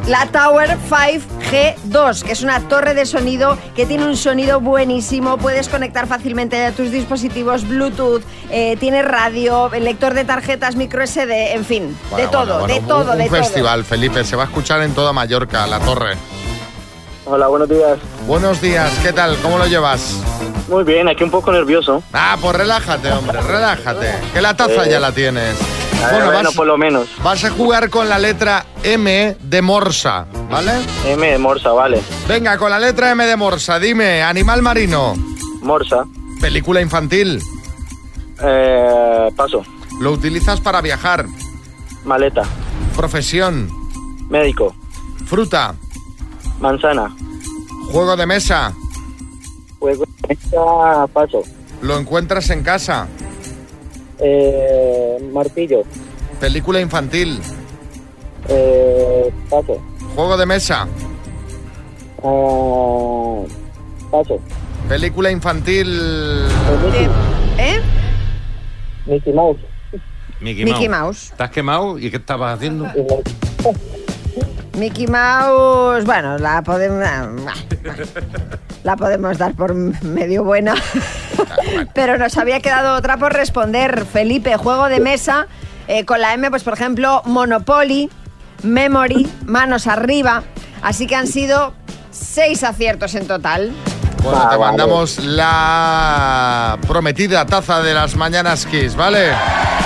la 0.07 0.27
Tower 0.27 0.77
5G2, 0.89 2.21
que 2.23 2.31
es 2.33 2.41
una 2.43 2.59
torre 2.67 2.93
de 2.93 3.05
sonido 3.05 3.57
que 3.75 3.85
tiene 3.87 4.05
un 4.05 4.15
sonido 4.15 4.59
buenísimo. 4.61 5.37
Puedes 5.37 5.69
conectar 5.69 6.05
fácilmente 6.07 6.63
a 6.65 6.71
tus 6.71 6.91
dispositivos 6.91 7.67
Bluetooth, 7.67 8.21
eh, 8.51 8.77
tiene 8.79 9.01
radio, 9.01 9.69
lector 9.79 10.13
de 10.13 10.23
tarjetas 10.23 10.75
micro 10.75 11.01
SD, 11.05 11.53
en 11.55 11.65
fin, 11.65 11.97
de 12.15 12.27
todo, 12.27 12.59
bueno, 12.59 12.59
bueno, 12.59 12.67
de 12.67 12.79
un- 12.79 12.87
todo, 12.87 13.11
un, 13.13 13.17
de 13.17 13.25
todo. 13.27 13.37
festival, 13.37 13.83
Felipe. 13.85 14.23
Se 14.23 14.35
va 14.35 14.43
a 14.43 14.45
escuchar 14.45 14.81
en 14.83 14.93
toda 14.93 15.11
Mallorca, 15.13 15.65
la 15.67 15.79
torre. 15.79 16.15
Hola, 17.25 17.47
buenos 17.47 17.69
días. 17.69 17.97
Buenos 18.27 18.61
días, 18.61 18.91
¿qué 19.01 19.13
tal? 19.13 19.37
¿Cómo 19.41 19.57
lo 19.57 19.65
llevas? 19.65 20.19
Muy 20.69 20.83
bien, 20.83 21.07
aquí 21.07 21.23
un 21.23 21.31
poco 21.31 21.51
nervioso. 21.51 22.03
Ah, 22.13 22.37
pues 22.39 22.55
relájate, 22.55 23.11
hombre, 23.11 23.41
relájate. 23.41 24.13
Que 24.33 24.41
la 24.41 24.55
taza 24.55 24.85
Eh, 24.85 24.89
ya 24.91 24.99
la 24.99 25.11
tienes. 25.11 25.55
Ah, 26.03 26.31
bueno, 26.31 26.51
por 26.51 26.67
lo 26.67 26.77
menos. 26.77 27.07
Vas 27.23 27.43
a 27.45 27.49
jugar 27.49 27.89
con 27.89 28.09
la 28.09 28.19
letra 28.19 28.65
M 28.83 29.37
de 29.39 29.61
Morsa, 29.61 30.25
¿vale? 30.49 30.73
M 31.05 31.25
de 31.25 31.37
Morsa, 31.37 31.71
vale. 31.71 32.01
Venga, 32.27 32.57
con 32.57 32.69
la 32.69 32.79
letra 32.79 33.11
M 33.11 33.25
de 33.25 33.35
Morsa, 33.37 33.79
dime, 33.79 34.21
animal 34.21 34.61
marino. 34.61 35.15
Morsa. 35.61 36.05
Película 36.41 36.81
infantil. 36.81 37.41
Eh, 38.43 39.29
paso. 39.35 39.63
Lo 39.99 40.11
utilizas 40.11 40.59
para 40.59 40.81
viajar. 40.81 41.25
Maleta. 42.03 42.43
Profesión. 42.95 43.69
Médico. 44.29 44.75
Fruta. 45.25 45.75
Manzana. 46.59 47.15
Juego 47.91 48.15
de 48.17 48.25
mesa. 48.25 48.73
Juego 49.79 50.05
de 50.05 50.35
mesa, 50.35 51.07
paso. 51.13 51.43
Lo 51.81 51.97
encuentras 51.97 52.49
en 52.49 52.63
casa. 52.63 53.07
Eh, 54.25 55.29
martillo. 55.33 55.83
Película 56.39 56.79
infantil. 56.79 57.41
Eh, 58.47 59.31
paso. 59.49 59.81
Juego 60.15 60.37
de 60.37 60.45
mesa. 60.45 60.87
Ah, 62.23 63.43
paso. 64.09 64.39
Película 64.87 65.29
infantil. 65.29 66.47
¿Eh? 67.57 67.81
Mickey 69.05 69.33
Mouse. 69.33 69.59
Mickey, 70.39 70.65
Mickey 70.65 70.87
Mouse. 70.87 71.31
¿Estás 71.31 71.51
quemado? 71.51 71.99
¿Y 71.99 72.09
qué 72.09 72.17
estabas 72.17 72.55
haciendo? 72.55 72.85
Mickey 74.77 75.05
Mouse, 75.07 76.05
bueno, 76.05 76.37
la 76.37 76.61
podemos, 76.63 77.05
la 78.83 78.95
podemos 78.97 79.37
dar 79.37 79.53
por 79.53 79.73
medio 79.73 80.43
buena, 80.43 80.75
pero 81.93 82.17
nos 82.17 82.37
había 82.37 82.59
quedado 82.59 82.95
otra 82.95 83.17
por 83.17 83.33
responder. 83.33 84.05
Felipe, 84.05 84.55
juego 84.57 84.89
de 84.89 84.99
mesa, 84.99 85.47
eh, 85.87 86.05
con 86.05 86.21
la 86.21 86.33
M, 86.33 86.49
pues 86.49 86.63
por 86.63 86.73
ejemplo, 86.73 87.21
Monopoly, 87.25 88.09
Memory, 88.63 89.27
Manos 89.45 89.87
Arriba, 89.87 90.43
así 90.81 91.07
que 91.07 91.15
han 91.15 91.27
sido 91.27 91.73
seis 92.11 92.63
aciertos 92.63 93.15
en 93.15 93.27
total. 93.27 93.73
Bueno, 94.21 94.39
Ah, 94.41 94.49
te 94.51 94.55
vale. 94.57 94.71
mandamos 94.71 95.19
la 95.19 96.77
prometida 96.87 97.45
taza 97.45 97.81
de 97.81 97.93
las 97.93 98.15
mañanas 98.15 98.65
Kiss, 98.65 98.95
¿vale? 98.95 99.31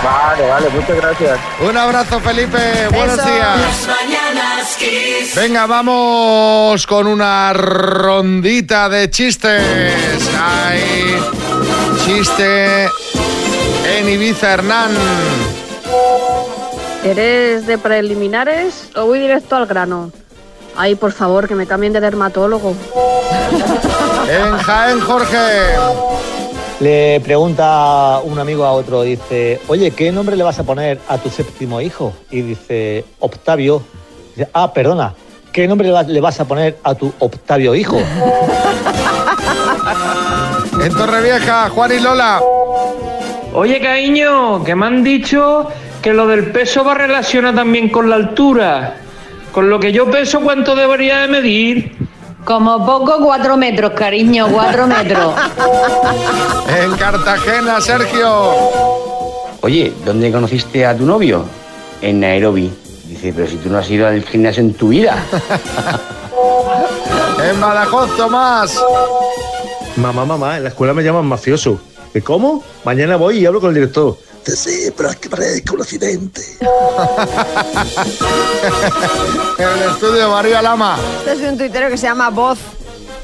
Vale, 0.04 0.48
vale, 0.48 0.70
muchas 0.70 0.96
gracias. 0.98 1.40
Un 1.68 1.76
abrazo, 1.76 2.20
Felipe. 2.20 2.88
Buenos 2.92 3.18
Las 3.18 3.26
días. 3.26 3.88
mañanas 3.88 4.76
Kiss. 4.78 5.36
Venga, 5.36 5.66
vamos 5.66 6.86
con 6.86 7.08
una 7.08 7.52
rondita 7.54 8.90
de 8.90 9.10
chistes. 9.10 10.30
Hay 10.40 11.18
chiste 12.06 12.86
en 13.98 14.10
Ibiza, 14.10 14.54
Hernán. 14.54 14.92
¿Eres 17.04 17.66
de 17.66 17.78
preliminares 17.78 18.90
o 18.96 19.06
voy 19.06 19.20
directo 19.20 19.56
al 19.56 19.66
grano? 19.66 20.12
Ay, 20.76 20.94
por 20.96 21.12
favor, 21.12 21.48
que 21.48 21.56
me 21.56 21.66
cambien 21.66 21.92
de 21.94 22.00
dermatólogo. 22.02 22.76
En 24.30 24.58
Jaén, 24.58 25.00
Jorge. 25.00 25.38
Le 26.80 27.20
pregunta 27.22 28.20
un 28.24 28.38
amigo 28.38 28.64
a 28.66 28.72
otro, 28.74 29.02
dice, 29.02 29.60
oye, 29.68 29.92
¿qué 29.92 30.12
nombre 30.12 30.36
le 30.36 30.44
vas 30.44 30.60
a 30.60 30.64
poner 30.64 31.00
a 31.08 31.18
tu 31.18 31.30
séptimo 31.30 31.82
hijo? 31.82 32.14
Y 32.30 32.42
dice, 32.42 33.04
Octavio. 33.20 33.82
Dice, 34.36 34.50
ah, 34.54 34.72
perdona, 34.72 35.14
¿qué 35.52 35.68
nombre 35.68 35.88
le 35.88 35.94
vas- 35.94 36.08
le 36.08 36.22
vas 36.22 36.40
a 36.40 36.46
poner 36.46 36.78
a 36.84 36.94
tu 36.96 37.12
Octavio 37.20 37.74
hijo? 37.76 37.98
En 40.84 40.94
Torrevieja, 40.94 41.70
Juan 41.70 41.92
y 41.92 42.00
Lola. 42.00 42.40
Oye, 43.54 43.82
cariño, 43.82 44.64
que 44.64 44.76
me 44.76 44.86
han 44.86 45.04
dicho 45.04 45.68
que 46.04 46.14
lo 46.14 46.28
del 46.28 46.52
peso 46.52 46.84
va 46.84 46.94
relacionado 46.94 47.56
también 47.56 47.90
con 47.90 48.10
la 48.10 48.16
altura. 48.18 48.96
Con 49.52 49.70
lo 49.72 49.80
que 49.80 49.92
yo 49.92 50.10
peso, 50.12 50.40
¿cuánto 50.42 50.76
debería 50.76 51.22
de 51.22 51.28
medir? 51.30 51.98
Como 52.48 52.86
poco, 52.86 53.18
cuatro 53.22 53.58
metros, 53.58 53.92
cariño, 53.92 54.48
cuatro 54.50 54.88
metros. 54.88 55.36
En 56.82 56.96
Cartagena, 56.96 57.82
Sergio. 57.82 58.54
Oye, 59.60 59.92
¿dónde 60.06 60.32
conociste 60.32 60.86
a 60.86 60.96
tu 60.96 61.06
novio? 61.06 61.44
En 62.02 62.22
Nairobi. 62.22 62.72
Dice, 63.06 63.34
pero 63.36 63.48
si 63.48 63.58
tú 63.58 63.70
no 63.70 63.80
has 63.80 63.90
ido 63.90 64.08
al 64.08 64.24
gimnasio 64.24 64.64
en 64.64 64.74
tu 64.74 64.90
vida. 64.90 65.22
En 67.44 67.62
Badajoz, 67.62 68.16
Tomás. 68.16 68.82
Mamá, 69.98 70.26
mamá, 70.26 70.58
en 70.58 70.64
la 70.64 70.70
escuela 70.70 70.94
me 70.94 71.04
llaman 71.04 71.26
mafioso. 71.26 71.80
¿Y 72.14 72.22
cómo? 72.22 72.64
Mañana 72.86 73.18
voy 73.18 73.40
y 73.40 73.46
hablo 73.46 73.60
con 73.60 73.70
el 73.70 73.76
director. 73.76 74.18
Sí, 74.56 74.92
pero 74.96 75.10
es 75.10 75.16
que 75.18 75.30
parezca 75.30 75.74
un 75.74 75.82
accidente. 75.82 76.42
en 79.58 79.68
el 79.68 79.90
estudio, 79.90 80.30
María 80.30 80.62
Lama. 80.62 80.98
Este 81.20 81.34
es 81.34 81.52
un 81.52 81.58
tuitero 81.58 81.90
que 81.90 81.98
se 81.98 82.08
llama 82.08 82.30
Voz 82.30 82.60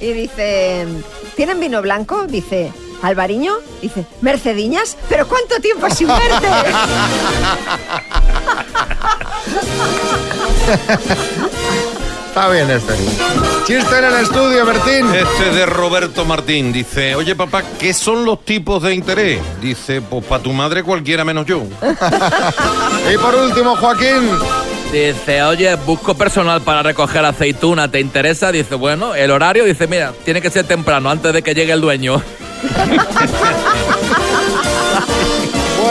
y 0.02 0.12
dice, 0.14 0.86
¿tienen 1.36 1.60
vino 1.60 1.82
blanco? 1.82 2.26
Dice, 2.28 2.72
¿Alvariño? 3.02 3.56
Dice, 3.82 4.06
¿Mercediñas? 4.22 4.98
¿Pero 5.10 5.28
cuánto 5.28 5.60
tiempo 5.60 5.90
sin 5.90 6.08
verte? 6.08 6.48
Está 12.34 12.50
bien 12.50 12.68
este. 12.72 12.94
Chiste 13.64 14.00
en 14.00 14.06
el 14.06 14.16
estudio, 14.16 14.66
Bertín. 14.66 15.06
Este 15.14 15.52
de 15.52 15.68
Roberto 15.68 16.26
Martín 16.26 16.74
dice, 16.74 17.14
oye 17.14 17.36
papá, 17.36 17.62
¿qué 17.78 17.94
son 17.94 18.26
los 18.26 18.44
tipos 18.44 18.82
de 18.82 18.96
interés? 18.96 19.40
Dice, 19.62 20.02
pues 20.02 20.26
para 20.26 20.42
tu 20.42 20.52
madre 20.52 20.82
cualquiera 20.82 21.24
menos 21.24 21.46
yo. 21.46 21.62
y 23.14 23.18
por 23.20 23.36
último, 23.36 23.76
Joaquín. 23.76 24.32
Dice, 24.92 25.44
oye, 25.44 25.76
busco 25.76 26.16
personal 26.16 26.62
para 26.62 26.82
recoger 26.82 27.24
aceituna, 27.24 27.92
¿te 27.92 28.00
interesa? 28.00 28.52
Dice, 28.52 28.74
bueno, 28.74 29.14
el 29.14 29.30
horario, 29.30 29.64
dice, 29.64 29.86
mira, 29.86 30.12
tiene 30.26 30.42
que 30.42 30.50
ser 30.50 30.66
temprano, 30.66 31.12
antes 31.12 31.34
de 31.34 31.44
que 31.44 31.54
llegue 31.54 31.74
el 31.74 31.82
dueño. 31.82 32.20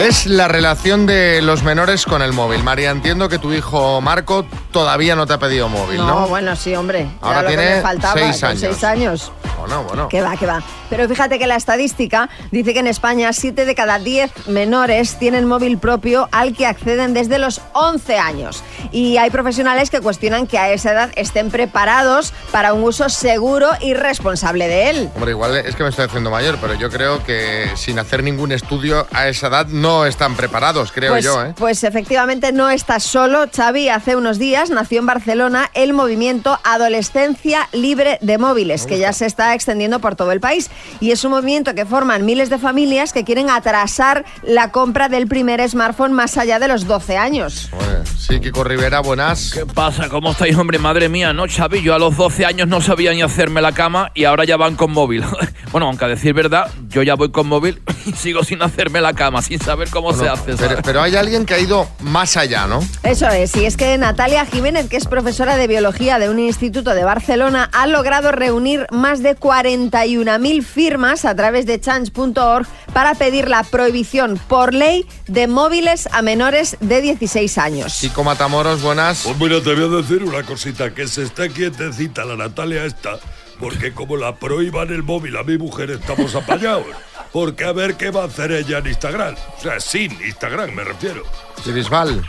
Es 0.00 0.26
la 0.26 0.46
relación 0.48 1.06
de 1.06 1.42
los 1.42 1.62
menores 1.64 2.06
con 2.06 2.22
el 2.22 2.32
móvil. 2.32 2.62
María, 2.62 2.90
entiendo 2.90 3.28
que 3.28 3.38
tu 3.38 3.52
hijo 3.52 4.00
Marco 4.00 4.44
todavía 4.70 5.16
no 5.16 5.26
te 5.26 5.34
ha 5.34 5.38
pedido 5.38 5.68
móvil, 5.68 5.98
¿no? 5.98 6.20
No, 6.20 6.28
bueno, 6.28 6.54
sí, 6.56 6.74
hombre. 6.76 7.08
Ahora 7.20 7.40
Era 7.40 7.42
lo 7.42 7.48
que 7.48 7.56
tiene 7.56 7.76
me 7.76 7.82
faltaba, 7.82 8.14
seis 8.14 8.40
con 8.40 8.48
años. 8.50 8.60
seis 8.60 8.84
años. 8.84 9.32
Bueno, 9.62 9.84
bueno. 9.84 10.08
Que 10.08 10.20
va, 10.20 10.36
que 10.36 10.44
va. 10.44 10.60
Pero 10.90 11.08
fíjate 11.08 11.38
que 11.38 11.46
la 11.46 11.54
estadística 11.54 12.28
dice 12.50 12.74
que 12.74 12.80
en 12.80 12.88
España 12.88 13.32
7 13.32 13.64
de 13.64 13.74
cada 13.76 14.00
10 14.00 14.48
menores 14.48 15.18
tienen 15.20 15.46
móvil 15.46 15.78
propio 15.78 16.28
al 16.32 16.56
que 16.56 16.66
acceden 16.66 17.14
desde 17.14 17.38
los 17.38 17.60
11 17.72 18.18
años. 18.18 18.64
Y 18.90 19.18
hay 19.18 19.30
profesionales 19.30 19.88
que 19.90 20.00
cuestionan 20.00 20.48
que 20.48 20.58
a 20.58 20.72
esa 20.72 20.92
edad 20.92 21.10
estén 21.14 21.50
preparados 21.50 22.34
para 22.50 22.72
un 22.72 22.82
uso 22.82 23.08
seguro 23.08 23.70
y 23.80 23.94
responsable 23.94 24.66
de 24.66 24.90
él. 24.90 25.10
Hombre, 25.14 25.30
igual 25.30 25.56
es 25.56 25.76
que 25.76 25.84
me 25.84 25.90
estoy 25.90 26.06
haciendo 26.06 26.30
mayor, 26.30 26.58
pero 26.60 26.74
yo 26.74 26.90
creo 26.90 27.22
que 27.22 27.70
sin 27.76 28.00
hacer 28.00 28.24
ningún 28.24 28.50
estudio 28.50 29.06
a 29.12 29.28
esa 29.28 29.46
edad 29.46 29.68
no 29.68 30.06
están 30.06 30.34
preparados, 30.34 30.90
creo 30.90 31.12
pues, 31.12 31.24
yo, 31.24 31.40
¿eh? 31.44 31.54
pues 31.56 31.84
efectivamente 31.84 32.52
no 32.52 32.68
estás 32.68 33.04
solo, 33.04 33.46
Xavi. 33.54 33.88
Hace 33.88 34.16
unos 34.16 34.40
días 34.40 34.70
nació 34.70 34.98
en 34.98 35.06
Barcelona 35.06 35.70
el 35.74 35.92
movimiento 35.92 36.58
Adolescencia 36.64 37.68
Libre 37.72 38.18
de 38.20 38.38
Móviles, 38.38 38.86
que 38.86 38.98
ya 38.98 39.12
se 39.12 39.26
está 39.26 39.51
extendiendo 39.54 39.98
por 40.00 40.16
todo 40.16 40.32
el 40.32 40.40
país. 40.40 40.70
Y 41.00 41.10
es 41.10 41.24
un 41.24 41.32
movimiento 41.32 41.74
que 41.74 41.86
forman 41.86 42.24
miles 42.24 42.50
de 42.50 42.58
familias 42.58 43.12
que 43.12 43.24
quieren 43.24 43.50
atrasar 43.50 44.24
la 44.42 44.70
compra 44.70 45.08
del 45.08 45.26
primer 45.26 45.66
smartphone 45.68 46.12
más 46.12 46.36
allá 46.38 46.58
de 46.58 46.68
los 46.68 46.86
12 46.86 47.16
años. 47.16 47.68
Joder, 47.70 48.06
sí, 48.06 48.40
Kiko 48.40 48.64
Rivera, 48.64 49.00
buenas. 49.00 49.52
¿Qué 49.52 49.66
pasa? 49.66 50.08
¿Cómo 50.08 50.32
estáis, 50.32 50.56
hombre? 50.56 50.78
Madre 50.78 51.08
mía, 51.08 51.32
¿no, 51.32 51.44
Xavi? 51.48 51.82
Yo 51.82 51.94
a 51.94 51.98
los 51.98 52.16
12 52.16 52.44
años 52.46 52.68
no 52.68 52.80
sabía 52.80 53.12
ni 53.12 53.22
hacerme 53.22 53.60
la 53.62 53.72
cama 53.72 54.10
y 54.14 54.24
ahora 54.24 54.44
ya 54.44 54.56
van 54.56 54.76
con 54.76 54.92
móvil. 54.92 55.24
bueno, 55.72 55.86
aunque 55.86 56.04
a 56.04 56.08
decir 56.08 56.34
verdad, 56.34 56.70
yo 56.88 57.02
ya 57.02 57.14
voy 57.14 57.30
con 57.30 57.46
móvil 57.46 57.82
y 58.06 58.12
sigo 58.12 58.44
sin 58.44 58.62
hacerme 58.62 59.00
la 59.00 59.12
cama, 59.12 59.42
sin 59.42 59.60
saber 59.60 59.88
cómo 59.90 60.12
se 60.12 60.18
Bueno, 60.20 60.34
hace. 60.34 60.54
pero, 60.56 60.76
pero 60.82 61.02
hay 61.02 61.16
alguien 61.16 61.46
que 61.46 61.54
ha 61.54 61.58
ido 61.58 61.88
más 62.00 62.36
allá, 62.36 62.66
¿no? 62.66 62.80
Eso 63.02 63.28
es, 63.28 63.56
y 63.56 63.64
es 63.64 63.76
que 63.76 63.96
Natalia 63.98 64.44
Jiménez, 64.46 64.88
que 64.88 64.96
es 64.96 65.06
profesora 65.06 65.56
de 65.56 65.66
biología 65.66 66.18
de 66.18 66.28
un 66.28 66.38
instituto 66.38 66.94
de 66.94 67.04
Barcelona, 67.04 67.68
ha 67.72 67.86
logrado 67.86 68.32
reunir 68.32 68.86
más 68.90 69.22
de 69.22 69.34
41.000 69.42 70.62
firmas 70.62 71.24
a 71.24 71.34
través 71.34 71.66
de 71.66 71.80
change.org 71.80 72.66
para 72.92 73.14
pedir 73.14 73.48
la 73.48 73.64
prohibición 73.64 74.40
por 74.48 74.72
ley 74.72 75.06
de 75.26 75.48
móviles 75.48 76.08
a 76.12 76.22
menores 76.22 76.76
de 76.80 77.00
16 77.02 77.58
años. 77.58 77.98
Kiko 78.00 78.22
Matamoros, 78.22 78.82
buenas. 78.82 79.22
Pues 79.24 79.38
mira, 79.38 79.60
te 79.60 79.74
voy 79.74 79.92
a 79.92 80.00
decir 80.00 80.22
una 80.22 80.44
cosita, 80.44 80.94
que 80.94 81.08
se 81.08 81.24
está 81.24 81.48
quietecita 81.48 82.24
la 82.24 82.36
Natalia 82.36 82.84
esta, 82.84 83.18
porque 83.58 83.92
como 83.92 84.16
la 84.16 84.36
prohíban 84.36 84.90
el 84.90 85.02
móvil 85.02 85.36
a 85.36 85.42
mi 85.42 85.58
mujer 85.58 85.90
estamos 85.90 86.34
apañados. 86.34 86.86
Porque 87.32 87.64
a 87.64 87.72
ver 87.72 87.96
qué 87.96 88.10
va 88.10 88.22
a 88.22 88.26
hacer 88.26 88.52
ella 88.52 88.78
en 88.78 88.86
Instagram. 88.88 89.34
O 89.58 89.60
sea, 89.62 89.80
sin 89.80 90.12
Instagram 90.22 90.70
me 90.74 90.84
refiero. 90.84 91.22
Bisbal. 91.66 92.22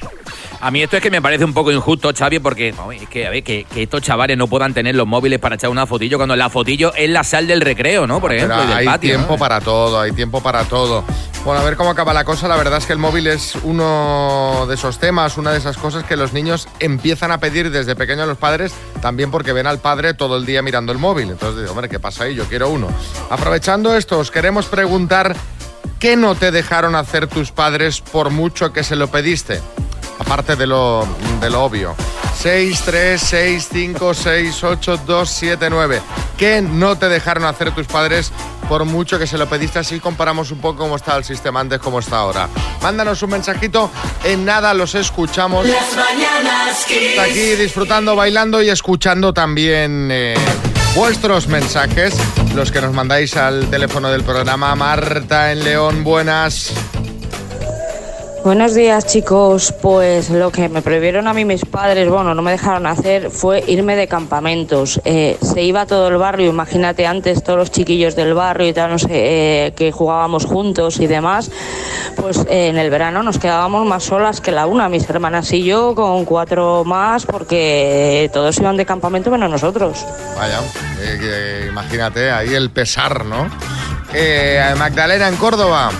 A 0.61 0.71
mí 0.71 0.81
esto 0.81 0.95
es 0.95 1.03
que 1.03 1.11
me 1.11 1.21
parece 1.21 1.43
un 1.43 1.53
poco 1.53 1.73
injusto, 1.73 2.11
Xavi, 2.17 2.39
porque 2.39 2.69
es 2.69 3.09
que, 3.09 3.27
a 3.27 3.29
ver, 3.29 3.43
que, 3.43 3.65
que 3.65 3.83
estos 3.83 4.01
chavales 4.01 4.37
no 4.37 4.47
puedan 4.47 4.73
tener 4.73 4.95
los 4.95 5.05
móviles 5.05 5.39
para 5.39 5.55
echar 5.55 5.69
una 5.69 5.85
fotillo 5.85 6.15
cuando 6.17 6.37
la 6.37 6.49
fotillo 6.49 6.93
es 6.93 7.09
la 7.09 7.25
sal 7.25 7.47
del 7.47 7.59
recreo, 7.59 8.07
¿no? 8.07 8.21
Por 8.21 8.31
ejemplo, 8.31 8.63
y 8.63 8.67
del 8.67 8.77
hay 8.77 8.85
patio. 8.85 9.09
tiempo 9.09 9.33
¿no? 9.33 9.37
para 9.39 9.59
todo, 9.59 9.99
hay 9.99 10.13
tiempo 10.13 10.41
para 10.41 10.63
todo. 10.63 11.03
Bueno, 11.43 11.59
a 11.59 11.63
ver 11.65 11.75
cómo 11.75 11.89
acaba 11.89 12.13
la 12.13 12.23
cosa. 12.23 12.47
La 12.47 12.55
verdad 12.55 12.77
es 12.77 12.85
que 12.85 12.93
el 12.93 12.99
móvil 12.99 13.27
es 13.27 13.55
uno 13.63 14.65
de 14.69 14.75
esos 14.75 14.99
temas, 14.99 15.37
una 15.37 15.51
de 15.51 15.57
esas 15.57 15.75
cosas 15.75 16.05
que 16.05 16.15
los 16.15 16.31
niños 16.31 16.69
empiezan 16.79 17.33
a 17.33 17.39
pedir 17.39 17.69
desde 17.69 17.97
pequeños 17.97 18.23
a 18.23 18.27
los 18.27 18.37
padres, 18.37 18.73
también 19.01 19.31
porque 19.31 19.51
ven 19.51 19.67
al 19.67 19.79
padre 19.79 20.13
todo 20.13 20.37
el 20.37 20.45
día 20.45 20.61
mirando 20.61 20.93
el 20.93 20.97
móvil. 20.97 21.31
Entonces 21.31 21.59
digo, 21.59 21.71
hombre, 21.71 21.89
¿qué 21.89 21.99
pasa 21.99 22.23
ahí? 22.23 22.35
Yo 22.35 22.45
quiero 22.45 22.69
uno. 22.69 22.87
Aprovechando 23.29 23.93
esto, 23.97 24.17
os 24.19 24.31
queremos 24.31 24.67
preguntar 24.67 25.35
qué 26.03 26.17
no 26.17 26.35
te 26.35 26.51
dejaron 26.51 26.95
hacer 26.95 27.27
tus 27.27 27.51
padres 27.51 28.01
por 28.01 28.29
mucho 28.29 28.73
que 28.73 28.83
se 28.83 28.97
lo 28.97 29.07
pediste. 29.07 29.61
Aparte 30.19 30.57
de 30.57 30.67
lo, 30.67 31.07
de 31.39 31.49
lo 31.49 31.63
obvio. 31.63 31.95
6, 32.41 32.81
3, 32.83 33.21
6, 33.21 33.69
5, 33.71 34.13
6, 34.13 34.63
8, 34.65 34.99
2, 35.07 35.29
7, 35.29 35.69
9. 35.69 36.01
¿Qué 36.37 36.61
no 36.61 36.97
te 36.97 37.07
dejaron 37.07 37.45
hacer 37.45 37.73
tus 37.73 37.87
padres 37.87 38.33
por 38.67 38.83
mucho 38.83 39.17
que 39.17 39.25
se 39.25 39.37
lo 39.37 39.47
pediste? 39.47 39.79
Así 39.79 40.01
comparamos 40.01 40.51
un 40.51 40.59
poco 40.59 40.79
cómo 40.79 40.97
estaba 40.97 41.19
el 41.19 41.23
sistema 41.23 41.61
antes, 41.61 41.79
cómo 41.79 41.99
está 41.99 42.17
ahora. 42.17 42.49
Mándanos 42.81 43.23
un 43.23 43.29
mensajito. 43.29 43.89
En 44.25 44.43
nada 44.43 44.73
los 44.73 44.95
escuchamos. 44.95 45.65
Las 45.65 45.95
mañanas 45.95 46.83
Kiss. 46.85 46.97
Está 47.11 47.23
aquí 47.23 47.55
disfrutando, 47.55 48.13
bailando 48.13 48.61
y 48.61 48.69
escuchando 48.69 49.33
también 49.33 50.09
eh, 50.11 50.35
vuestros 50.95 51.47
mensajes, 51.47 52.13
los 52.55 52.71
que 52.71 52.81
nos 52.81 52.93
mandáis 52.93 53.35
al 53.35 53.69
teléfono 53.69 54.09
del 54.09 54.23
programa. 54.23 54.75
Marta 54.75 55.51
en 55.51 55.63
León, 55.63 56.03
buenas. 56.03 56.71
Buenos 58.43 58.75
días 58.75 59.05
chicos, 59.05 59.73
pues 59.81 60.29
lo 60.29 60.51
que 60.51 60.67
me 60.67 60.81
prohibieron 60.81 61.29
a 61.29 61.33
mí 61.33 61.45
mis 61.45 61.63
padres, 61.63 62.09
bueno, 62.09 62.35
no 62.35 62.41
me 62.41 62.51
dejaron 62.51 62.85
hacer 62.87 63.31
fue 63.31 63.63
irme 63.67 63.95
de 63.95 64.09
campamentos. 64.09 64.99
Eh, 65.05 65.37
se 65.41 65.63
iba 65.63 65.85
todo 65.85 66.09
el 66.09 66.17
barrio, 66.17 66.49
imagínate 66.49 67.07
antes 67.07 67.41
todos 67.41 67.57
los 67.57 67.71
chiquillos 67.71 68.17
del 68.17 68.33
barrio 68.33 68.67
y 68.67 68.73
tal, 68.73 68.91
no 68.91 68.99
sé, 68.99 69.07
eh, 69.11 69.73
que 69.77 69.93
jugábamos 69.93 70.43
juntos 70.43 70.99
y 70.99 71.07
demás, 71.07 71.51
pues 72.17 72.39
eh, 72.49 72.67
en 72.67 72.77
el 72.77 72.89
verano 72.89 73.23
nos 73.23 73.39
quedábamos 73.39 73.87
más 73.87 74.03
solas 74.03 74.41
que 74.41 74.51
la 74.51 74.65
una, 74.65 74.89
mis 74.89 75.09
hermanas 75.09 75.49
y 75.53 75.63
yo, 75.63 75.95
con 75.95 76.25
cuatro 76.25 76.83
más, 76.83 77.25
porque 77.25 78.29
todos 78.33 78.59
iban 78.59 78.75
de 78.75 78.85
campamento 78.85 79.31
menos 79.31 79.49
nosotros. 79.49 80.05
Vaya, 80.35 80.59
imagínate, 81.69 82.29
ahí 82.29 82.53
el 82.53 82.71
pesar, 82.71 83.23
¿no? 83.23 83.47
Magdalena 84.77 85.29
en 85.29 85.37
Córdoba. 85.37 85.91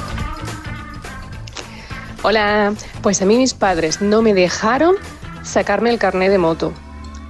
Hola, 2.24 2.74
pues 3.02 3.22
a 3.22 3.26
mí 3.26 3.38
mis 3.38 3.54
padres 3.54 4.02
no 4.02 4.22
me 4.22 4.34
dejaron 4.34 4.96
sacarme 5.44 5.90
el 5.90 6.00
carnet 6.00 6.32
de 6.32 6.38
moto. 6.38 6.74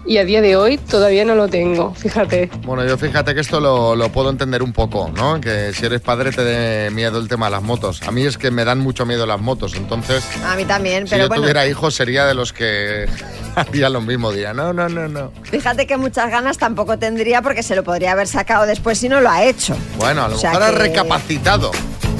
Y 0.06 0.18
a 0.18 0.26
día 0.26 0.42
de 0.42 0.58
hoy 0.58 0.78
todavía 0.78 1.24
no 1.24 1.34
lo 1.34 1.48
tengo, 1.48 1.94
fíjate. 1.96 2.52
Bueno, 2.66 2.86
yo 2.86 2.98
fíjate 2.98 3.34
que 3.34 3.40
esto 3.40 3.62
lo, 3.62 3.96
lo 3.96 4.10
puedo 4.12 4.30
entender 4.30 4.62
un 4.62 4.74
poco, 4.74 5.10
¿no? 5.16 5.40
Que 5.40 5.72
si 5.74 5.86
eres 5.86 6.02
padre 6.02 6.32
te 6.32 6.44
dé 6.44 6.92
miedo 6.92 7.20
el 7.20 7.30
tema 7.30 7.46
de 7.46 7.52
las 7.54 7.64
motos. 7.64 8.02
A 8.04 8.12
mí 8.12 8.24
es 8.24 8.38
que 8.38 8.52
me 8.52 8.66
dan 8.66 8.80
mucho 8.80 9.06
miedo 9.06 9.26
las 9.26 9.40
motos, 9.40 9.76
entonces 9.76 10.24
A 10.46 10.56
mí 10.58 10.66
también, 10.66 11.08
si 11.08 11.12
pero 11.12 11.24
yo 11.24 11.28
bueno. 11.30 11.44
tuviera 11.44 11.66
hijos 11.68 11.96
sería 11.96 12.26
de 12.26 12.34
los 12.34 12.52
que 12.52 13.08
ya 13.74 13.90
lo 13.90 14.02
mismo 14.02 14.34
día. 14.34 14.54
No, 14.54 14.74
no, 14.74 14.90
no, 14.90 15.08
no. 15.08 15.32
Fíjate 15.44 15.88
que 15.88 15.96
muchas 15.96 16.30
ganas 16.30 16.58
tampoco 16.58 17.00
tendría 17.00 17.42
porque 17.42 17.64
se 17.64 17.74
lo 17.76 17.84
podría 17.86 18.12
haber 18.12 18.28
sacado 18.28 18.66
después 18.66 18.98
si 18.98 19.08
no 19.08 19.22
lo 19.22 19.30
ha 19.30 19.44
hecho. 19.46 19.76
Bueno, 19.98 20.26
a 20.26 20.28
lo 20.28 20.36
O 20.36 20.38
sea 20.40 20.52
mejor 20.52 20.68
ha 20.68 20.72
recapacitado. 20.72 21.72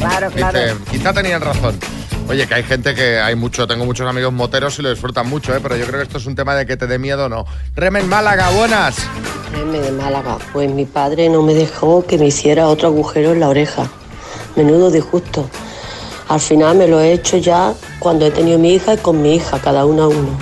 Claro, 0.10 0.32
claro. 0.32 0.60
Dice, 0.60 0.76
quizá 0.92 1.14
tenían 1.14 1.42
razón. 1.42 1.80
Oye, 2.28 2.48
que 2.48 2.54
hay 2.54 2.64
gente 2.64 2.96
que 2.96 3.20
hay 3.20 3.36
mucho, 3.36 3.68
tengo 3.68 3.86
muchos 3.86 4.08
amigos 4.08 4.32
moteros 4.32 4.80
y 4.80 4.82
lo 4.82 4.90
disfrutan 4.90 5.28
mucho, 5.28 5.56
¿eh? 5.56 5.60
pero 5.62 5.76
yo 5.76 5.86
creo 5.86 6.00
que 6.00 6.04
esto 6.04 6.18
es 6.18 6.26
un 6.26 6.36
tema 6.36 6.56
de 6.56 6.66
que 6.66 6.78
te 6.78 6.88
dé 6.88 6.98
miedo 6.98 7.26
o 7.26 7.30
no. 7.30 7.46
Remen 7.76 8.08
Málaga, 8.08 8.50
buenas. 8.52 8.96
M 9.54 9.80
de 9.80 9.92
Málaga. 9.92 10.38
Pues 10.52 10.70
mi 10.72 10.86
padre 10.86 11.30
no 11.30 11.42
me 11.42 11.54
dejó 11.54 12.06
que 12.06 12.18
me 12.18 12.28
hiciera 12.28 12.68
otro 12.68 12.88
agujero 12.88 13.34
en 13.34 13.40
la 13.40 13.50
oreja. 13.50 13.90
Menudo 14.56 14.90
disgusto. 14.90 15.50
Al 16.30 16.40
final 16.40 16.78
me 16.78 16.88
lo 16.88 17.00
he 17.02 17.12
hecho 17.14 17.38
ya 17.38 17.74
cuando 18.00 18.26
he 18.26 18.32
tenido 18.32 18.58
mi 18.58 18.74
hija 18.74 18.94
y 18.94 18.98
con 18.98 19.22
mi 19.22 19.36
hija, 19.36 19.60
cada 19.60 19.86
uno 19.86 20.04
a 20.04 20.08
uno. 20.08 20.38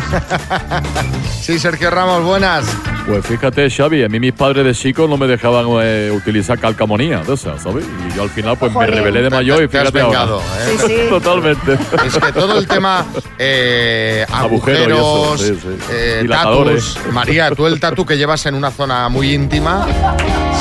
Sí, 1.40 1.58
Sergio 1.60 1.90
Ramos, 1.90 2.24
buenas. 2.24 2.64
Pues 3.06 3.24
fíjate, 3.24 3.70
Xavi, 3.70 4.02
a 4.02 4.08
mí 4.08 4.18
mis 4.18 4.32
padres 4.32 4.64
de 4.64 4.74
chico 4.74 5.06
no 5.06 5.16
me 5.16 5.28
dejaban 5.28 5.66
eh, 5.80 6.10
utilizar 6.12 6.58
calcamonía 6.58 7.22
de 7.22 7.34
esas, 7.34 7.62
¿sabes? 7.62 7.84
Y 8.10 8.16
yo 8.16 8.22
al 8.24 8.30
final 8.30 8.56
pues 8.58 8.74
me 8.74 8.84
rebelé 8.84 9.22
de 9.22 9.30
Te- 9.30 9.36
mayor 9.36 9.62
y 9.62 9.68
te 9.68 9.78
has 9.78 9.92
fíjate 9.92 10.00
ahora. 10.00 10.18
vengado, 10.18 10.40
¿eh? 10.40 10.76
Sí, 10.80 10.86
sí. 10.88 10.94
Totalmente. 11.08 11.78
Es 12.04 12.18
que 12.18 12.32
todo 12.32 12.58
el 12.58 12.66
tema 12.66 13.06
eh, 13.38 14.26
Agujero 14.32 14.80
y 14.80 14.92
eso, 14.92 15.24
agujeros, 15.36 15.40
sí, 15.40 15.58
sí. 15.62 15.68
eh, 15.92 16.26
tatus. 16.28 16.98
María, 17.12 17.50
tú 17.52 17.66
el 17.68 17.78
tatu 17.78 18.04
que 18.04 18.18
llevas 18.18 18.44
en 18.46 18.56
una 18.56 18.72
zona 18.72 19.08
muy 19.08 19.32
íntima, 19.32 19.86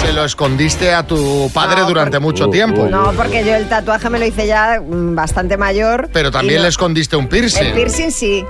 se 0.05 0.13
lo 0.13 0.25
escondiste 0.25 0.93
a 0.93 1.03
tu 1.03 1.49
padre 1.53 1.81
No, 1.81 1.87
durante 1.87 2.19
mucho 2.19 2.47
Uh, 2.47 2.51
tiempo. 2.51 2.87
No, 2.89 3.11
porque 3.13 3.43
yo 3.45 3.55
el 3.55 3.67
tatuaje 3.67 4.09
me 4.09 4.19
lo 4.19 4.25
hice 4.25 4.45
ya 4.47 4.79
mm, 4.81 5.15
bastante 5.15 5.57
mayor. 5.57 6.09
Pero 6.13 6.31
también 6.31 6.57
no- 6.57 6.63
le 6.63 6.69
escondiste 6.69 7.15
un 7.15 7.27
piercing. 7.27 7.63
El 7.67 7.73
piercing 7.73 8.11
sí. 8.11 8.45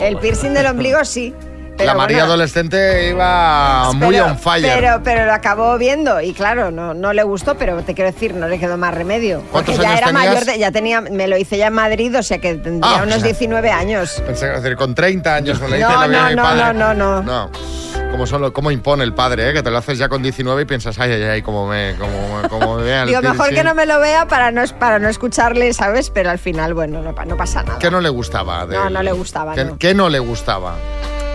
El 0.00 0.16
piercing 0.18 0.50
del 0.54 0.66
ombligo 0.66 1.04
sí. 1.04 1.34
Pero 1.74 1.86
la 1.92 1.94
María 1.94 2.18
bueno, 2.18 2.32
adolescente 2.34 3.08
iba 3.08 3.90
muy 3.94 4.14
pero- 4.16 4.26
on 4.26 4.38
fire. 4.38 4.70
Pero, 4.74 5.00
pero 5.02 5.24
lo 5.24 5.32
acabó 5.32 5.78
viendo 5.78 6.20
y 6.20 6.34
claro, 6.34 6.70
no, 6.70 6.92
no 6.92 7.14
le 7.14 7.22
gustó, 7.22 7.56
pero 7.56 7.82
te 7.82 7.94
quiero 7.94 8.12
decir, 8.12 8.34
no 8.34 8.46
le 8.46 8.58
quedó 8.58 8.76
más 8.76 8.92
remedio. 8.92 9.38
Porque 9.50 9.72
¿Cuántos 9.72 9.78
ya 9.78 9.88
años 9.88 9.98
era 9.98 10.06
tenías? 10.08 10.26
mayor, 10.34 10.44
de- 10.44 10.58
ya 10.58 10.70
tenía, 10.70 11.00
me 11.00 11.26
lo 11.28 11.38
hice 11.38 11.56
ya 11.56 11.68
en 11.68 11.72
Madrid, 11.72 12.14
o 12.18 12.22
sea 12.22 12.38
que 12.38 12.54
tendría 12.56 12.98
Ah, 12.98 13.00
o 13.00 13.04
unos 13.04 13.14
sea. 13.20 13.24
19 13.24 13.70
años. 13.70 14.22
Pensé 14.26 14.46
que 14.48 14.52
decir, 14.60 14.76
con 14.76 14.94
30 14.94 15.34
años 15.34 15.58
me 15.62 15.68
lo 15.70 15.76
hice 15.76 15.84
No, 15.84 16.06
la 16.06 16.08
no, 16.08 16.30
no, 16.36 16.42
padre. 16.42 16.74
no, 16.78 16.94
no, 16.94 17.22
no. 17.22 17.50
No. 18.12 18.18
Como, 18.18 18.26
solo, 18.26 18.52
como 18.52 18.70
impone 18.70 19.04
el 19.04 19.14
padre, 19.14 19.48
¿eh? 19.50 19.52
que 19.52 19.62
te 19.62 19.70
lo 19.70 19.78
haces 19.78 19.98
ya 19.98 20.08
con 20.08 20.22
19 20.22 20.62
y 20.62 20.64
piensas, 20.66 20.98
ay, 20.98 21.12
ay, 21.12 21.22
ay, 21.22 21.42
como 21.42 21.66
me, 21.66 21.94
como, 21.98 22.48
como 22.48 22.76
me 22.76 22.82
vean. 22.84 23.02
el 23.02 23.08
Digo, 23.08 23.22
mejor 23.22 23.46
que 23.48 23.54
piercing". 23.54 23.64
no 23.68 23.74
me 23.74 23.86
lo 23.86 23.98
vea 24.00 24.26
para 24.28 24.50
no, 24.50 24.62
para 24.78 24.98
no 24.98 25.08
escucharle, 25.08 25.72
¿sabes? 25.72 26.10
Pero 26.10 26.30
al 26.30 26.38
final, 26.38 26.74
bueno, 26.74 27.00
no, 27.02 27.12
no 27.12 27.36
pasa 27.36 27.62
nada. 27.62 27.78
¿Qué 27.78 27.90
no 27.90 28.00
le 28.00 28.10
gustaba? 28.10 28.66
No, 28.66 28.90
no 28.90 29.02
le 29.02 29.12
gustaba, 29.12 29.54
¿Qué 29.54 29.64
no. 29.64 29.78
qué 29.78 29.94
no 29.94 30.08
le 30.10 30.18
gustaba? 30.18 30.74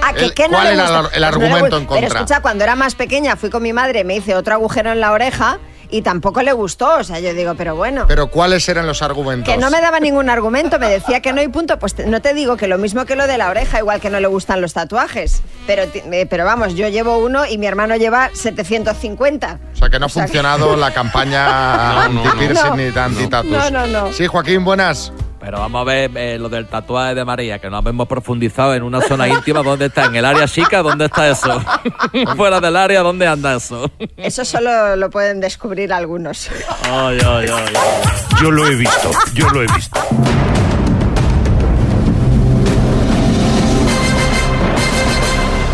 Ah, 0.04 0.14
que, 0.14 0.26
El- 0.26 0.34
que 0.36 0.44
no 0.44 0.50
¿cuál 0.58 0.68
le 0.68 0.74
era 0.74 0.84
el 0.84 0.96
el 0.96 1.02
Pues 1.02 1.14
no 1.14 1.20
le 1.20 1.26
argumento 1.26 1.76
gu- 1.78 1.80
en 1.82 1.86
contra? 1.88 2.08
Pero 2.08 2.20
escucha, 2.20 2.42
cuando 2.42 2.64
era 2.64 2.76
más 2.76 2.96
pequeña 2.96 3.36
fui 3.36 3.50
con 3.50 3.64
mi 3.64 3.74
madre, 3.74 4.04
me 4.04 4.16
hice 4.16 4.36
otro 4.36 4.54
agujero 4.54 4.92
en 4.92 5.00
la 5.02 5.12
oreja 5.12 5.58
y 5.90 6.02
tampoco 6.02 6.42
le 6.42 6.54
gustó. 6.54 6.98
O 6.98 7.04
sea, 7.04 7.20
yo 7.20 7.34
digo, 7.34 7.56
pero 7.56 7.76
bueno. 7.76 8.06
Pero 8.08 8.28
¿cuáles 8.28 8.68
eran 8.70 8.86
los 8.88 9.02
argumentos? 9.02 9.54
Que 9.54 9.60
no 9.60 9.70
me 9.70 9.82
daba 9.82 10.00
ningún 10.00 10.30
argumento, 10.30 10.80
me 10.80 10.90
decía 10.90 11.22
que 11.22 11.34
no 11.34 11.42
y 11.42 11.48
punto. 11.48 11.78
Pues 11.80 11.96
te- 11.96 12.06
no 12.06 12.22
te 12.22 12.34
digo 12.34 12.58
que 12.58 12.68
lo 12.68 12.78
mismo 12.78 13.06
que 13.06 13.16
lo 13.16 13.28
de 13.28 13.38
la 13.38 13.50
oreja, 13.50 13.80
igual 13.80 14.00
que 14.02 14.10
no 14.10 14.20
le 14.20 14.28
gustan 14.28 14.62
los 14.62 14.74
tatuajes. 14.74 15.42
Pero, 15.66 15.84
eh, 15.94 16.26
pero 16.30 16.46
vamos, 16.46 16.76
yo 16.76 16.88
llevo 16.90 17.18
uno 17.18 17.46
y 17.46 17.58
mi 17.58 17.66
hermano 17.68 17.96
lleva 17.96 18.30
750. 18.34 19.60
O 19.74 19.76
sea, 19.76 19.90
que 19.90 20.00
no 20.00 20.06
ha 20.06 20.08
O 20.08 20.10
sea 20.10 20.24
que- 20.24 20.28
funcionado 20.30 20.76
la 20.76 20.94
campaña 20.94 21.48
No, 22.08 22.10
no, 22.10 22.24
anti-piercing 22.24 22.70
no. 22.70 22.76
ni 22.76 22.88
anti-tatus. 22.98 23.52
No, 23.52 23.70
no, 23.70 23.88
no. 23.88 24.14
Sí, 24.14 24.28
Joaquín, 24.28 24.64
buenas. 24.64 25.12
Pero 25.40 25.60
vamos 25.60 25.82
a 25.82 25.84
ver 25.84 26.12
eh, 26.16 26.38
lo 26.40 26.50
del 26.50 26.66
tatuaje 26.68 27.14
de 27.14 27.24
María, 27.24 27.60
que 27.60 27.70
no 27.70 27.80
hemos 27.80 28.08
profundizado 28.08 28.74
en 28.74 28.84
una 28.84 29.02
zona 29.02 29.28
íntima. 29.28 29.62
¿Dónde 29.62 29.86
está? 29.86 30.06
¿En 30.06 30.16
el 30.16 30.26
área 30.26 30.48
chica? 30.48 30.82
¿Dónde 30.82 31.06
está 31.06 31.30
eso? 31.30 31.62
Fuera 32.36 32.60
del 32.60 32.76
área, 32.76 33.02
¿dónde 33.02 33.28
anda 33.28 33.56
eso? 33.56 33.90
Eso 34.18 34.44
solo 34.44 34.96
lo 34.96 35.10
pueden 35.10 35.40
descubrir 35.40 35.94
algunos. 35.94 36.50
Ay, 36.84 37.20
ay, 37.26 37.48
ay. 37.54 37.74
Yo 38.42 38.52
lo 38.52 38.68
he 38.68 38.76
visto, 38.76 39.12
yo 39.34 39.50
lo 39.50 39.64
he 39.64 39.68
visto. 39.68 40.00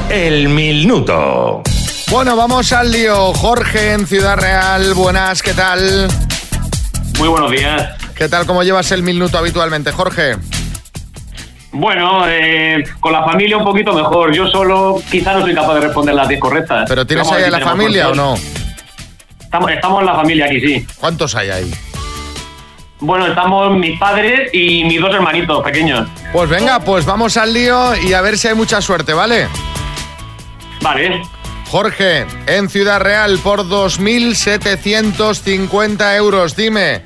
El 0.10 0.50
minuto. 0.50 1.64
Bueno, 2.12 2.36
vamos 2.36 2.72
al 2.74 2.92
lío. 2.92 3.34
Jorge 3.34 3.94
en 3.94 4.06
Ciudad 4.06 4.38
Real, 4.38 4.94
buenas, 4.94 5.42
¿qué 5.42 5.54
tal? 5.54 6.08
Muy 7.18 7.28
buenos 7.28 7.50
días. 7.50 8.03
¿Qué 8.16 8.30
tal? 8.30 8.46
¿Cómo 8.46 8.62
llevas 8.64 8.92
el 8.92 9.04
minuto 9.04 9.38
habitualmente, 9.38 9.92
Jorge? 9.92 10.38
Bueno, 11.72 12.26
eh, 12.28 12.84
con 13.00 13.12
la 13.12 13.24
familia 13.24 13.58
un 13.58 13.64
poquito 13.64 13.94
mejor. 13.94 14.32
Yo 14.34 14.48
solo 14.48 15.02
quizá 15.10 15.34
no 15.34 15.42
soy 15.42 15.56
capaz 15.56 15.74
de 15.76 15.82
responder 15.82 16.14
las 16.14 16.28
10 16.28 16.40
correctas. 16.40 16.86
¿Pero 16.88 17.08
tienes 17.08 17.26
Vamos 17.26 17.40
ahí 17.42 17.46
a 17.46 17.50
la 17.50 17.60
familia 17.60 18.10
o 18.10 18.16
no? 18.16 18.36
Estamos, 19.42 19.72
estamos 19.72 20.00
en 20.02 20.06
la 20.06 20.14
familia 20.16 20.46
aquí, 20.46 20.62
sí. 20.62 20.86
¿Cuántos 21.00 21.36
hay 21.36 21.50
ahí? 21.50 21.72
Bueno, 23.00 23.26
estamos 23.28 23.76
mis 23.78 23.98
padres 24.00 24.50
y 24.54 24.84
mis 24.86 25.02
dos 25.02 25.14
hermanitos 25.14 25.64
pequeños. 25.64 26.08
Pues 26.32 26.50
venga, 26.50 26.80
pues 26.80 27.06
vamos 27.06 27.36
al 27.38 27.54
lío 27.54 27.96
y 27.98 28.14
a 28.14 28.22
ver 28.22 28.38
si 28.38 28.48
hay 28.48 28.56
mucha 28.56 28.80
suerte, 28.80 29.14
¿vale? 29.14 29.48
Vale. 30.82 31.22
Jorge, 31.70 32.26
en 32.46 32.70
Ciudad 32.70 33.02
Real 33.02 33.40
por 33.40 33.68
2.750 33.68 36.16
euros. 36.18 36.56
Dime, 36.56 37.02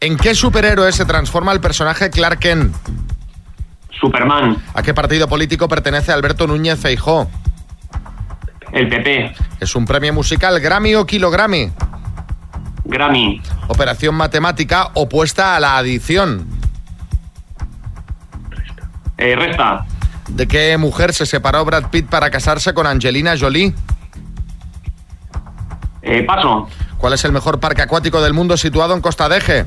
¿en 0.00 0.16
qué 0.16 0.34
superhéroe 0.34 0.92
se 0.92 1.04
transforma 1.04 1.52
el 1.52 1.60
personaje 1.60 2.10
Clark 2.10 2.38
Kent? 2.38 2.74
Superman. 4.00 4.56
¿A 4.74 4.82
qué 4.82 4.92
partido 4.92 5.28
político 5.28 5.68
pertenece 5.68 6.12
Alberto 6.12 6.46
Núñez 6.46 6.78
Feijó? 6.78 7.30
El 8.72 8.88
PP. 8.88 9.34
¿Es 9.60 9.74
un 9.74 9.86
premio 9.86 10.12
musical 10.12 10.60
Grammy 10.60 10.94
o 10.96 11.06
Kilogrammy? 11.06 11.72
Grammy. 12.84 13.40
Operación 13.68 14.14
matemática 14.14 14.90
opuesta 14.94 15.56
a 15.56 15.60
la 15.60 15.78
adición. 15.78 16.46
Eh, 19.18 19.34
resta. 19.34 19.86
¿De 20.28 20.46
qué 20.46 20.76
mujer 20.76 21.14
se 21.14 21.24
separó 21.24 21.64
Brad 21.64 21.88
Pitt 21.90 22.06
para 22.06 22.30
casarse 22.30 22.74
con 22.74 22.86
Angelina 22.86 23.34
Jolie? 23.38 23.72
Eh, 26.02 26.22
paso. 26.24 26.68
¿Cuál 26.98 27.14
es 27.14 27.24
el 27.24 27.32
mejor 27.32 27.60
parque 27.60 27.82
acuático 27.82 28.20
del 28.20 28.34
mundo 28.34 28.56
situado 28.56 28.94
en 28.94 29.00
Costa 29.00 29.28
de 29.28 29.38
Eje? 29.38 29.66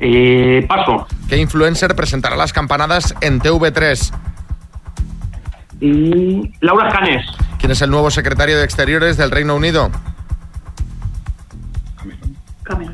Eh, 0.00 0.64
paso. 0.68 1.06
¿Qué 1.28 1.36
influencer 1.38 1.94
presentará 1.96 2.36
las 2.36 2.52
campanadas 2.52 3.14
en 3.20 3.40
TV3? 3.40 4.12
Y 5.80 6.52
Laura 6.60 6.88
Canes. 6.88 7.26
¿Quién 7.58 7.72
es 7.72 7.82
el 7.82 7.90
nuevo 7.90 8.10
secretario 8.10 8.56
de 8.58 8.64
Exteriores 8.64 9.16
del 9.16 9.30
Reino 9.30 9.56
Unido? 9.56 9.90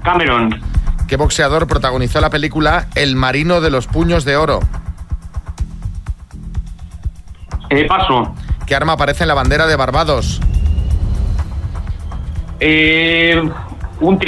Cameron. 0.03 0.61
¿Qué 1.09 1.17
boxeador 1.17 1.67
protagonizó 1.67 2.21
la 2.21 2.31
película 2.31 2.87
El 2.95 3.17
Marino 3.17 3.61
de 3.61 3.71
los 3.71 3.87
Puños 3.87 4.25
de 4.25 4.37
Oro? 4.37 4.61
Eh, 7.71 7.85
paso. 7.87 8.35
¿Qué 8.67 8.75
arma 8.75 8.95
aparece 8.95 9.25
en 9.25 9.29
la 9.29 9.35
bandera 9.35 9.67
de 9.67 9.77
Barbados? 9.77 10.41
Eh, 12.61 13.43
un 14.01 14.19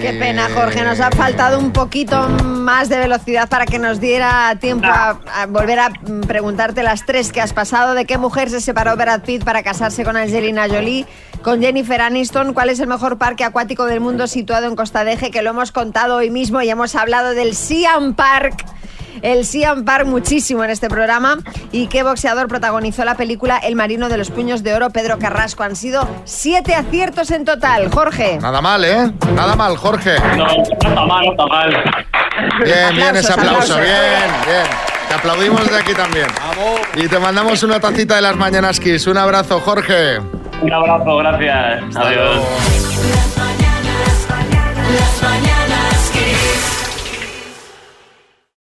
Qué 0.00 0.16
pena, 0.18 0.48
Jorge. 0.54 0.82
Nos 0.84 1.00
ha 1.00 1.10
faltado 1.10 1.58
un 1.58 1.72
poquito 1.72 2.28
más 2.28 2.88
de 2.88 2.98
velocidad 2.98 3.48
para 3.48 3.66
que 3.66 3.78
nos 3.78 4.00
diera 4.00 4.56
tiempo 4.60 4.86
a, 4.86 5.20
a 5.32 5.46
volver 5.46 5.78
a 5.78 5.90
mm, 5.90 6.22
preguntarte 6.22 6.82
las 6.82 7.06
tres 7.06 7.32
que 7.32 7.40
has 7.40 7.52
pasado. 7.52 7.94
¿De 7.94 8.04
qué 8.04 8.18
mujer 8.18 8.50
se 8.50 8.60
separó 8.60 8.96
Brad 8.96 9.22
Pitt 9.22 9.44
para 9.44 9.62
casarse 9.62 10.04
con 10.04 10.16
Angelina 10.16 10.68
Jolie? 10.68 11.06
Con 11.42 11.60
Jennifer 11.60 12.00
Aniston, 12.00 12.52
¿cuál 12.52 12.68
es 12.68 12.80
el 12.80 12.88
mejor 12.88 13.16
parque 13.16 13.44
acuático 13.44 13.84
del 13.84 14.00
mundo 14.00 14.26
situado 14.26 14.66
en 14.66 14.74
Costa 14.74 15.04
de 15.04 15.12
Eje? 15.12 15.30
Que 15.30 15.42
lo 15.42 15.50
hemos 15.50 15.72
contado 15.72 16.16
hoy 16.16 16.30
mismo 16.30 16.60
y 16.62 16.68
hemos 16.68 16.94
hablado 16.96 17.34
del 17.34 17.54
Siam 17.54 18.14
Park. 18.14 18.64
El 19.22 19.44
Siam 19.44 19.84
Park 19.84 20.06
muchísimo 20.06 20.64
en 20.64 20.70
este 20.70 20.88
programa. 20.88 21.38
¿Y 21.72 21.86
qué 21.88 22.02
boxeador 22.02 22.48
protagonizó 22.48 23.04
la 23.04 23.16
película 23.16 23.58
El 23.58 23.76
Marino 23.76 24.08
de 24.08 24.18
los 24.18 24.30
Puños 24.30 24.62
de 24.62 24.74
Oro? 24.74 24.90
Pedro 24.90 25.18
Carrasco. 25.18 25.62
Han 25.62 25.76
sido 25.76 26.06
siete 26.24 26.74
aciertos 26.74 27.30
en 27.30 27.44
total. 27.44 27.90
Jorge. 27.90 28.38
Nada 28.40 28.60
mal, 28.60 28.84
¿eh? 28.84 29.12
Nada 29.34 29.56
mal, 29.56 29.76
Jorge. 29.76 30.16
No, 30.36 30.46
no 30.46 30.62
está 30.62 30.88
mal, 31.04 31.24
no 31.24 31.30
está 31.32 31.46
mal. 31.46 31.84
Bien, 32.64 32.94
bien 32.94 33.16
ese 33.16 33.32
aplauso. 33.32 33.74
aplausos. 33.74 33.80
Bien, 33.80 34.30
bien. 34.46 34.88
Te 35.08 35.14
aplaudimos 35.14 35.70
de 35.70 35.78
aquí 35.78 35.94
también. 35.94 36.26
Y 36.94 37.08
te 37.08 37.18
mandamos 37.18 37.62
una 37.62 37.80
tacita 37.80 38.16
de 38.16 38.22
las 38.22 38.36
Mañanas 38.36 38.78
Kiss. 38.78 39.06
Un 39.06 39.16
abrazo, 39.16 39.60
Jorge. 39.60 40.18
Un 40.60 40.72
abrazo, 40.72 41.16
gracias. 41.16 41.96
Adiós. 41.96 42.42